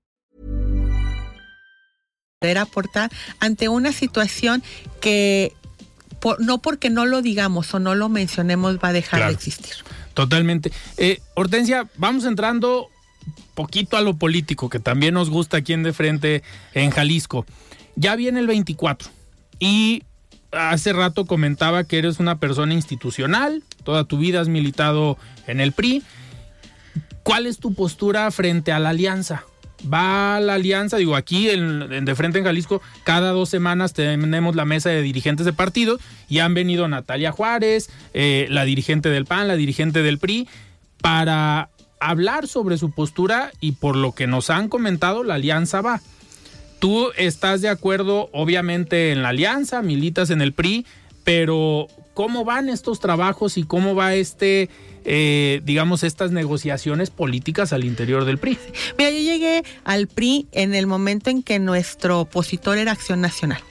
Poder 2.41 2.57
aportar 2.57 3.11
ante 3.39 3.69
una 3.69 3.91
situación 3.91 4.63
que 4.99 5.53
por, 6.19 6.41
no 6.41 6.57
porque 6.59 6.89
no 6.89 7.05
lo 7.05 7.21
digamos 7.21 7.71
o 7.75 7.79
no 7.79 7.93
lo 7.93 8.09
mencionemos 8.09 8.77
va 8.79 8.87
a 8.89 8.93
dejar 8.93 9.19
Claro. 9.19 9.31
de 9.31 9.35
existir. 9.35 9.75
Totalmente. 10.15 10.71
Eh, 10.97 11.21
Hortensia, 11.35 11.87
vamos 11.97 12.25
entrando 12.25 12.87
poquito 13.53 13.95
a 13.95 14.01
lo 14.01 14.15
político, 14.15 14.69
que 14.69 14.79
también 14.79 15.13
nos 15.13 15.29
gusta 15.29 15.57
aquí 15.57 15.73
en 15.73 15.83
De 15.83 15.93
Frente 15.93 16.41
en 16.73 16.89
Jalisco. 16.89 17.45
Ya 17.95 18.15
viene 18.15 18.39
el 18.39 18.47
24 18.47 19.07
y 19.59 20.01
hace 20.51 20.93
rato 20.93 21.25
comentaba 21.27 21.83
que 21.83 21.99
eres 21.99 22.19
una 22.19 22.39
persona 22.39 22.73
institucional, 22.73 23.63
toda 23.83 24.03
tu 24.05 24.17
vida 24.17 24.41
has 24.41 24.47
militado 24.47 25.15
en 25.45 25.59
el 25.61 25.73
PRI. 25.73 26.01
¿Cuál 27.21 27.45
es 27.45 27.59
tu 27.59 27.75
postura 27.75 28.31
frente 28.31 28.71
a 28.71 28.79
la 28.79 28.89
alianza? 28.89 29.43
Va 29.91 30.39
la 30.39 30.55
alianza, 30.55 30.97
digo, 30.97 31.15
aquí 31.15 31.49
en, 31.49 32.05
De 32.05 32.15
Frente 32.15 32.39
en 32.39 32.45
Jalisco, 32.45 32.81
cada 33.03 33.31
dos 33.31 33.49
semanas 33.49 33.93
tenemos 33.93 34.55
la 34.55 34.65
mesa 34.65 34.89
de 34.89 35.01
dirigentes 35.01 35.45
de 35.45 35.53
partidos 35.53 36.01
y 36.29 36.39
han 36.39 36.53
venido 36.53 36.87
Natalia 36.87 37.31
Juárez, 37.31 37.89
eh, 38.13 38.47
la 38.49 38.65
dirigente 38.65 39.09
del 39.09 39.25
PAN, 39.25 39.47
la 39.47 39.55
dirigente 39.55 40.03
del 40.03 40.19
PRI, 40.19 40.47
para 41.01 41.69
hablar 41.99 42.47
sobre 42.47 42.77
su 42.77 42.91
postura 42.91 43.51
y 43.59 43.73
por 43.73 43.95
lo 43.95 44.13
que 44.13 44.27
nos 44.27 44.49
han 44.49 44.69
comentado, 44.69 45.23
la 45.23 45.35
alianza 45.35 45.81
va. 45.81 46.01
Tú 46.79 47.11
estás 47.15 47.61
de 47.61 47.69
acuerdo, 47.69 48.29
obviamente, 48.33 49.11
en 49.11 49.21
la 49.21 49.29
alianza, 49.29 49.81
militas 49.81 50.31
en 50.31 50.41
el 50.41 50.53
PRI, 50.53 50.85
pero 51.23 51.87
¿cómo 52.21 52.45
van 52.45 52.69
estos 52.69 52.99
trabajos 52.99 53.57
y 53.57 53.63
cómo 53.63 53.95
va 53.95 54.13
este, 54.13 54.69
eh, 55.05 55.59
digamos, 55.65 56.03
estas 56.03 56.29
negociaciones 56.29 57.09
políticas 57.09 57.73
al 57.73 57.83
interior 57.83 58.25
del 58.25 58.37
PRI? 58.37 58.59
Mira, 58.99 59.09
yo 59.09 59.17
llegué 59.17 59.63
al 59.85 60.05
PRI 60.05 60.45
en 60.51 60.75
el 60.75 60.85
momento 60.85 61.31
en 61.31 61.41
que 61.41 61.57
nuestro 61.57 62.19
opositor 62.19 62.77
era 62.77 62.91
Acción 62.91 63.21
Nacional. 63.21 63.63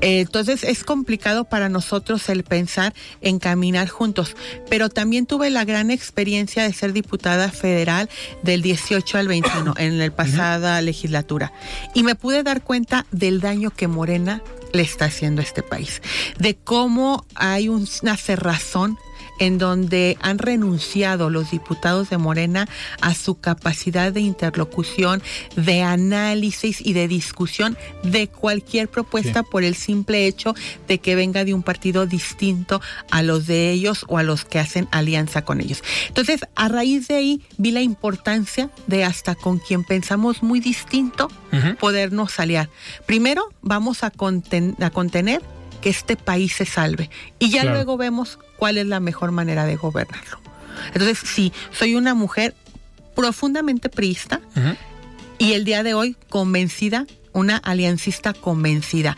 Eh, 0.00 0.18
entonces 0.18 0.64
es 0.64 0.82
complicado 0.82 1.44
para 1.44 1.68
nosotros 1.68 2.28
el 2.30 2.42
pensar 2.42 2.94
en 3.20 3.38
caminar 3.38 3.88
juntos, 3.88 4.34
pero 4.68 4.88
también 4.88 5.26
tuve 5.26 5.48
la 5.50 5.64
gran 5.64 5.92
experiencia 5.92 6.64
de 6.64 6.72
ser 6.72 6.94
diputada 6.94 7.52
federal 7.52 8.10
del 8.42 8.60
18 8.62 9.18
al 9.18 9.28
21 9.28 9.74
en 9.78 10.00
la 10.00 10.10
pasada 10.10 10.82
legislatura 10.82 11.52
y 11.94 12.02
me 12.02 12.16
pude 12.16 12.42
dar 12.42 12.64
cuenta 12.64 13.06
del 13.12 13.40
daño 13.40 13.70
que 13.70 13.86
Morena 13.86 14.42
le 14.74 14.82
está 14.82 15.06
haciendo 15.06 15.40
a 15.40 15.44
este 15.44 15.62
país, 15.62 16.02
de 16.38 16.56
cómo 16.56 17.24
hay 17.34 17.68
un- 17.68 17.88
una 18.02 18.16
cerrazón 18.16 18.98
en 19.38 19.58
donde 19.58 20.16
han 20.20 20.38
renunciado 20.38 21.30
los 21.30 21.50
diputados 21.50 22.10
de 22.10 22.18
Morena 22.18 22.68
a 23.00 23.14
su 23.14 23.34
capacidad 23.40 24.12
de 24.12 24.20
interlocución, 24.20 25.22
de 25.56 25.82
análisis 25.82 26.80
y 26.80 26.92
de 26.92 27.08
discusión 27.08 27.76
de 28.02 28.28
cualquier 28.28 28.88
propuesta 28.88 29.40
Sí. 29.42 29.46
por 29.50 29.64
el 29.64 29.74
simple 29.74 30.26
hecho 30.26 30.54
de 30.88 30.98
que 30.98 31.14
venga 31.14 31.44
de 31.44 31.54
un 31.54 31.62
partido 31.62 32.06
distinto 32.06 32.80
a 33.10 33.22
los 33.22 33.46
de 33.46 33.70
ellos 33.70 34.04
o 34.08 34.18
a 34.18 34.22
los 34.22 34.44
que 34.44 34.58
hacen 34.58 34.88
alianza 34.90 35.42
con 35.44 35.60
ellos. 35.60 35.82
Entonces, 36.08 36.40
a 36.54 36.68
raíz 36.68 37.08
de 37.08 37.14
ahí 37.14 37.42
vi 37.58 37.70
la 37.70 37.80
importancia 37.82 38.70
de 38.86 39.04
hasta 39.04 39.34
con 39.34 39.58
quien 39.58 39.84
pensamos 39.84 40.42
muy 40.42 40.60
distinto 40.60 41.30
podernos 41.78 42.38
aliar. 42.40 42.68
Primero, 43.06 43.44
vamos 43.62 44.02
a, 44.02 44.12
conten- 44.12 44.74
a 44.82 44.90
contener 44.90 45.40
que 45.84 45.90
este 45.90 46.16
país 46.16 46.54
se 46.54 46.64
salve 46.64 47.10
y 47.38 47.50
ya 47.50 47.60
Claro. 47.60 47.76
luego 47.76 47.98
vemos 47.98 48.38
cuál 48.56 48.78
es 48.78 48.86
la 48.86 49.00
mejor 49.00 49.32
manera 49.32 49.66
de 49.66 49.76
gobernarlo. 49.76 50.38
Entonces, 50.94 51.18
sí, 51.18 51.52
soy 51.72 51.94
una 51.94 52.14
mujer 52.14 52.54
profundamente 53.14 53.90
priista 53.90 54.40
y 55.38 55.52
el 55.52 55.66
día 55.66 55.82
de 55.82 55.92
hoy 55.92 56.16
convencida, 56.30 57.04
una 57.34 57.58
aliancista 57.58 58.32
convencida. 58.32 59.16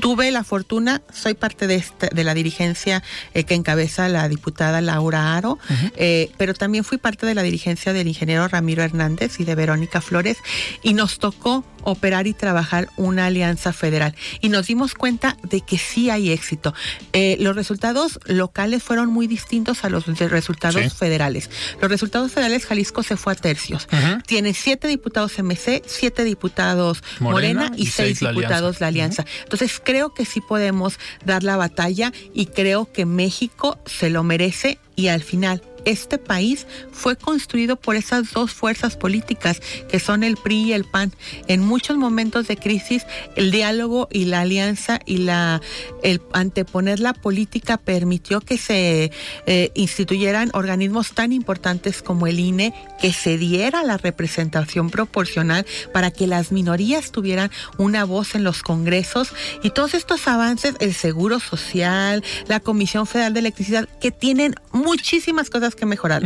Tuve 0.00 0.30
la 0.32 0.42
fortuna, 0.42 1.02
soy 1.12 1.34
parte 1.34 1.66
de, 1.66 1.76
esta- 1.76 2.08
de 2.08 2.24
la 2.24 2.34
dirigencia 2.34 3.02
eh, 3.34 3.44
que 3.44 3.54
encabeza 3.54 4.08
la 4.08 4.28
diputada 4.28 4.80
Laura 4.80 5.36
Aro, 5.36 5.58
eh, 5.96 6.30
pero 6.36 6.54
también 6.54 6.82
fui 6.84 6.98
parte 6.98 7.24
de 7.26 7.34
la 7.34 7.42
dirigencia 7.42 7.92
del 7.92 8.08
ingeniero 8.08 8.48
Ramiro 8.48 8.82
Hernández 8.82 9.38
y 9.38 9.44
de 9.44 9.54
Verónica 9.54 10.00
Flores 10.00 10.38
y 10.82 10.94
nos 10.94 11.18
tocó 11.18 11.64
operar 11.84 12.26
y 12.26 12.34
trabajar 12.34 12.88
una 12.96 13.26
alianza 13.26 13.72
federal 13.72 14.14
y 14.40 14.48
nos 14.50 14.66
dimos 14.66 14.94
cuenta 14.94 15.36
de 15.44 15.60
que 15.60 15.78
sí 15.78 16.10
hay 16.10 16.30
éxito. 16.32 16.74
Eh, 17.12 17.36
los 17.40 17.54
resultados 17.56 18.18
locales 18.26 18.82
fueron 18.82 19.08
muy 19.10 19.26
distintos 19.26 19.84
a 19.84 19.88
los 19.88 20.04
de 20.06 20.28
resultados 20.28 20.82
Sí. 20.82 20.90
federales. 20.90 21.48
Los 21.80 21.90
resultados 21.90 22.32
federales, 22.32 22.66
Jalisco 22.66 23.02
se 23.02 23.16
fue 23.16 23.32
a 23.34 23.36
tercios. 23.36 23.88
Tiene 24.26 24.52
siete 24.54 24.88
diputados 24.88 25.38
MC, 25.38 25.82
siete 25.86 26.24
diputados 26.24 27.02
Morena 27.20 27.38
Morena, 27.38 27.57
y, 27.76 27.82
y 27.82 27.86
seis, 27.86 28.18
seis 28.18 28.22
la 28.22 28.30
diputados 28.30 28.76
Alianza. 28.76 28.80
la 28.80 28.86
alianza. 28.88 29.24
Entonces 29.42 29.80
creo 29.82 30.14
que 30.14 30.24
sí 30.24 30.40
podemos 30.40 30.98
dar 31.24 31.42
la 31.42 31.56
batalla 31.56 32.12
y 32.34 32.46
creo 32.46 32.90
que 32.92 33.06
México 33.06 33.78
se 33.86 34.10
lo 34.10 34.22
merece 34.22 34.78
y 34.96 35.08
al 35.08 35.22
final 35.22 35.62
este 35.84 36.18
país 36.18 36.66
fue 36.92 37.16
construido 37.16 37.76
por 37.76 37.96
esas 37.96 38.32
dos 38.32 38.52
fuerzas 38.52 38.96
políticas 38.96 39.60
que 39.88 40.00
son 40.00 40.22
el 40.24 40.36
PRI 40.36 40.68
y 40.68 40.72
el 40.72 40.84
PAN. 40.84 41.12
En 41.46 41.60
muchos 41.60 41.96
momentos 41.96 42.48
de 42.48 42.56
crisis, 42.56 43.04
el 43.36 43.50
diálogo 43.50 44.08
y 44.10 44.26
la 44.26 44.40
alianza 44.40 45.00
y 45.06 45.18
la 45.18 45.60
el 46.02 46.20
anteponer 46.32 47.00
la 47.00 47.12
política 47.12 47.76
permitió 47.76 48.40
que 48.40 48.58
se 48.58 49.10
eh, 49.46 49.70
instituyeran 49.74 50.50
organismos 50.54 51.12
tan 51.12 51.32
importantes 51.32 52.02
como 52.02 52.26
el 52.26 52.38
INE, 52.38 52.74
que 53.00 53.12
se 53.12 53.38
diera 53.38 53.82
la 53.82 53.96
representación 53.96 54.90
proporcional 54.90 55.66
para 55.92 56.10
que 56.10 56.26
las 56.26 56.52
minorías 56.52 57.12
tuvieran 57.12 57.50
una 57.76 58.04
voz 58.04 58.34
en 58.34 58.44
los 58.44 58.62
congresos 58.62 59.32
y 59.62 59.70
todos 59.70 59.94
estos 59.94 60.26
avances, 60.28 60.74
el 60.80 60.94
Seguro 60.94 61.40
Social, 61.40 62.22
la 62.46 62.60
Comisión 62.60 63.06
Federal 63.06 63.34
de 63.34 63.40
Electricidad, 63.40 63.88
que 64.00 64.10
tienen 64.10 64.54
muchísimas 64.72 65.50
cosas 65.50 65.67
que 65.74 65.86
mejorar, 65.86 66.22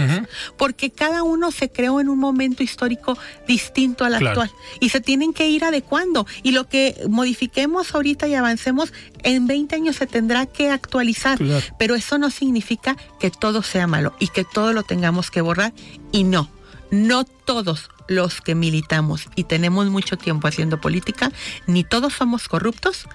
porque 0.56 0.90
cada 0.90 1.22
uno 1.22 1.50
se 1.50 1.70
creó 1.70 2.00
en 2.00 2.08
un 2.08 2.18
momento 2.18 2.62
histórico 2.62 3.18
distinto 3.46 4.04
al 4.04 4.14
actual. 4.14 4.50
Y 4.80 4.90
se 4.90 5.00
tienen 5.00 5.32
que 5.32 5.48
ir 5.48 5.64
adecuando. 5.64 6.26
Y 6.42 6.52
lo 6.52 6.68
que 6.68 6.96
modifiquemos 7.08 7.94
ahorita 7.94 8.28
y 8.28 8.34
avancemos 8.34 8.92
en 9.22 9.46
20 9.46 9.76
años 9.76 9.96
se 9.96 10.06
tendrá 10.06 10.46
que 10.46 10.70
actualizar, 10.70 11.38
pero 11.78 11.94
eso 11.94 12.18
no 12.18 12.30
significa 12.30 12.96
que 13.20 13.30
todo 13.30 13.62
sea 13.62 13.86
malo 13.86 14.14
y 14.18 14.28
que 14.28 14.44
todo 14.44 14.72
lo 14.72 14.82
tengamos 14.82 15.30
que 15.30 15.40
borrar. 15.40 15.72
Y 16.10 16.24
no, 16.24 16.50
no 16.90 17.24
todos 17.24 17.90
los 18.08 18.40
que 18.40 18.54
militamos 18.54 19.28
y 19.34 19.44
tenemos 19.44 19.86
mucho 19.86 20.16
tiempo 20.16 20.48
haciendo 20.48 20.80
política, 20.80 21.32
ni 21.66 21.84
todos 21.84 22.12
somos 22.14 22.48
corruptos, 22.48 23.06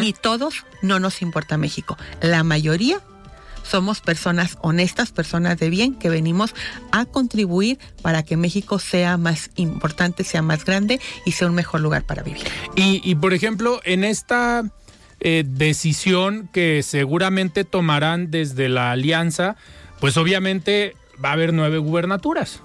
ni 0.00 0.12
todos 0.12 0.64
no 0.82 1.00
nos 1.00 1.22
importa 1.22 1.56
México. 1.56 1.96
La 2.20 2.44
mayoría 2.44 3.00
somos 3.64 4.00
personas 4.00 4.56
honestas, 4.60 5.10
personas 5.10 5.58
de 5.58 5.70
bien, 5.70 5.94
que 5.94 6.08
venimos 6.08 6.54
a 6.92 7.06
contribuir 7.06 7.78
para 8.02 8.22
que 8.22 8.36
México 8.36 8.78
sea 8.78 9.16
más 9.16 9.50
importante, 9.56 10.22
sea 10.22 10.42
más 10.42 10.64
grande 10.64 11.00
y 11.24 11.32
sea 11.32 11.48
un 11.48 11.54
mejor 11.54 11.80
lugar 11.80 12.04
para 12.04 12.22
vivir. 12.22 12.44
Y, 12.76 13.14
por 13.16 13.34
ejemplo, 13.34 13.80
en 13.84 14.04
esta 14.04 14.62
eh, 15.20 15.44
decisión 15.46 16.48
que 16.52 16.82
seguramente 16.82 17.64
tomarán 17.64 18.30
desde 18.30 18.68
la 18.68 18.92
alianza, 18.92 19.56
pues 19.98 20.16
obviamente 20.16 20.94
va 21.22 21.30
a 21.30 21.32
haber 21.32 21.52
nueve 21.52 21.78
gubernaturas 21.78 22.60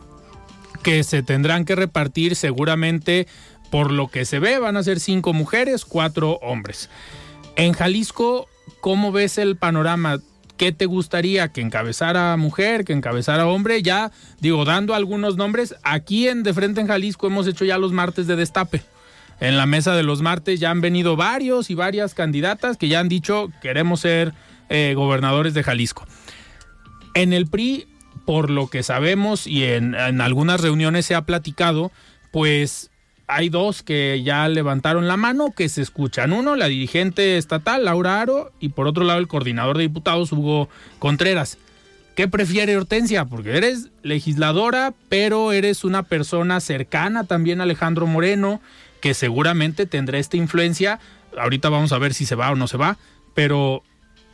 que 0.83 1.03
se 1.03 1.23
tendrán 1.23 1.65
que 1.65 1.75
repartir 1.75 2.35
seguramente 2.35 3.27
por 3.69 3.91
lo 3.91 4.07
que 4.07 4.25
se 4.25 4.39
ve, 4.39 4.59
van 4.59 4.77
a 4.77 4.83
ser 4.83 4.99
cinco 4.99 5.33
mujeres, 5.33 5.85
cuatro 5.85 6.39
hombres. 6.41 6.89
En 7.55 7.73
Jalisco, 7.73 8.47
¿cómo 8.79 9.11
ves 9.11 9.37
el 9.37 9.57
panorama? 9.57 10.19
¿Qué 10.59 10.73
te 10.73 10.87
gustaría 10.87 11.47
que 11.47 11.61
encabezara 11.61 12.35
mujer, 12.35 12.83
que 12.83 12.91
encabezara 12.91 13.47
hombre? 13.47 13.81
Ya, 13.81 14.11
digo, 14.41 14.65
dando 14.65 14.93
algunos 14.93 15.37
nombres, 15.37 15.73
aquí 15.83 16.27
en 16.27 16.43
De 16.43 16.53
Frente 16.53 16.81
en 16.81 16.87
Jalisco 16.87 17.27
hemos 17.27 17.47
hecho 17.47 17.63
ya 17.63 17.77
los 17.77 17.93
martes 17.93 18.27
de 18.27 18.35
destape. 18.35 18.83
En 19.39 19.55
la 19.55 19.65
mesa 19.65 19.95
de 19.95 20.03
los 20.03 20.21
martes 20.21 20.59
ya 20.59 20.69
han 20.69 20.81
venido 20.81 21.15
varios 21.15 21.69
y 21.69 21.75
varias 21.75 22.13
candidatas 22.13 22.75
que 22.75 22.89
ya 22.89 22.99
han 22.99 23.07
dicho 23.07 23.49
queremos 23.61 24.01
ser 24.01 24.33
eh, 24.67 24.95
gobernadores 24.97 25.53
de 25.53 25.63
Jalisco. 25.63 26.05
En 27.13 27.31
el 27.31 27.47
PRI, 27.47 27.87
por 28.25 28.49
lo 28.49 28.67
que 28.67 28.83
sabemos 28.83 29.47
y 29.47 29.63
en, 29.63 29.95
en 29.95 30.19
algunas 30.19 30.59
reuniones 30.59 31.05
se 31.05 31.15
ha 31.15 31.21
platicado, 31.21 31.89
pues 32.33 32.88
hay 33.29 33.49
dos 33.49 33.83
que 33.83 34.23
ya 34.23 34.47
levantaron 34.49 35.07
la 35.07 35.15
mano, 35.15 35.53
que 35.55 35.69
se 35.69 35.83
escuchan. 35.83 36.33
Uno, 36.33 36.55
la 36.55 36.65
dirigente 36.65 37.37
estatal, 37.37 37.85
Laura 37.85 38.21
Aro, 38.21 38.51
y 38.59 38.69
por 38.69 38.87
otro 38.87 39.05
lado, 39.05 39.19
el 39.19 39.27
coordinador 39.27 39.77
de 39.77 39.83
diputados, 39.83 40.31
Hugo 40.31 40.67
Contreras. 40.97 41.59
¿Qué 42.15 42.27
prefiere 42.27 42.75
Hortensia? 42.75 43.25
Porque 43.25 43.55
eres 43.55 43.89
legisladora, 44.01 44.95
pero 45.09 45.51
eres 45.51 45.83
una 45.83 46.03
persona 46.03 46.59
cercana 46.59 47.23
también 47.23 47.59
a 47.61 47.63
Alejandro 47.63 48.07
Moreno, 48.07 48.61
que 48.99 49.13
seguramente 49.13 49.85
tendrá 49.85 50.17
esta 50.17 50.35
influencia. 50.35 50.99
Ahorita 51.37 51.69
vamos 51.69 51.91
a 51.91 51.99
ver 51.99 52.15
si 52.15 52.25
se 52.25 52.33
va 52.33 52.49
o 52.49 52.55
no 52.55 52.67
se 52.67 52.77
va, 52.77 52.97
pero 53.35 53.83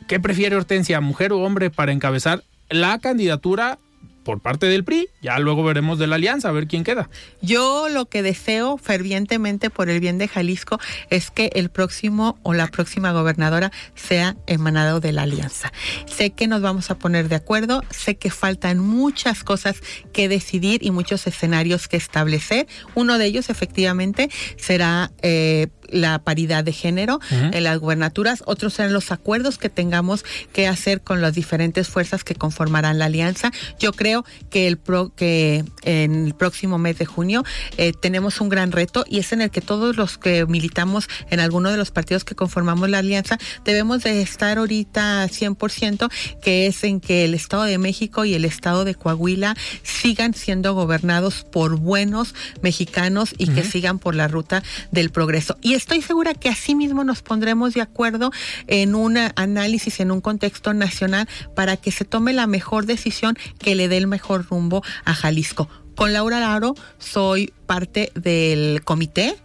¿qué 0.08 0.20
prefiere 0.20 0.56
Hortensia, 0.56 1.02
mujer 1.02 1.34
o 1.34 1.42
hombre, 1.42 1.68
para 1.68 1.92
encabezar 1.92 2.44
la 2.70 2.98
candidatura 2.98 3.78
por 4.26 4.40
parte 4.40 4.66
del 4.66 4.82
PRI. 4.82 5.08
Ya 5.22 5.38
luego 5.38 5.62
veremos 5.62 6.00
de 6.00 6.08
la 6.08 6.16
alianza, 6.16 6.48
a 6.48 6.52
ver 6.52 6.66
quién 6.66 6.82
queda. 6.82 7.08
Yo 7.40 7.88
lo 7.88 8.06
que 8.06 8.22
deseo 8.22 8.76
fervientemente 8.76 9.70
por 9.70 9.88
el 9.88 10.00
bien 10.00 10.18
de 10.18 10.26
Jalisco 10.26 10.80
es 11.10 11.30
que 11.30 11.50
el 11.54 11.70
próximo 11.70 12.36
o 12.42 12.52
la 12.52 12.66
próxima 12.66 13.12
gobernadora 13.12 13.70
sea 13.94 14.36
emanado 14.48 14.98
de 14.98 15.12
la 15.12 15.22
alianza. 15.22 15.72
Sé 16.06 16.30
que 16.30 16.48
nos 16.48 16.60
vamos 16.60 16.90
a 16.90 16.98
poner 16.98 17.28
de 17.28 17.36
acuerdo, 17.36 17.84
sé 17.90 18.16
que 18.16 18.30
faltan 18.30 18.80
muchas 18.80 19.44
cosas 19.44 19.80
que 20.12 20.28
decidir 20.28 20.84
y 20.84 20.90
muchos 20.90 21.24
escenarios 21.28 21.86
que 21.86 21.96
establecer. 21.96 22.66
Uno 22.96 23.18
de 23.18 23.26
ellos 23.26 23.48
efectivamente 23.48 24.28
será 24.56 25.12
eh, 25.22 25.68
la 25.90 26.18
paridad 26.18 26.64
de 26.64 26.72
género 26.72 27.20
en 27.30 27.64
las 27.64 27.78
gubernaturas, 27.78 28.42
otros 28.46 28.74
serán 28.74 28.92
los 28.92 29.12
acuerdos 29.12 29.58
que 29.58 29.68
tengamos 29.68 30.24
que 30.52 30.66
hacer 30.66 31.00
con 31.00 31.20
las 31.20 31.34
diferentes 31.34 31.88
fuerzas 31.88 32.24
que 32.24 32.34
conformarán 32.34 32.98
la 32.98 33.06
alianza. 33.06 33.52
Yo 33.78 33.92
creo 33.92 34.24
que 34.50 34.66
el 34.66 34.76
pro, 34.76 35.12
que 35.14 35.64
en 35.82 36.26
el 36.26 36.34
próximo 36.34 36.78
mes 36.78 36.98
de 36.98 37.06
junio 37.06 37.44
eh, 37.76 37.92
tenemos 38.00 38.40
un 38.40 38.48
gran 38.48 38.72
reto 38.72 39.04
y 39.08 39.18
es 39.18 39.32
en 39.32 39.40
el 39.40 39.50
que 39.50 39.60
todos 39.60 39.96
los 39.96 40.18
que 40.18 40.46
militamos 40.46 41.08
en 41.30 41.40
alguno 41.40 41.70
de 41.70 41.76
los 41.76 41.90
partidos 41.90 42.24
que 42.24 42.34
conformamos 42.34 42.88
la 42.88 42.98
alianza 42.98 43.38
debemos 43.64 44.02
de 44.02 44.22
estar 44.22 44.58
ahorita 44.58 45.26
100%, 45.26 46.10
que 46.40 46.66
es 46.66 46.84
en 46.84 47.00
que 47.00 47.24
el 47.24 47.34
Estado 47.34 47.64
de 47.64 47.78
México 47.78 48.24
y 48.24 48.34
el 48.34 48.44
Estado 48.44 48.84
de 48.84 48.94
Coahuila 48.94 49.56
sigan 49.82 50.34
siendo 50.34 50.74
gobernados 50.74 51.44
por 51.44 51.76
buenos 51.76 52.34
mexicanos 52.62 53.34
y 53.38 53.48
que 53.48 53.64
sigan 53.64 53.98
por 53.98 54.14
la 54.14 54.28
ruta 54.28 54.62
del 54.90 55.10
progreso. 55.10 55.56
Y 55.62 55.74
estoy 55.76 56.02
segura 56.02 56.34
que 56.34 56.48
así 56.48 56.74
mismo 56.74 57.04
nos 57.04 57.22
pondremos 57.22 57.74
de 57.74 57.80
acuerdo 57.80 58.30
en 58.66 58.94
un 58.94 59.16
análisis, 59.16 60.00
en 60.00 60.10
un 60.10 60.20
contexto 60.20 60.74
nacional, 60.74 61.28
para 61.54 61.76
que 61.76 61.90
se 61.90 62.04
tome 62.04 62.32
la 62.32 62.46
mejor 62.46 62.86
decisión 62.86 63.36
que 63.58 63.74
le 63.74 63.88
dé 63.88 63.96
el 63.98 64.06
mejor 64.06 64.46
rumbo 64.46 64.82
a 65.04 65.14
Jalisco. 65.14 65.68
Con 65.94 66.12
Laura 66.12 66.40
Laro 66.40 66.74
soy 66.98 67.54
parte 67.64 68.12
del 68.14 68.82
comité 68.84 69.36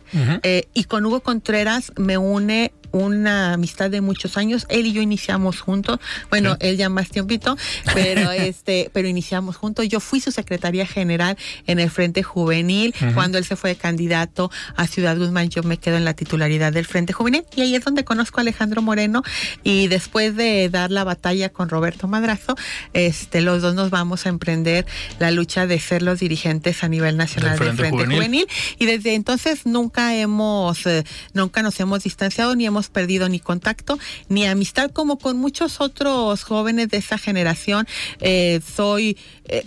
eh, 0.44 0.68
y 0.74 0.84
con 0.84 1.06
Hugo 1.06 1.22
Contreras 1.22 1.94
me 1.96 2.18
une 2.18 2.74
una 2.92 3.54
amistad 3.54 3.90
de 3.90 4.02
muchos 4.02 4.38
años. 4.38 4.66
Él 4.70 4.86
y 4.86 4.94
yo 4.94 5.02
iniciamos 5.02 5.60
juntos. 5.60 6.00
Bueno, 6.30 6.58
él 6.60 6.78
ya 6.78 6.90
más 6.90 7.10
tiempito, 7.10 7.58
pero 7.94 8.32
este, 8.32 8.90
pero 8.94 9.08
iniciamos 9.08 9.56
juntos. 9.56 9.88
Yo 9.88 10.00
fui 10.00 10.20
su 10.20 10.32
secretaria 10.32 10.86
general 10.86 11.38
en 11.68 11.80
el 11.80 11.90
Frente 11.90 12.24
Juvenil. 12.24 12.94
Cuando 13.14 13.38
él 13.38 13.46
se 13.46 13.56
fue 13.56 13.72
de 13.72 13.76
candidato 13.76 14.52
a 14.76 14.88
Ciudad 14.88 15.18
Guzmán, 15.18 15.50
yo 15.50 15.64
me 15.64 15.78
quedo 15.78 15.98
en 15.98 16.06
la 16.06 16.14
titularidad 16.14 16.74
del 16.74 16.86
Frente 16.86 17.14
Juvenil. 17.14 17.44
Y 17.56 17.62
ahí 17.62 17.76
es 17.76 17.84
donde 17.84 18.04
conozco 18.04 18.40
a 18.40 18.42
Alejandro 18.42 18.82
Moreno. 18.82 19.24
Y 19.64 19.88
después 19.88 20.36
de 20.36 20.70
dar 20.70 20.92
la 20.92 21.04
batalla 21.04 21.50
con 21.50 21.70
Roberto 21.70 22.08
Madrazo, 22.08 22.56
este, 22.94 23.42
los 23.42 23.62
dos 23.62 23.76
nos 23.76 23.90
vamos 23.90 24.26
a 24.26 24.30
emprender 24.30 24.86
la 25.20 25.32
lucha 25.32 25.68
de 25.68 25.80
ser 25.80 26.02
los 26.02 26.20
dirigentes 26.20 26.84
a 26.84 26.88
nivel 26.88 27.18
nacional 27.18 27.58
del 27.58 27.74
Frente, 27.74 28.06
Juvenil. 28.06 28.48
Y 28.78 28.86
desde 28.86 29.16
entonces 29.16 29.66
nunca 29.66 30.16
hemos, 30.16 30.86
eh, 30.86 31.04
nunca 31.34 31.62
nos 31.62 31.80
hemos 31.80 32.04
distanciado 32.04 32.56
ni 32.56 32.66
hemos 32.66 32.81
perdido 32.90 33.30
ni 33.30 33.40
contacto 33.40 33.98
ni 34.30 34.46
amistad 34.46 34.92
como 34.92 35.18
con 35.18 35.38
muchos 35.38 35.82
otros 35.82 36.44
jóvenes 36.44 36.90
de 36.90 36.98
esa 36.98 37.18
generación. 37.18 37.88
Eh, 38.20 38.62
soy 38.76 39.18
eh, 39.46 39.66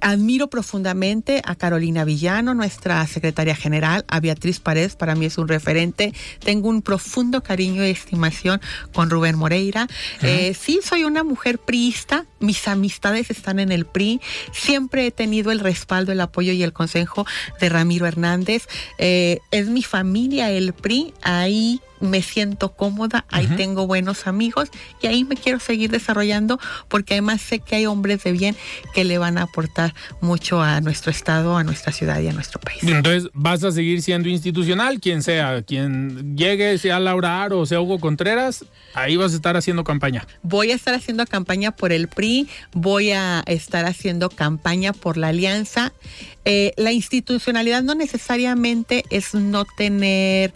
admiro 0.00 0.48
profundamente 0.48 1.42
a 1.44 1.54
Carolina 1.54 2.04
Villano, 2.04 2.54
nuestra 2.54 3.06
secretaria 3.06 3.54
general, 3.54 4.06
a 4.08 4.20
Beatriz 4.20 4.58
Paredes, 4.58 4.96
para 4.96 5.14
mí 5.14 5.26
es 5.26 5.36
un 5.36 5.48
referente. 5.48 6.14
Tengo 6.42 6.70
un 6.70 6.80
profundo 6.80 7.42
cariño 7.42 7.84
y 7.84 7.90
estimación 7.90 8.60
con 8.94 9.10
Rubén 9.10 9.36
Moreira. 9.36 9.86
Eh, 10.22 10.54
sí, 10.58 10.80
soy 10.82 11.04
una 11.04 11.24
mujer 11.24 11.58
priista, 11.58 12.24
mis 12.40 12.66
amistades 12.68 13.30
están 13.30 13.58
en 13.58 13.70
el 13.70 13.84
PRI. 13.84 14.20
Siempre 14.52 15.06
he 15.06 15.10
tenido 15.10 15.52
el 15.52 15.60
respaldo, 15.60 16.12
el 16.12 16.22
apoyo 16.22 16.52
y 16.52 16.62
el 16.62 16.72
consejo 16.72 17.26
de 17.60 17.68
Ramiro 17.68 18.06
Hernández. 18.06 18.68
es 18.98 19.68
mi 19.68 19.82
familia 19.82 20.50
el 20.50 20.72
PRI, 20.72 21.12
ahí 21.22 21.82
me 22.00 22.22
siento 22.22 22.72
cómoda, 22.72 23.24
ahí 23.30 23.46
tengo 23.56 23.86
buenos 23.86 24.26
amigos 24.26 24.70
y 25.00 25.06
ahí 25.06 25.24
me 25.24 25.36
quiero 25.36 25.60
seguir 25.60 25.90
desarrollando 25.90 26.58
porque 26.88 27.14
además 27.14 27.40
sé 27.40 27.60
que 27.60 27.76
hay 27.76 27.86
hombres 27.86 28.24
de 28.24 28.32
bien 28.32 28.56
que 28.94 29.04
le 29.04 29.18
van 29.18 29.38
a 29.38 29.42
aportar 29.42 29.94
mucho 30.20 30.62
a 30.62 30.80
nuestro 30.80 31.10
estado, 31.10 31.56
a 31.56 31.64
nuestra 31.64 31.92
ciudad 31.92 32.20
y 32.20 32.28
a 32.28 32.32
nuestro 32.32 32.60
país. 32.60 32.82
Entonces, 32.82 33.30
¿vas 33.34 33.64
a 33.64 33.72
seguir 33.72 34.02
siendo 34.02 34.28
institucional? 34.28 35.00
Quien 35.00 35.22
sea, 35.22 35.62
quien 35.62 36.36
llegue, 36.36 36.78
sea 36.78 37.00
Laura 37.00 37.42
Aro 37.42 37.60
o 37.60 37.66
sea 37.66 37.80
Hugo 37.80 37.98
Contreras, 37.98 38.64
ahí 38.94 39.16
vas 39.16 39.32
a 39.32 39.36
estar 39.36 39.56
haciendo 39.56 39.84
campaña. 39.84 40.26
Voy 40.42 40.72
a 40.72 40.74
estar 40.74 40.94
haciendo 40.94 41.26
campaña 41.26 41.70
por 41.72 41.92
el 41.92 42.08
PRI, 42.08 42.48
voy 42.72 43.12
a 43.12 43.42
estar 43.46 43.84
haciendo 43.84 44.30
campaña 44.30 44.92
por 44.92 45.16
la 45.16 45.28
alianza. 45.28 45.92
Eh, 46.44 46.72
la 46.76 46.92
institucionalidad 46.92 47.82
no 47.82 47.94
necesariamente 47.94 49.04
es 49.10 49.34
no 49.34 49.64
tener, 49.76 50.54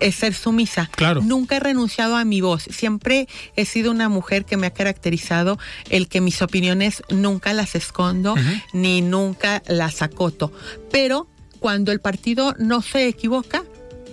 es 0.00 0.16
ser 0.16 0.34
sumisa. 0.34 0.90
Claro. 0.94 1.22
Nunca 1.22 1.56
he 1.56 1.60
renunciado 1.60 2.16
a 2.16 2.24
mi 2.24 2.40
voz. 2.40 2.64
Siempre 2.64 3.28
he 3.56 3.64
sido 3.64 3.90
una 3.90 4.08
mujer 4.08 4.44
que 4.44 4.56
me 4.56 4.66
ha 4.66 4.72
caracterizado 4.72 5.58
el 5.90 6.08
que 6.08 6.20
mis 6.20 6.42
opiniones 6.42 7.02
nunca 7.10 7.52
las 7.52 7.74
escondo 7.74 8.34
ni 8.72 9.02
nunca 9.02 9.62
las 9.66 10.02
acoto. 10.02 10.52
Pero 10.90 11.26
cuando 11.58 11.92
el 11.92 12.00
partido 12.00 12.54
no 12.58 12.82
se 12.82 13.08
equivoca, 13.08 13.64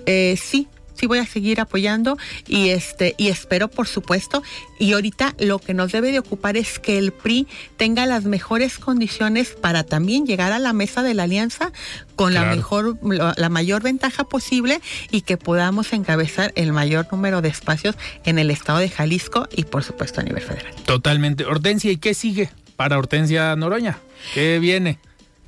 eh, 0.05 0.37
sí, 0.41 0.67
sí 0.95 1.07
voy 1.07 1.19
a 1.19 1.25
seguir 1.25 1.59
apoyando 1.59 2.17
y 2.47 2.69
este 2.69 3.15
y 3.17 3.27
espero 3.27 3.69
por 3.69 3.87
supuesto 3.87 4.43
y 4.79 4.93
ahorita 4.93 5.35
lo 5.39 5.59
que 5.59 5.73
nos 5.73 5.91
debe 5.91 6.11
de 6.11 6.19
ocupar 6.19 6.57
es 6.57 6.79
que 6.79 6.97
el 6.97 7.11
PRI 7.11 7.47
tenga 7.77 8.05
las 8.05 8.25
mejores 8.25 8.79
condiciones 8.79 9.49
para 9.49 9.83
también 9.83 10.25
llegar 10.25 10.51
a 10.51 10.59
la 10.59 10.73
mesa 10.73 11.03
de 11.03 11.13
la 11.13 11.23
alianza 11.23 11.71
con 12.15 12.33
la 12.33 12.45
mejor 12.45 12.97
la 13.03 13.49
mayor 13.49 13.83
ventaja 13.83 14.23
posible 14.23 14.81
y 15.11 15.21
que 15.21 15.37
podamos 15.37 15.93
encabezar 15.93 16.51
el 16.55 16.71
mayor 16.71 17.07
número 17.11 17.41
de 17.41 17.49
espacios 17.49 17.95
en 18.23 18.39
el 18.39 18.51
estado 18.51 18.79
de 18.79 18.89
Jalisco 18.89 19.47
y 19.55 19.63
por 19.63 19.83
supuesto 19.83 20.21
a 20.21 20.23
nivel 20.23 20.43
federal. 20.43 20.73
Totalmente. 20.85 21.45
Hortensia, 21.45 21.91
¿y 21.91 21.97
qué 21.97 22.13
sigue 22.13 22.49
para 22.75 22.97
Hortensia 22.97 23.55
Noroña? 23.55 23.97
¿Qué 24.33 24.59
viene? 24.59 24.99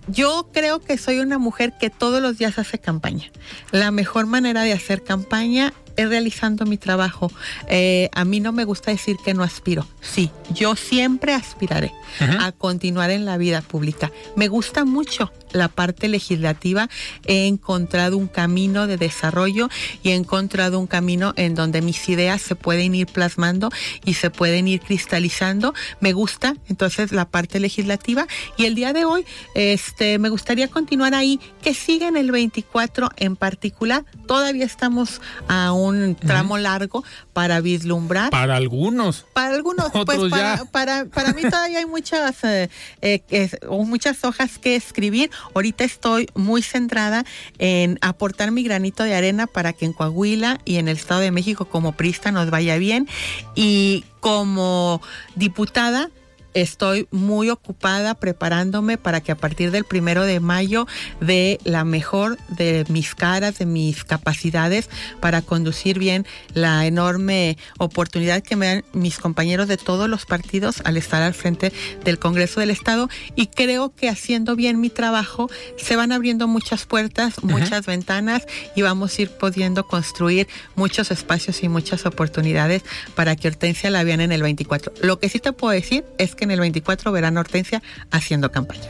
Yo 0.07 0.49
creo 0.53 0.79
que 0.79 0.97
soy 0.97 1.19
una 1.19 1.37
mujer 1.37 1.73
que 1.77 1.89
todos 1.89 2.21
los 2.21 2.37
días 2.37 2.57
hace 2.57 2.79
campaña. 2.79 3.29
La 3.71 3.91
mejor 3.91 4.25
manera 4.25 4.63
de 4.63 4.73
hacer 4.73 5.03
campaña 5.03 5.73
realizando 6.05 6.65
mi 6.65 6.77
trabajo. 6.77 7.31
Eh, 7.67 8.09
a 8.13 8.25
mí 8.25 8.39
no 8.39 8.51
me 8.51 8.65
gusta 8.65 8.91
decir 8.91 9.17
que 9.23 9.33
no 9.33 9.43
aspiro. 9.43 9.87
Sí, 10.01 10.31
yo 10.53 10.75
siempre 10.75 11.33
aspiraré 11.33 11.91
a 12.39 12.51
continuar 12.51 13.11
en 13.11 13.25
la 13.25 13.37
vida 13.37 13.61
pública. 13.61 14.11
Me 14.35 14.47
gusta 14.47 14.85
mucho 14.85 15.31
la 15.51 15.67
parte 15.67 16.07
legislativa. 16.07 16.89
He 17.25 17.47
encontrado 17.47 18.17
un 18.17 18.27
camino 18.27 18.87
de 18.87 18.97
desarrollo 18.97 19.69
y 20.03 20.09
he 20.09 20.15
encontrado 20.15 20.79
un 20.79 20.87
camino 20.87 21.33
en 21.35 21.55
donde 21.55 21.81
mis 21.81 22.07
ideas 22.09 22.41
se 22.41 22.55
pueden 22.55 22.95
ir 22.95 23.07
plasmando 23.07 23.69
y 24.05 24.15
se 24.15 24.29
pueden 24.29 24.67
ir 24.67 24.81
cristalizando. 24.81 25.73
Me 25.99 26.13
gusta 26.13 26.55
entonces 26.69 27.11
la 27.11 27.29
parte 27.29 27.59
legislativa 27.59 28.27
y 28.57 28.65
el 28.65 28.75
día 28.75 28.93
de 28.93 29.05
hoy 29.05 29.25
este 29.53 30.19
me 30.19 30.29
gustaría 30.29 30.67
continuar 30.67 31.13
ahí 31.13 31.39
que 31.61 31.73
siga 31.73 32.07
en 32.07 32.17
el 32.17 32.31
24 32.31 33.09
en 33.17 33.35
particular. 33.35 34.05
Todavía 34.27 34.65
estamos 34.65 35.21
a 35.47 35.71
un 35.71 35.86
tramo 36.15 36.57
largo 36.57 37.03
para 37.33 37.61
vislumbrar 37.61 38.29
Para 38.29 38.55
algunos. 38.55 39.25
para 39.33 39.55
algunos, 39.55 39.91
pues 40.05 40.19
para, 40.29 40.57
ya. 40.57 40.65
para, 40.65 41.05
para 41.05 41.33
mí 41.33 41.41
todavía 41.43 41.79
hay 41.79 41.85
muchas, 41.85 42.43
eh, 42.43 42.69
eh, 43.01 43.49
o 43.67 43.83
muchas 43.83 44.23
hojas 44.23 44.57
que 44.57 44.75
escribir. 44.75 45.29
Ahorita 45.53 45.83
estoy 45.83 46.29
muy 46.35 46.61
centrada 46.61 47.25
en 47.57 47.97
aportar 48.01 48.51
mi 48.51 48.63
granito 48.63 49.03
de 49.03 49.15
arena 49.15 49.47
para 49.47 49.73
que 49.73 49.85
en 49.85 49.93
Coahuila 49.93 50.59
y 50.65 50.77
en 50.77 50.87
el 50.87 50.97
Estado 50.97 51.21
de 51.21 51.31
México 51.31 51.65
como 51.65 51.93
prista 51.93 52.31
nos 52.31 52.49
vaya 52.49 52.77
bien. 52.77 53.07
Y 53.55 54.05
como 54.19 55.01
diputada, 55.35 56.09
Estoy 56.53 57.07
muy 57.11 57.49
ocupada 57.49 58.15
preparándome 58.15 58.97
para 58.97 59.21
que 59.21 59.31
a 59.31 59.35
partir 59.35 59.71
del 59.71 59.83
primero 59.83 60.23
de 60.23 60.39
mayo 60.39 60.87
dé 61.21 61.59
la 61.63 61.83
mejor 61.83 62.37
de 62.49 62.85
mis 62.89 63.13
caras, 63.13 63.59
de 63.59 63.65
mis 63.65 64.03
capacidades 64.03 64.89
para 65.19 65.41
conducir 65.41 65.99
bien 65.99 66.25
la 66.53 66.85
enorme 66.85 67.57
oportunidad 67.77 68.41
que 68.41 68.55
me 68.55 68.65
dan 68.65 68.85
mis 68.93 69.19
compañeros 69.19 69.67
de 69.67 69.77
todos 69.77 70.09
los 70.09 70.25
partidos 70.25 70.81
al 70.85 70.97
estar 70.97 71.21
al 71.21 71.33
frente 71.33 71.71
del 72.03 72.19
Congreso 72.19 72.59
del 72.59 72.71
Estado. 72.71 73.09
Y 73.35 73.47
creo 73.47 73.93
que 73.93 74.09
haciendo 74.09 74.55
bien 74.55 74.79
mi 74.79 74.89
trabajo 74.89 75.49
se 75.77 75.95
van 75.95 76.11
abriendo 76.11 76.47
muchas 76.47 76.85
puertas, 76.85 77.43
muchas 77.43 77.85
ventanas 77.85 78.47
y 78.75 78.81
vamos 78.81 79.17
a 79.17 79.21
ir 79.21 79.29
pudiendo 79.29 79.85
construir 79.85 80.47
muchos 80.75 81.11
espacios 81.11 81.63
y 81.63 81.69
muchas 81.69 82.05
oportunidades 82.05 82.83
para 83.15 83.35
que 83.35 83.47
Hortensia 83.47 83.89
la 83.89 84.03
vean 84.03 84.21
en 84.21 84.31
el 84.31 84.41
24. 84.41 84.93
Lo 85.01 85.19
que 85.19 85.29
sí 85.29 85.39
te 85.39 85.53
puedo 85.53 85.73
decir 85.73 86.03
es 86.17 86.33
que 86.35 86.46
en 86.47 86.51
el 86.51 86.59
24 86.59 87.11
verán 87.11 87.37
Hortensia 87.37 87.81
haciendo 88.11 88.51
campaña. 88.51 88.81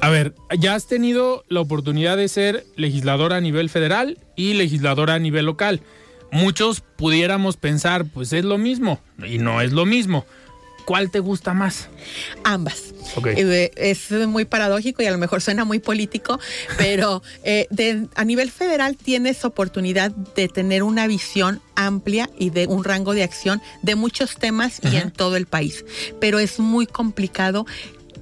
A 0.00 0.10
ver, 0.10 0.34
ya 0.58 0.74
has 0.74 0.86
tenido 0.86 1.44
la 1.48 1.60
oportunidad 1.60 2.16
de 2.16 2.28
ser 2.28 2.66
legisladora 2.76 3.36
a 3.36 3.40
nivel 3.40 3.70
federal 3.70 4.18
y 4.36 4.54
legisladora 4.54 5.14
a 5.14 5.18
nivel 5.18 5.46
local. 5.46 5.80
Muchos 6.30 6.80
pudiéramos 6.80 7.56
pensar, 7.56 8.04
pues 8.04 8.32
es 8.32 8.44
lo 8.44 8.58
mismo, 8.58 9.00
y 9.24 9.38
no 9.38 9.60
es 9.60 9.72
lo 9.72 9.86
mismo. 9.86 10.26
¿Cuál 10.84 11.10
te 11.10 11.20
gusta 11.20 11.54
más? 11.54 11.88
Ambas. 12.44 12.92
Ok. 13.16 13.28
Eh, 13.28 13.70
es 13.76 14.10
muy 14.10 14.44
paradójico 14.44 15.02
y 15.02 15.06
a 15.06 15.10
lo 15.12 15.18
mejor 15.18 15.40
suena 15.40 15.64
muy 15.64 15.78
político, 15.78 16.38
pero 16.78 17.22
eh, 17.42 17.66
de- 17.70 18.06
a 18.14 18.24
nivel 18.24 18.50
federal 18.50 18.96
tienes 18.96 19.44
oportunidad 19.44 20.10
de 20.10 20.48
tener 20.48 20.82
una 20.82 21.06
visión 21.06 21.60
amplia 21.74 22.28
y 22.38 22.50
de 22.50 22.66
un 22.66 22.84
rango 22.84 23.14
de 23.14 23.22
acción 23.22 23.62
de 23.82 23.94
muchos 23.94 24.36
temas 24.36 24.80
y 24.82 24.96
en 24.96 25.10
todo 25.10 25.36
el 25.36 25.46
país. 25.46 25.84
Pero 26.20 26.38
es 26.38 26.58
muy 26.58 26.86
complicado 26.86 27.66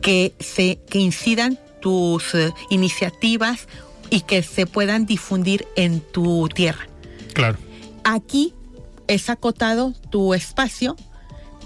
que 0.01 0.35
se 0.41 0.79
que 0.89 0.99
incidan 0.99 1.59
tus 1.81 2.35
eh, 2.35 2.53
iniciativas 2.71 3.67
y 4.11 4.21
que 4.21 4.43
se 4.43 4.67
puedan 4.67 5.07
difundir 5.07 5.67
en 5.75 6.01
tu 6.01 6.49
tierra. 6.49 6.87
Claro. 7.33 7.59
Aquí 8.05 8.55
es 9.09 9.31
acotado 9.31 9.95
tu 10.11 10.35
espacio, 10.35 10.97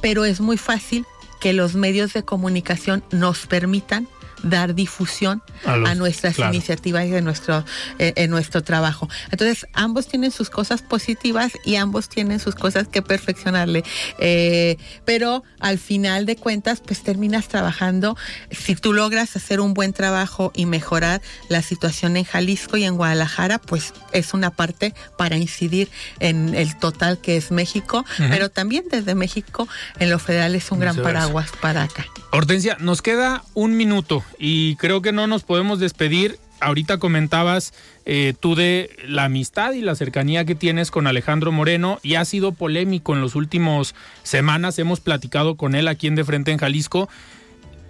pero 0.06 0.24
es 0.24 0.40
muy 0.40 0.56
fácil 0.56 1.04
que 1.40 1.52
los 1.52 1.74
medios 1.74 2.12
de 2.12 2.24
comunicación 2.24 3.02
nos 3.10 3.48
permitan 3.48 4.06
dar 4.42 4.74
difusión 4.74 5.42
A 5.64 5.74
a, 5.74 5.94
nuestras 5.94 6.36
claro. 6.36 6.52
iniciativas 6.52 7.06
y 7.06 7.10
de 7.10 7.22
nuestro, 7.22 7.64
eh, 7.98 8.12
en 8.16 8.30
nuestro 8.30 8.62
trabajo. 8.62 9.08
Entonces, 9.30 9.66
ambos 9.72 10.06
tienen 10.08 10.30
sus 10.30 10.50
cosas 10.50 10.82
positivas 10.82 11.52
y 11.64 11.76
ambos 11.76 12.08
tienen 12.08 12.40
sus 12.40 12.54
cosas 12.54 12.88
que 12.88 13.02
perfeccionarle. 13.02 13.84
Eh, 14.18 14.76
pero 15.04 15.42
al 15.60 15.78
final 15.78 16.26
de 16.26 16.36
cuentas, 16.36 16.80
pues 16.84 17.02
terminas 17.02 17.48
trabajando. 17.48 18.16
Si 18.50 18.74
tú 18.74 18.92
logras 18.92 19.36
hacer 19.36 19.60
un 19.60 19.74
buen 19.74 19.92
trabajo 19.92 20.52
y 20.54 20.66
mejorar 20.66 21.20
la 21.48 21.62
situación 21.62 22.16
en 22.16 22.24
Jalisco 22.24 22.76
y 22.76 22.84
en 22.84 22.96
Guadalajara, 22.96 23.58
pues 23.58 23.92
es 24.12 24.34
una 24.34 24.50
parte 24.50 24.94
para 25.16 25.36
incidir 25.36 25.88
en 26.20 26.54
el 26.54 26.76
total 26.78 27.18
que 27.18 27.36
es 27.36 27.50
México, 27.50 28.04
pero 28.18 28.50
también 28.50 28.84
desde 28.90 29.14
México 29.14 29.68
en 29.98 30.10
lo 30.10 30.18
federal 30.18 30.54
es 30.54 30.70
un 30.70 30.80
gran 30.80 30.96
paraguas 30.96 31.50
para 31.60 31.82
acá. 31.84 32.06
Hortensia, 32.32 32.76
nos 32.80 33.02
queda 33.02 33.42
un 33.54 33.76
minuto 33.76 34.24
y 34.38 34.76
creo 34.76 35.02
que 35.02 35.12
no 35.12 35.26
nos 35.26 35.42
podemos 35.42 35.78
despedir. 35.78 36.38
Ahorita 36.60 36.98
comentabas 36.98 37.74
eh, 38.06 38.32
tú 38.38 38.54
de 38.54 38.90
la 39.06 39.24
amistad 39.24 39.72
y 39.74 39.82
la 39.82 39.94
cercanía 39.94 40.44
que 40.44 40.54
tienes 40.54 40.90
con 40.90 41.06
Alejandro 41.06 41.52
Moreno 41.52 41.98
y 42.02 42.14
ha 42.14 42.24
sido 42.24 42.52
polémico 42.52 43.14
en 43.14 43.20
los 43.20 43.34
últimos 43.34 43.94
semanas. 44.22 44.78
Hemos 44.78 45.00
platicado 45.00 45.56
con 45.56 45.74
él 45.74 45.86
aquí 45.86 46.06
en 46.06 46.14
De 46.14 46.24
Frente 46.24 46.52
en 46.52 46.58
Jalisco 46.58 47.10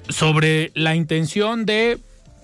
sobre 0.08 0.72
la 0.74 0.96
intención 0.96 1.64
de 1.64 1.98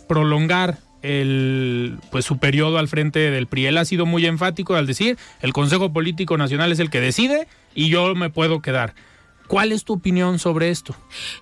prolongar 0.09 0.79
pues 1.03 2.25
su 2.25 2.39
periodo 2.39 2.79
al 2.79 2.87
frente 2.87 3.19
del 3.31 3.49
PRI. 3.49 3.67
Él 3.67 3.79
ha 3.79 3.85
sido 3.85 4.07
muy 4.07 4.25
enfático 4.27 4.77
al 4.77 4.87
decir, 4.87 5.19
el 5.41 5.53
Consejo 5.53 5.93
Político 5.93 6.37
Nacional 6.37 6.71
es 6.71 6.79
el 6.79 6.91
que 6.91 7.01
decide 7.01 7.49
y 7.75 7.89
yo 7.89 8.15
me 8.15 8.31
puedo 8.31 8.63
quedar. 8.63 8.95
¿Cuál 9.53 9.71
es 9.73 9.85
tu 9.85 9.93
opinión 9.93 10.39
sobre 10.39 10.71
esto? 10.71 10.97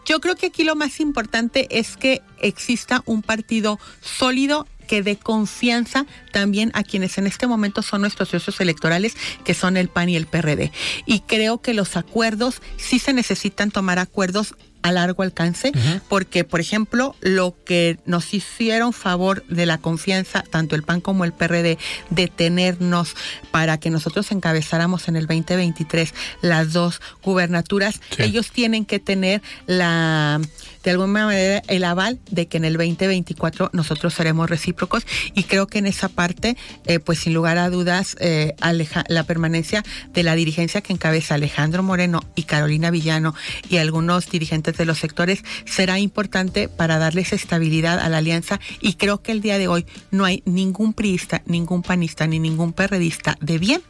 Yo 0.05 0.19
creo 0.19 0.35
que 0.35 0.47
aquí 0.47 0.65
lo 0.65 0.75
más 0.75 0.99
importante 0.99 1.69
es 1.79 1.97
que 1.97 2.23
exista 2.41 3.05
un 3.07 3.23
partido 3.23 3.79
sólido 4.01 4.67
que 4.89 5.05
dé 5.05 5.15
confianza 5.15 6.07
también 6.33 6.73
a 6.75 6.83
quienes 6.83 7.19
en 7.19 7.29
este 7.29 7.47
momento 7.47 7.83
son 7.83 8.01
nuestros 8.01 8.31
socios 8.31 8.61
electorales, 8.61 9.17
que 9.45 9.55
son 9.55 9.77
el 9.77 9.89
PAN 9.89 10.09
y 10.09 10.17
el 10.17 10.27
PRD. 10.27 10.73
Y 11.07 11.21
creo 11.21 11.63
que 11.63 11.73
los 11.73 11.97
acuerdos, 11.97 12.63
sí 12.77 12.99
se 12.99 13.13
necesitan 13.13 13.71
tomar 13.71 14.01
acuerdos 14.01 14.57
a 14.83 14.93
largo 14.93 15.23
alcance, 15.23 15.73
porque, 16.09 16.45
por 16.45 16.61
ejemplo, 16.61 17.15
lo 17.21 17.55
que 17.65 17.99
nos 18.07 18.33
hicieron 18.35 18.93
favor 18.93 19.45
de 19.49 19.67
la 19.67 19.79
confianza, 19.79 20.43
tanto 20.51 20.75
el 20.75 20.83
PAN 20.83 21.01
como 21.01 21.25
el 21.25 21.33
PRD, 21.33 21.79
de 22.11 22.29
tenernos 22.29 23.15
para 23.51 23.79
que 23.79 23.91
nosotros 23.91 24.31
encabezáramos 24.33 25.09
en 25.09 25.17
el 25.17 25.27
2023 25.27 26.15
las 26.43 26.73
dos 26.73 27.01
gubernaturas, 27.23 28.01
Sí. 28.17 28.23
ellos 28.23 28.51
tienen 28.51 28.85
que 28.85 28.99
tener 28.99 29.43
la 29.67 30.41
de 30.83 30.93
alguna 30.93 31.25
manera 31.27 31.63
el 31.69 31.85
aval 31.85 32.19
de 32.31 32.47
que 32.49 32.57
en 32.57 32.65
el 32.65 32.73
2024 32.73 33.69
nosotros 33.75 34.15
seremos 34.15 34.49
recíprocos 34.49 35.03
y 35.35 35.43
creo 35.45 35.67
que 35.67 35.77
en 35.79 35.87
esa 35.87 36.09
parte 36.09 36.57
eh, 36.87 36.99
pues 37.01 37.19
sin 37.19 37.35
lugar 37.35 37.59
a 37.59 37.69
dudas 37.69 38.17
eh, 38.19 38.55
Aleja- 38.63 39.05
la 39.09 39.25
permanencia 39.25 39.83
de 40.15 40.23
la 40.23 40.35
dirigencia 40.37 40.81
que 40.81 40.95
encabeza 40.95 41.35
Alejandro 41.35 41.83
Moreno 41.83 42.23
y 42.35 42.45
Carolina 42.45 42.91
Villano 42.91 43.35
y 43.69 43.77
algunos 43.77 44.31
dirigentes 44.31 44.70
de 44.77 44.85
los 44.85 44.99
sectores 44.99 45.45
será 45.65 45.99
importante 45.99 46.69
para 46.69 46.99
darles 46.99 47.33
estabilidad 47.33 47.99
a 47.99 48.09
la 48.09 48.19
alianza 48.19 48.61
y 48.81 48.95
creo 48.95 49.23
que 49.23 49.33
el 49.33 49.41
día 49.41 49.59
de 49.59 49.69
hoy 49.69 49.87
no 50.11 50.25
hay 50.25 50.43
ningún 50.45 50.93
priista, 50.93 51.43
ningún 51.47 51.83
panista 51.83 52.27
ni 52.27 52.39
ningún 52.39 52.73
perredista 52.73 53.37
de 53.41 53.59
bien 53.59 53.83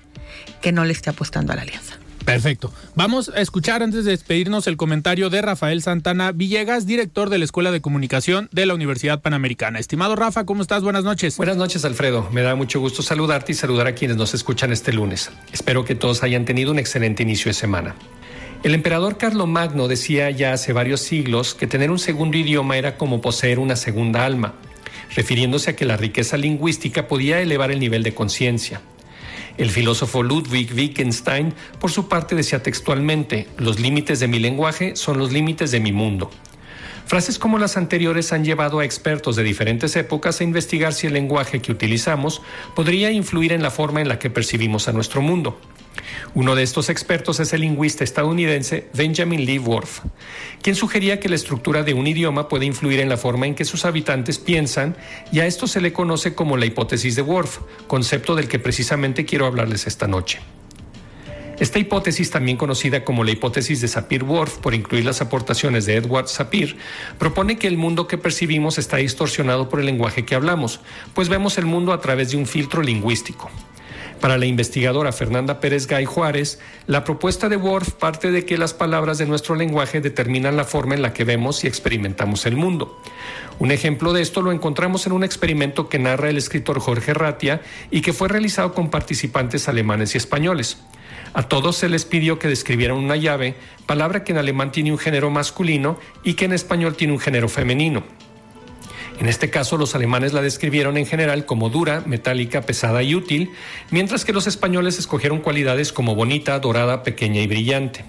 que 0.61 0.72
no 0.72 0.85
le 0.85 0.93
esté 0.93 1.11
apostando 1.11 1.53
a 1.53 1.57
la 1.57 1.62
alianza. 1.62 1.99
Perfecto. 2.24 2.72
Vamos 2.95 3.31
a 3.35 3.41
escuchar 3.41 3.83
antes 3.83 4.05
de 4.05 4.12
despedirnos 4.12 4.66
el 4.66 4.76
comentario 4.76 5.31
de 5.31 5.43
Rafael 5.43 5.83
Santana 5.83 6.33
Villegas, 6.33 6.87
director 6.87 7.31
de 7.31 7.39
la 7.39 7.45
Escuela 7.45 7.70
de 7.70 7.81
Comunicación 7.81 8.49
de 8.53 8.66
la 8.66 8.74
Universidad 8.74 9.20
Panamericana. 9.20 9.78
Estimado 9.78 10.16
Rafa, 10.16 10.45
¿cómo 10.45 10.62
estás? 10.62 10.83
Buenas 10.83 11.03
noches. 11.03 11.37
Buenas 11.37 11.57
noches, 11.57 11.85
Alfredo. 11.85 12.28
Me 12.31 12.43
da 12.43 12.55
mucho 12.55 12.78
gusto 12.78 13.03
saludarte 13.03 13.53
y 13.53 13.55
saludar 13.55 13.87
a 13.87 13.95
quienes 13.95 14.16
nos 14.16 14.35
escuchan 14.35 14.70
este 14.70 14.93
lunes. 14.93 15.31
Espero 15.53 15.85
que 15.85 15.95
todos 15.95 16.22
hayan 16.22 16.45
tenido 16.45 16.70
un 16.70 16.78
excelente 16.78 17.22
inicio 17.22 17.49
de 17.49 17.55
semana. 17.55 17.97
El 18.62 18.74
emperador 18.74 19.16
Magno 19.46 19.88
decía 19.88 20.30
ya 20.30 20.52
hace 20.52 20.74
varios 20.74 21.00
siglos 21.00 21.54
que 21.54 21.66
tener 21.66 21.90
un 21.90 21.98
segundo 21.98 22.36
idioma 22.36 22.76
era 22.76 22.98
como 22.98 23.22
poseer 23.22 23.58
una 23.58 23.74
segunda 23.74 24.26
alma, 24.26 24.52
refiriéndose 25.16 25.70
a 25.70 25.76
que 25.76 25.86
la 25.86 25.96
riqueza 25.96 26.36
lingüística 26.36 27.08
podía 27.08 27.40
elevar 27.40 27.70
el 27.70 27.80
nivel 27.80 28.02
de 28.02 28.12
conciencia. 28.12 28.82
El 29.56 29.70
filósofo 29.70 30.22
Ludwig 30.22 30.74
Wittgenstein, 30.74 31.54
por 31.78 31.90
su 31.90 32.06
parte, 32.06 32.34
decía 32.34 32.62
textualmente, 32.62 33.48
los 33.56 33.80
límites 33.80 34.20
de 34.20 34.28
mi 34.28 34.38
lenguaje 34.38 34.94
son 34.94 35.16
los 35.16 35.32
límites 35.32 35.70
de 35.70 35.80
mi 35.80 35.92
mundo. 35.92 36.30
Frases 37.11 37.40
como 37.40 37.58
las 37.58 37.76
anteriores 37.76 38.32
han 38.32 38.44
llevado 38.44 38.78
a 38.78 38.84
expertos 38.84 39.34
de 39.34 39.42
diferentes 39.42 39.96
épocas 39.96 40.40
a 40.40 40.44
investigar 40.44 40.92
si 40.92 41.08
el 41.08 41.14
lenguaje 41.14 41.61
que 41.61 41.72
utilizamos 41.72 42.40
podría 42.76 43.11
influir 43.11 43.52
en 43.52 43.64
la 43.64 43.72
forma 43.72 44.00
en 44.00 44.06
la 44.06 44.20
que 44.20 44.30
percibimos 44.30 44.86
a 44.86 44.92
nuestro 44.92 45.20
mundo. 45.20 45.58
Uno 46.34 46.54
de 46.54 46.62
estos 46.62 46.88
expertos 46.88 47.40
es 47.40 47.52
el 47.52 47.62
lingüista 47.62 48.04
estadounidense 48.04 48.86
Benjamin 48.94 49.44
Lee 49.44 49.58
Worf, 49.58 50.02
quien 50.62 50.76
sugería 50.76 51.18
que 51.18 51.28
la 51.28 51.34
estructura 51.34 51.82
de 51.82 51.94
un 51.94 52.06
idioma 52.06 52.46
puede 52.48 52.66
influir 52.66 53.00
en 53.00 53.08
la 53.08 53.16
forma 53.16 53.48
en 53.48 53.56
que 53.56 53.64
sus 53.64 53.84
habitantes 53.84 54.38
piensan 54.38 54.96
y 55.32 55.40
a 55.40 55.46
esto 55.46 55.66
se 55.66 55.80
le 55.80 55.92
conoce 55.92 56.36
como 56.36 56.56
la 56.56 56.66
hipótesis 56.66 57.16
de 57.16 57.22
Worf, 57.22 57.58
concepto 57.88 58.36
del 58.36 58.46
que 58.46 58.61
precisamente 58.61 59.24
quiero 59.24 59.46
hablarles 59.46 59.88
esta 59.88 60.06
noche. 60.06 60.38
Esta 61.61 61.78
hipótesis, 61.78 62.30
también 62.30 62.56
conocida 62.56 63.04
como 63.04 63.22
la 63.22 63.32
hipótesis 63.32 63.82
de 63.82 63.88
Sapir-Whorf 63.88 64.56
por 64.56 64.72
incluir 64.72 65.04
las 65.04 65.20
aportaciones 65.20 65.84
de 65.84 65.96
Edward 65.96 66.28
Sapir, 66.28 66.78
propone 67.18 67.58
que 67.58 67.66
el 67.66 67.76
mundo 67.76 68.06
que 68.06 68.16
percibimos 68.16 68.78
está 68.78 68.96
distorsionado 68.96 69.68
por 69.68 69.78
el 69.78 69.84
lenguaje 69.84 70.24
que 70.24 70.34
hablamos, 70.34 70.80
pues 71.12 71.28
vemos 71.28 71.58
el 71.58 71.66
mundo 71.66 71.92
a 71.92 72.00
través 72.00 72.30
de 72.30 72.38
un 72.38 72.46
filtro 72.46 72.82
lingüístico. 72.82 73.50
Para 74.22 74.38
la 74.38 74.46
investigadora 74.46 75.12
Fernanda 75.12 75.61
Pérez 75.61 75.86
Gay 75.86 76.06
Juárez, 76.06 76.61
la 76.86 77.04
propuesta 77.04 77.50
de 77.50 77.56
Worf 77.56 77.92
parte 77.92 78.30
de 78.30 78.46
que 78.46 78.56
las 78.56 78.72
palabras 78.72 79.18
de 79.18 79.26
nuestro 79.26 79.54
lenguaje 79.54 80.00
determinan 80.00 80.56
la 80.56 80.64
forma 80.64 80.94
en 80.94 81.02
la 81.02 81.12
que 81.12 81.24
vemos 81.24 81.62
y 81.64 81.66
experimentamos 81.66 82.46
el 82.46 82.56
mundo. 82.56 83.02
Un 83.58 83.70
ejemplo 83.70 84.14
de 84.14 84.22
esto 84.22 84.40
lo 84.40 84.52
encontramos 84.52 85.06
en 85.06 85.12
un 85.12 85.24
experimento 85.24 85.90
que 85.90 85.98
narra 85.98 86.30
el 86.30 86.38
escritor 86.38 86.80
Jorge 86.80 87.12
Ratia 87.12 87.61
y 87.90 88.00
que 88.00 88.14
fue 88.14 88.28
realizado 88.28 88.72
con 88.72 88.88
participantes 88.88 89.68
alemanes 89.68 90.14
y 90.14 90.18
españoles. 90.18 90.78
A 91.33 91.45
todos 91.45 91.76
se 91.76 91.89
les 91.89 92.05
pidió 92.05 92.39
que 92.39 92.49
describieran 92.49 92.97
una 92.97 93.16
llave, 93.16 93.55
palabra 93.87 94.24
que 94.24 94.33
en 94.33 94.39
alemán 94.39 94.72
tiene 94.72 94.91
un 94.91 94.99
género 94.99 95.31
masculino 95.31 95.99
y 96.24 96.35
que 96.35 96.47
en 96.47 96.53
español 96.53 96.97
tiene 96.97 97.12
un 97.12 97.20
género 97.20 97.49
femenino. 97.49 98.03
En 99.20 99.28
este 99.28 99.51
caso, 99.51 99.76
los 99.76 99.95
alemanes 99.95 100.33
la 100.33 100.41
describieron 100.41 100.97
en 100.97 101.07
general 101.07 101.45
como 101.45 101.68
dura, 101.68 102.03
metálica, 102.07 102.62
pesada 102.62 103.03
y 103.03 103.14
útil, 103.14 103.51
mientras 103.91 104.24
que 104.24 104.33
los 104.33 104.47
españoles 104.47 104.99
escogieron 104.99 105.41
cualidades 105.41 105.93
como 105.93 106.14
bonita, 106.14 106.59
dorada, 106.59 107.03
pequeña 107.03 107.43
y 107.43 107.47
brillante. 107.47 108.05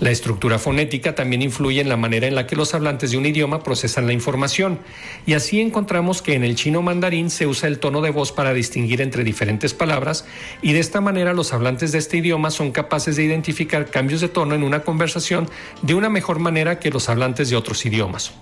La 0.00 0.10
estructura 0.10 0.58
fonética 0.58 1.14
también 1.14 1.40
influye 1.40 1.80
en 1.80 1.88
la 1.88 1.96
manera 1.96 2.26
en 2.26 2.34
la 2.34 2.46
que 2.46 2.56
los 2.56 2.74
hablantes 2.74 3.12
de 3.12 3.16
un 3.16 3.26
idioma 3.26 3.62
procesan 3.62 4.06
la 4.06 4.12
información, 4.12 4.80
y 5.24 5.34
así 5.34 5.60
encontramos 5.60 6.20
que 6.20 6.34
en 6.34 6.42
el 6.42 6.56
chino 6.56 6.82
mandarín 6.82 7.30
se 7.30 7.46
usa 7.46 7.68
el 7.68 7.78
tono 7.78 8.00
de 8.00 8.10
voz 8.10 8.32
para 8.32 8.52
distinguir 8.52 9.00
entre 9.00 9.22
diferentes 9.22 9.72
palabras, 9.72 10.26
y 10.62 10.72
de 10.72 10.80
esta 10.80 11.00
manera 11.00 11.32
los 11.32 11.52
hablantes 11.52 11.92
de 11.92 11.98
este 11.98 12.16
idioma 12.16 12.50
son 12.50 12.72
capaces 12.72 13.14
de 13.14 13.22
identificar 13.22 13.88
cambios 13.88 14.20
de 14.20 14.28
tono 14.28 14.56
en 14.56 14.64
una 14.64 14.80
conversación 14.80 15.48
de 15.82 15.94
una 15.94 16.08
mejor 16.08 16.40
manera 16.40 16.80
que 16.80 16.90
los 16.90 17.08
hablantes 17.08 17.48
de 17.48 17.56
otros 17.56 17.86
idiomas. 17.86 18.32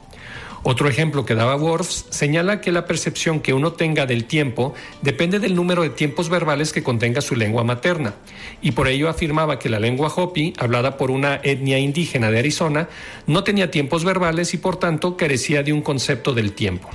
Otro 0.65 0.89
ejemplo 0.89 1.25
que 1.25 1.35
daba 1.35 1.57
Worf 1.57 1.89
señala 2.11 2.61
que 2.61 2.71
la 2.71 2.87
percepción 2.87 3.41
que 3.41 3.53
uno 3.53 3.73
tenga 3.73 4.07
del 4.07 4.27
tiempo 4.27 4.75
depende 5.01 5.41
del 5.41 5.57
número 5.57 5.83
de 5.83 5.91
tiempos 5.91 6.29
verbales 6.29 6.73
que 6.73 6.85
contenga 6.85 7.21
su 7.21 7.35
lengua 7.35 7.65
materna, 7.65 8.15
y 8.61 8.71
por 8.71 8.87
ello 8.87 9.09
afirmaba 9.09 9.59
que 9.59 9.69
la 9.69 9.81
lengua 9.81 10.13
Hopi, 10.15 10.53
hablada 10.59 10.97
por 10.97 11.11
una 11.11 11.41
etnia 11.43 11.81
indígena 11.81 12.31
de 12.31 12.39
Arizona, 12.39 12.89
no 13.27 13.43
tenía 13.43 13.73
tiempos 13.73 14.05
verbales 14.05 14.55
y 14.55 14.59
por 14.59 14.77
tanto 14.77 15.17
carecía 15.17 15.65
de 15.65 15.73
un 15.73 15.83
concepto 15.83 16.33
del 16.33 16.53
tiempo. 16.53 16.89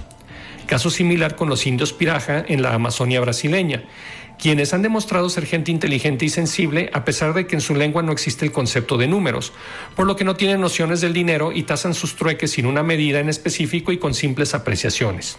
Caso 0.65 0.89
similar 0.89 1.35
con 1.35 1.49
los 1.49 1.67
indios 1.67 1.91
Piraja 1.91 2.43
en 2.47 2.61
la 2.61 2.73
Amazonia 2.73 3.19
brasileña, 3.19 3.83
quienes 4.39 4.73
han 4.73 4.81
demostrado 4.81 5.29
ser 5.29 5.45
gente 5.45 5.71
inteligente 5.71 6.25
y 6.25 6.29
sensible 6.29 6.89
a 6.93 7.05
pesar 7.05 7.33
de 7.33 7.47
que 7.47 7.55
en 7.55 7.61
su 7.61 7.75
lengua 7.75 8.03
no 8.03 8.11
existe 8.11 8.45
el 8.45 8.51
concepto 8.51 8.97
de 8.97 9.07
números, 9.07 9.53
por 9.95 10.05
lo 10.05 10.15
que 10.15 10.23
no 10.23 10.35
tienen 10.35 10.61
nociones 10.61 11.01
del 11.01 11.13
dinero 11.13 11.51
y 11.51 11.63
tasan 11.63 11.93
sus 11.93 12.15
trueques 12.15 12.51
sin 12.51 12.65
una 12.65 12.83
medida 12.83 13.19
en 13.19 13.29
específico 13.29 13.91
y 13.91 13.97
con 13.97 14.13
simples 14.13 14.53
apreciaciones. 14.53 15.37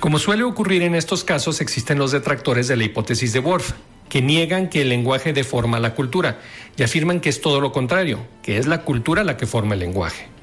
Como 0.00 0.18
suele 0.18 0.42
ocurrir 0.42 0.82
en 0.82 0.94
estos 0.94 1.24
casos, 1.24 1.60
existen 1.60 1.98
los 1.98 2.12
detractores 2.12 2.68
de 2.68 2.76
la 2.76 2.84
hipótesis 2.84 3.32
de 3.32 3.40
Worf, 3.40 3.72
que 4.08 4.20
niegan 4.20 4.68
que 4.68 4.82
el 4.82 4.90
lenguaje 4.90 5.32
deforma 5.32 5.80
la 5.80 5.94
cultura 5.94 6.40
y 6.76 6.82
afirman 6.82 7.20
que 7.20 7.30
es 7.30 7.40
todo 7.40 7.60
lo 7.60 7.72
contrario, 7.72 8.26
que 8.42 8.58
es 8.58 8.66
la 8.66 8.82
cultura 8.82 9.24
la 9.24 9.36
que 9.36 9.46
forma 9.46 9.74
el 9.74 9.80
lenguaje. 9.80 10.33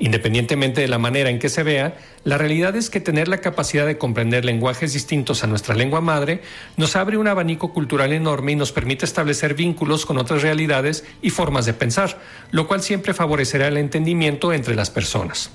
Independientemente 0.00 0.80
de 0.80 0.88
la 0.88 0.98
manera 0.98 1.28
en 1.28 1.38
que 1.38 1.48
se 1.48 1.64
vea, 1.64 1.96
la 2.22 2.38
realidad 2.38 2.76
es 2.76 2.88
que 2.88 3.00
tener 3.00 3.26
la 3.26 3.38
capacidad 3.38 3.86
de 3.86 3.98
comprender 3.98 4.44
lenguajes 4.44 4.92
distintos 4.92 5.42
a 5.42 5.48
nuestra 5.48 5.74
lengua 5.74 6.00
madre 6.00 6.40
nos 6.76 6.94
abre 6.94 7.16
un 7.16 7.26
abanico 7.26 7.72
cultural 7.72 8.12
enorme 8.12 8.52
y 8.52 8.56
nos 8.56 8.70
permite 8.70 9.04
establecer 9.04 9.54
vínculos 9.54 10.06
con 10.06 10.18
otras 10.18 10.42
realidades 10.42 11.04
y 11.20 11.30
formas 11.30 11.66
de 11.66 11.74
pensar, 11.74 12.20
lo 12.52 12.68
cual 12.68 12.82
siempre 12.82 13.12
favorecerá 13.12 13.66
el 13.68 13.76
entendimiento 13.76 14.52
entre 14.52 14.76
las 14.76 14.90
personas. 14.90 15.50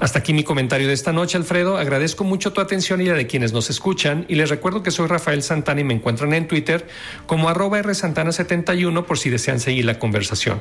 Hasta 0.00 0.18
aquí 0.18 0.32
mi 0.32 0.44
comentario 0.44 0.88
de 0.88 0.92
esta 0.92 1.12
noche, 1.12 1.36
Alfredo. 1.36 1.76
Agradezco 1.76 2.24
mucho 2.24 2.52
tu 2.52 2.60
atención 2.60 3.00
y 3.00 3.06
la 3.06 3.14
de 3.14 3.26
quienes 3.26 3.52
nos 3.52 3.70
escuchan 3.70 4.24
y 4.28 4.34
les 4.34 4.50
recuerdo 4.50 4.82
que 4.82 4.90
soy 4.90 5.06
Rafael 5.06 5.42
Santana 5.42 5.80
y 5.80 5.84
me 5.84 5.94
encuentran 5.94 6.32
en 6.34 6.48
Twitter 6.48 6.86
como 7.26 7.48
arroba 7.48 7.80
rsantana71 7.80 9.04
por 9.04 9.18
si 9.18 9.30
desean 9.30 9.60
seguir 9.60 9.84
la 9.84 9.98
conversación. 9.98 10.60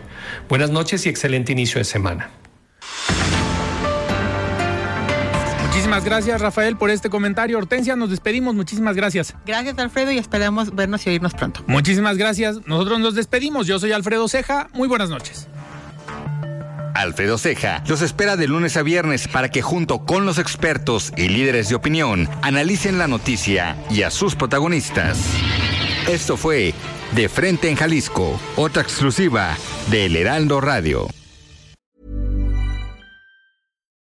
Buenas 0.49 0.70
noches 0.70 1.05
y 1.05 1.09
excelente 1.09 1.51
inicio 1.51 1.80
de 1.80 1.86
semana. 1.86 2.30
Muchísimas 5.93 6.09
gracias, 6.09 6.41
Rafael, 6.41 6.75
por 6.75 6.89
este 6.89 7.11
comentario. 7.11 7.55
Hortensia, 7.55 7.95
nos 7.95 8.09
despedimos. 8.09 8.55
Muchísimas 8.55 8.95
gracias. 8.95 9.35
Gracias, 9.45 9.77
Alfredo, 9.77 10.11
y 10.11 10.17
esperamos 10.17 10.73
vernos 10.73 11.05
y 11.05 11.11
oírnos 11.11 11.35
pronto. 11.35 11.63
Muchísimas 11.67 12.17
gracias. 12.17 12.65
Nosotros 12.65 12.99
nos 12.99 13.13
despedimos. 13.13 13.67
Yo 13.67 13.77
soy 13.77 13.91
Alfredo 13.91 14.27
Ceja. 14.27 14.69
Muy 14.73 14.87
buenas 14.87 15.11
noches. 15.11 15.47
Alfredo 16.95 17.37
Ceja 17.37 17.83
los 17.87 18.01
espera 18.01 18.37
de 18.37 18.47
lunes 18.47 18.75
a 18.75 18.81
viernes 18.81 19.27
para 19.27 19.49
que 19.49 19.61
junto 19.61 20.03
con 20.03 20.25
los 20.25 20.39
expertos 20.39 21.13
y 21.15 21.27
líderes 21.27 21.69
de 21.69 21.75
opinión 21.75 22.27
analicen 22.41 22.97
la 22.97 23.07
noticia 23.07 23.77
y 23.91 24.01
a 24.01 24.09
sus 24.09 24.35
protagonistas. 24.35 25.19
Esto 26.09 26.37
fue 26.37 26.73
De 27.11 27.29
Frente 27.29 27.69
en 27.69 27.75
Jalisco, 27.75 28.39
otra 28.55 28.81
exclusiva 28.81 29.55
de 29.91 30.07
El 30.07 30.15
Heraldo 30.15 30.59
Radio. 30.59 31.07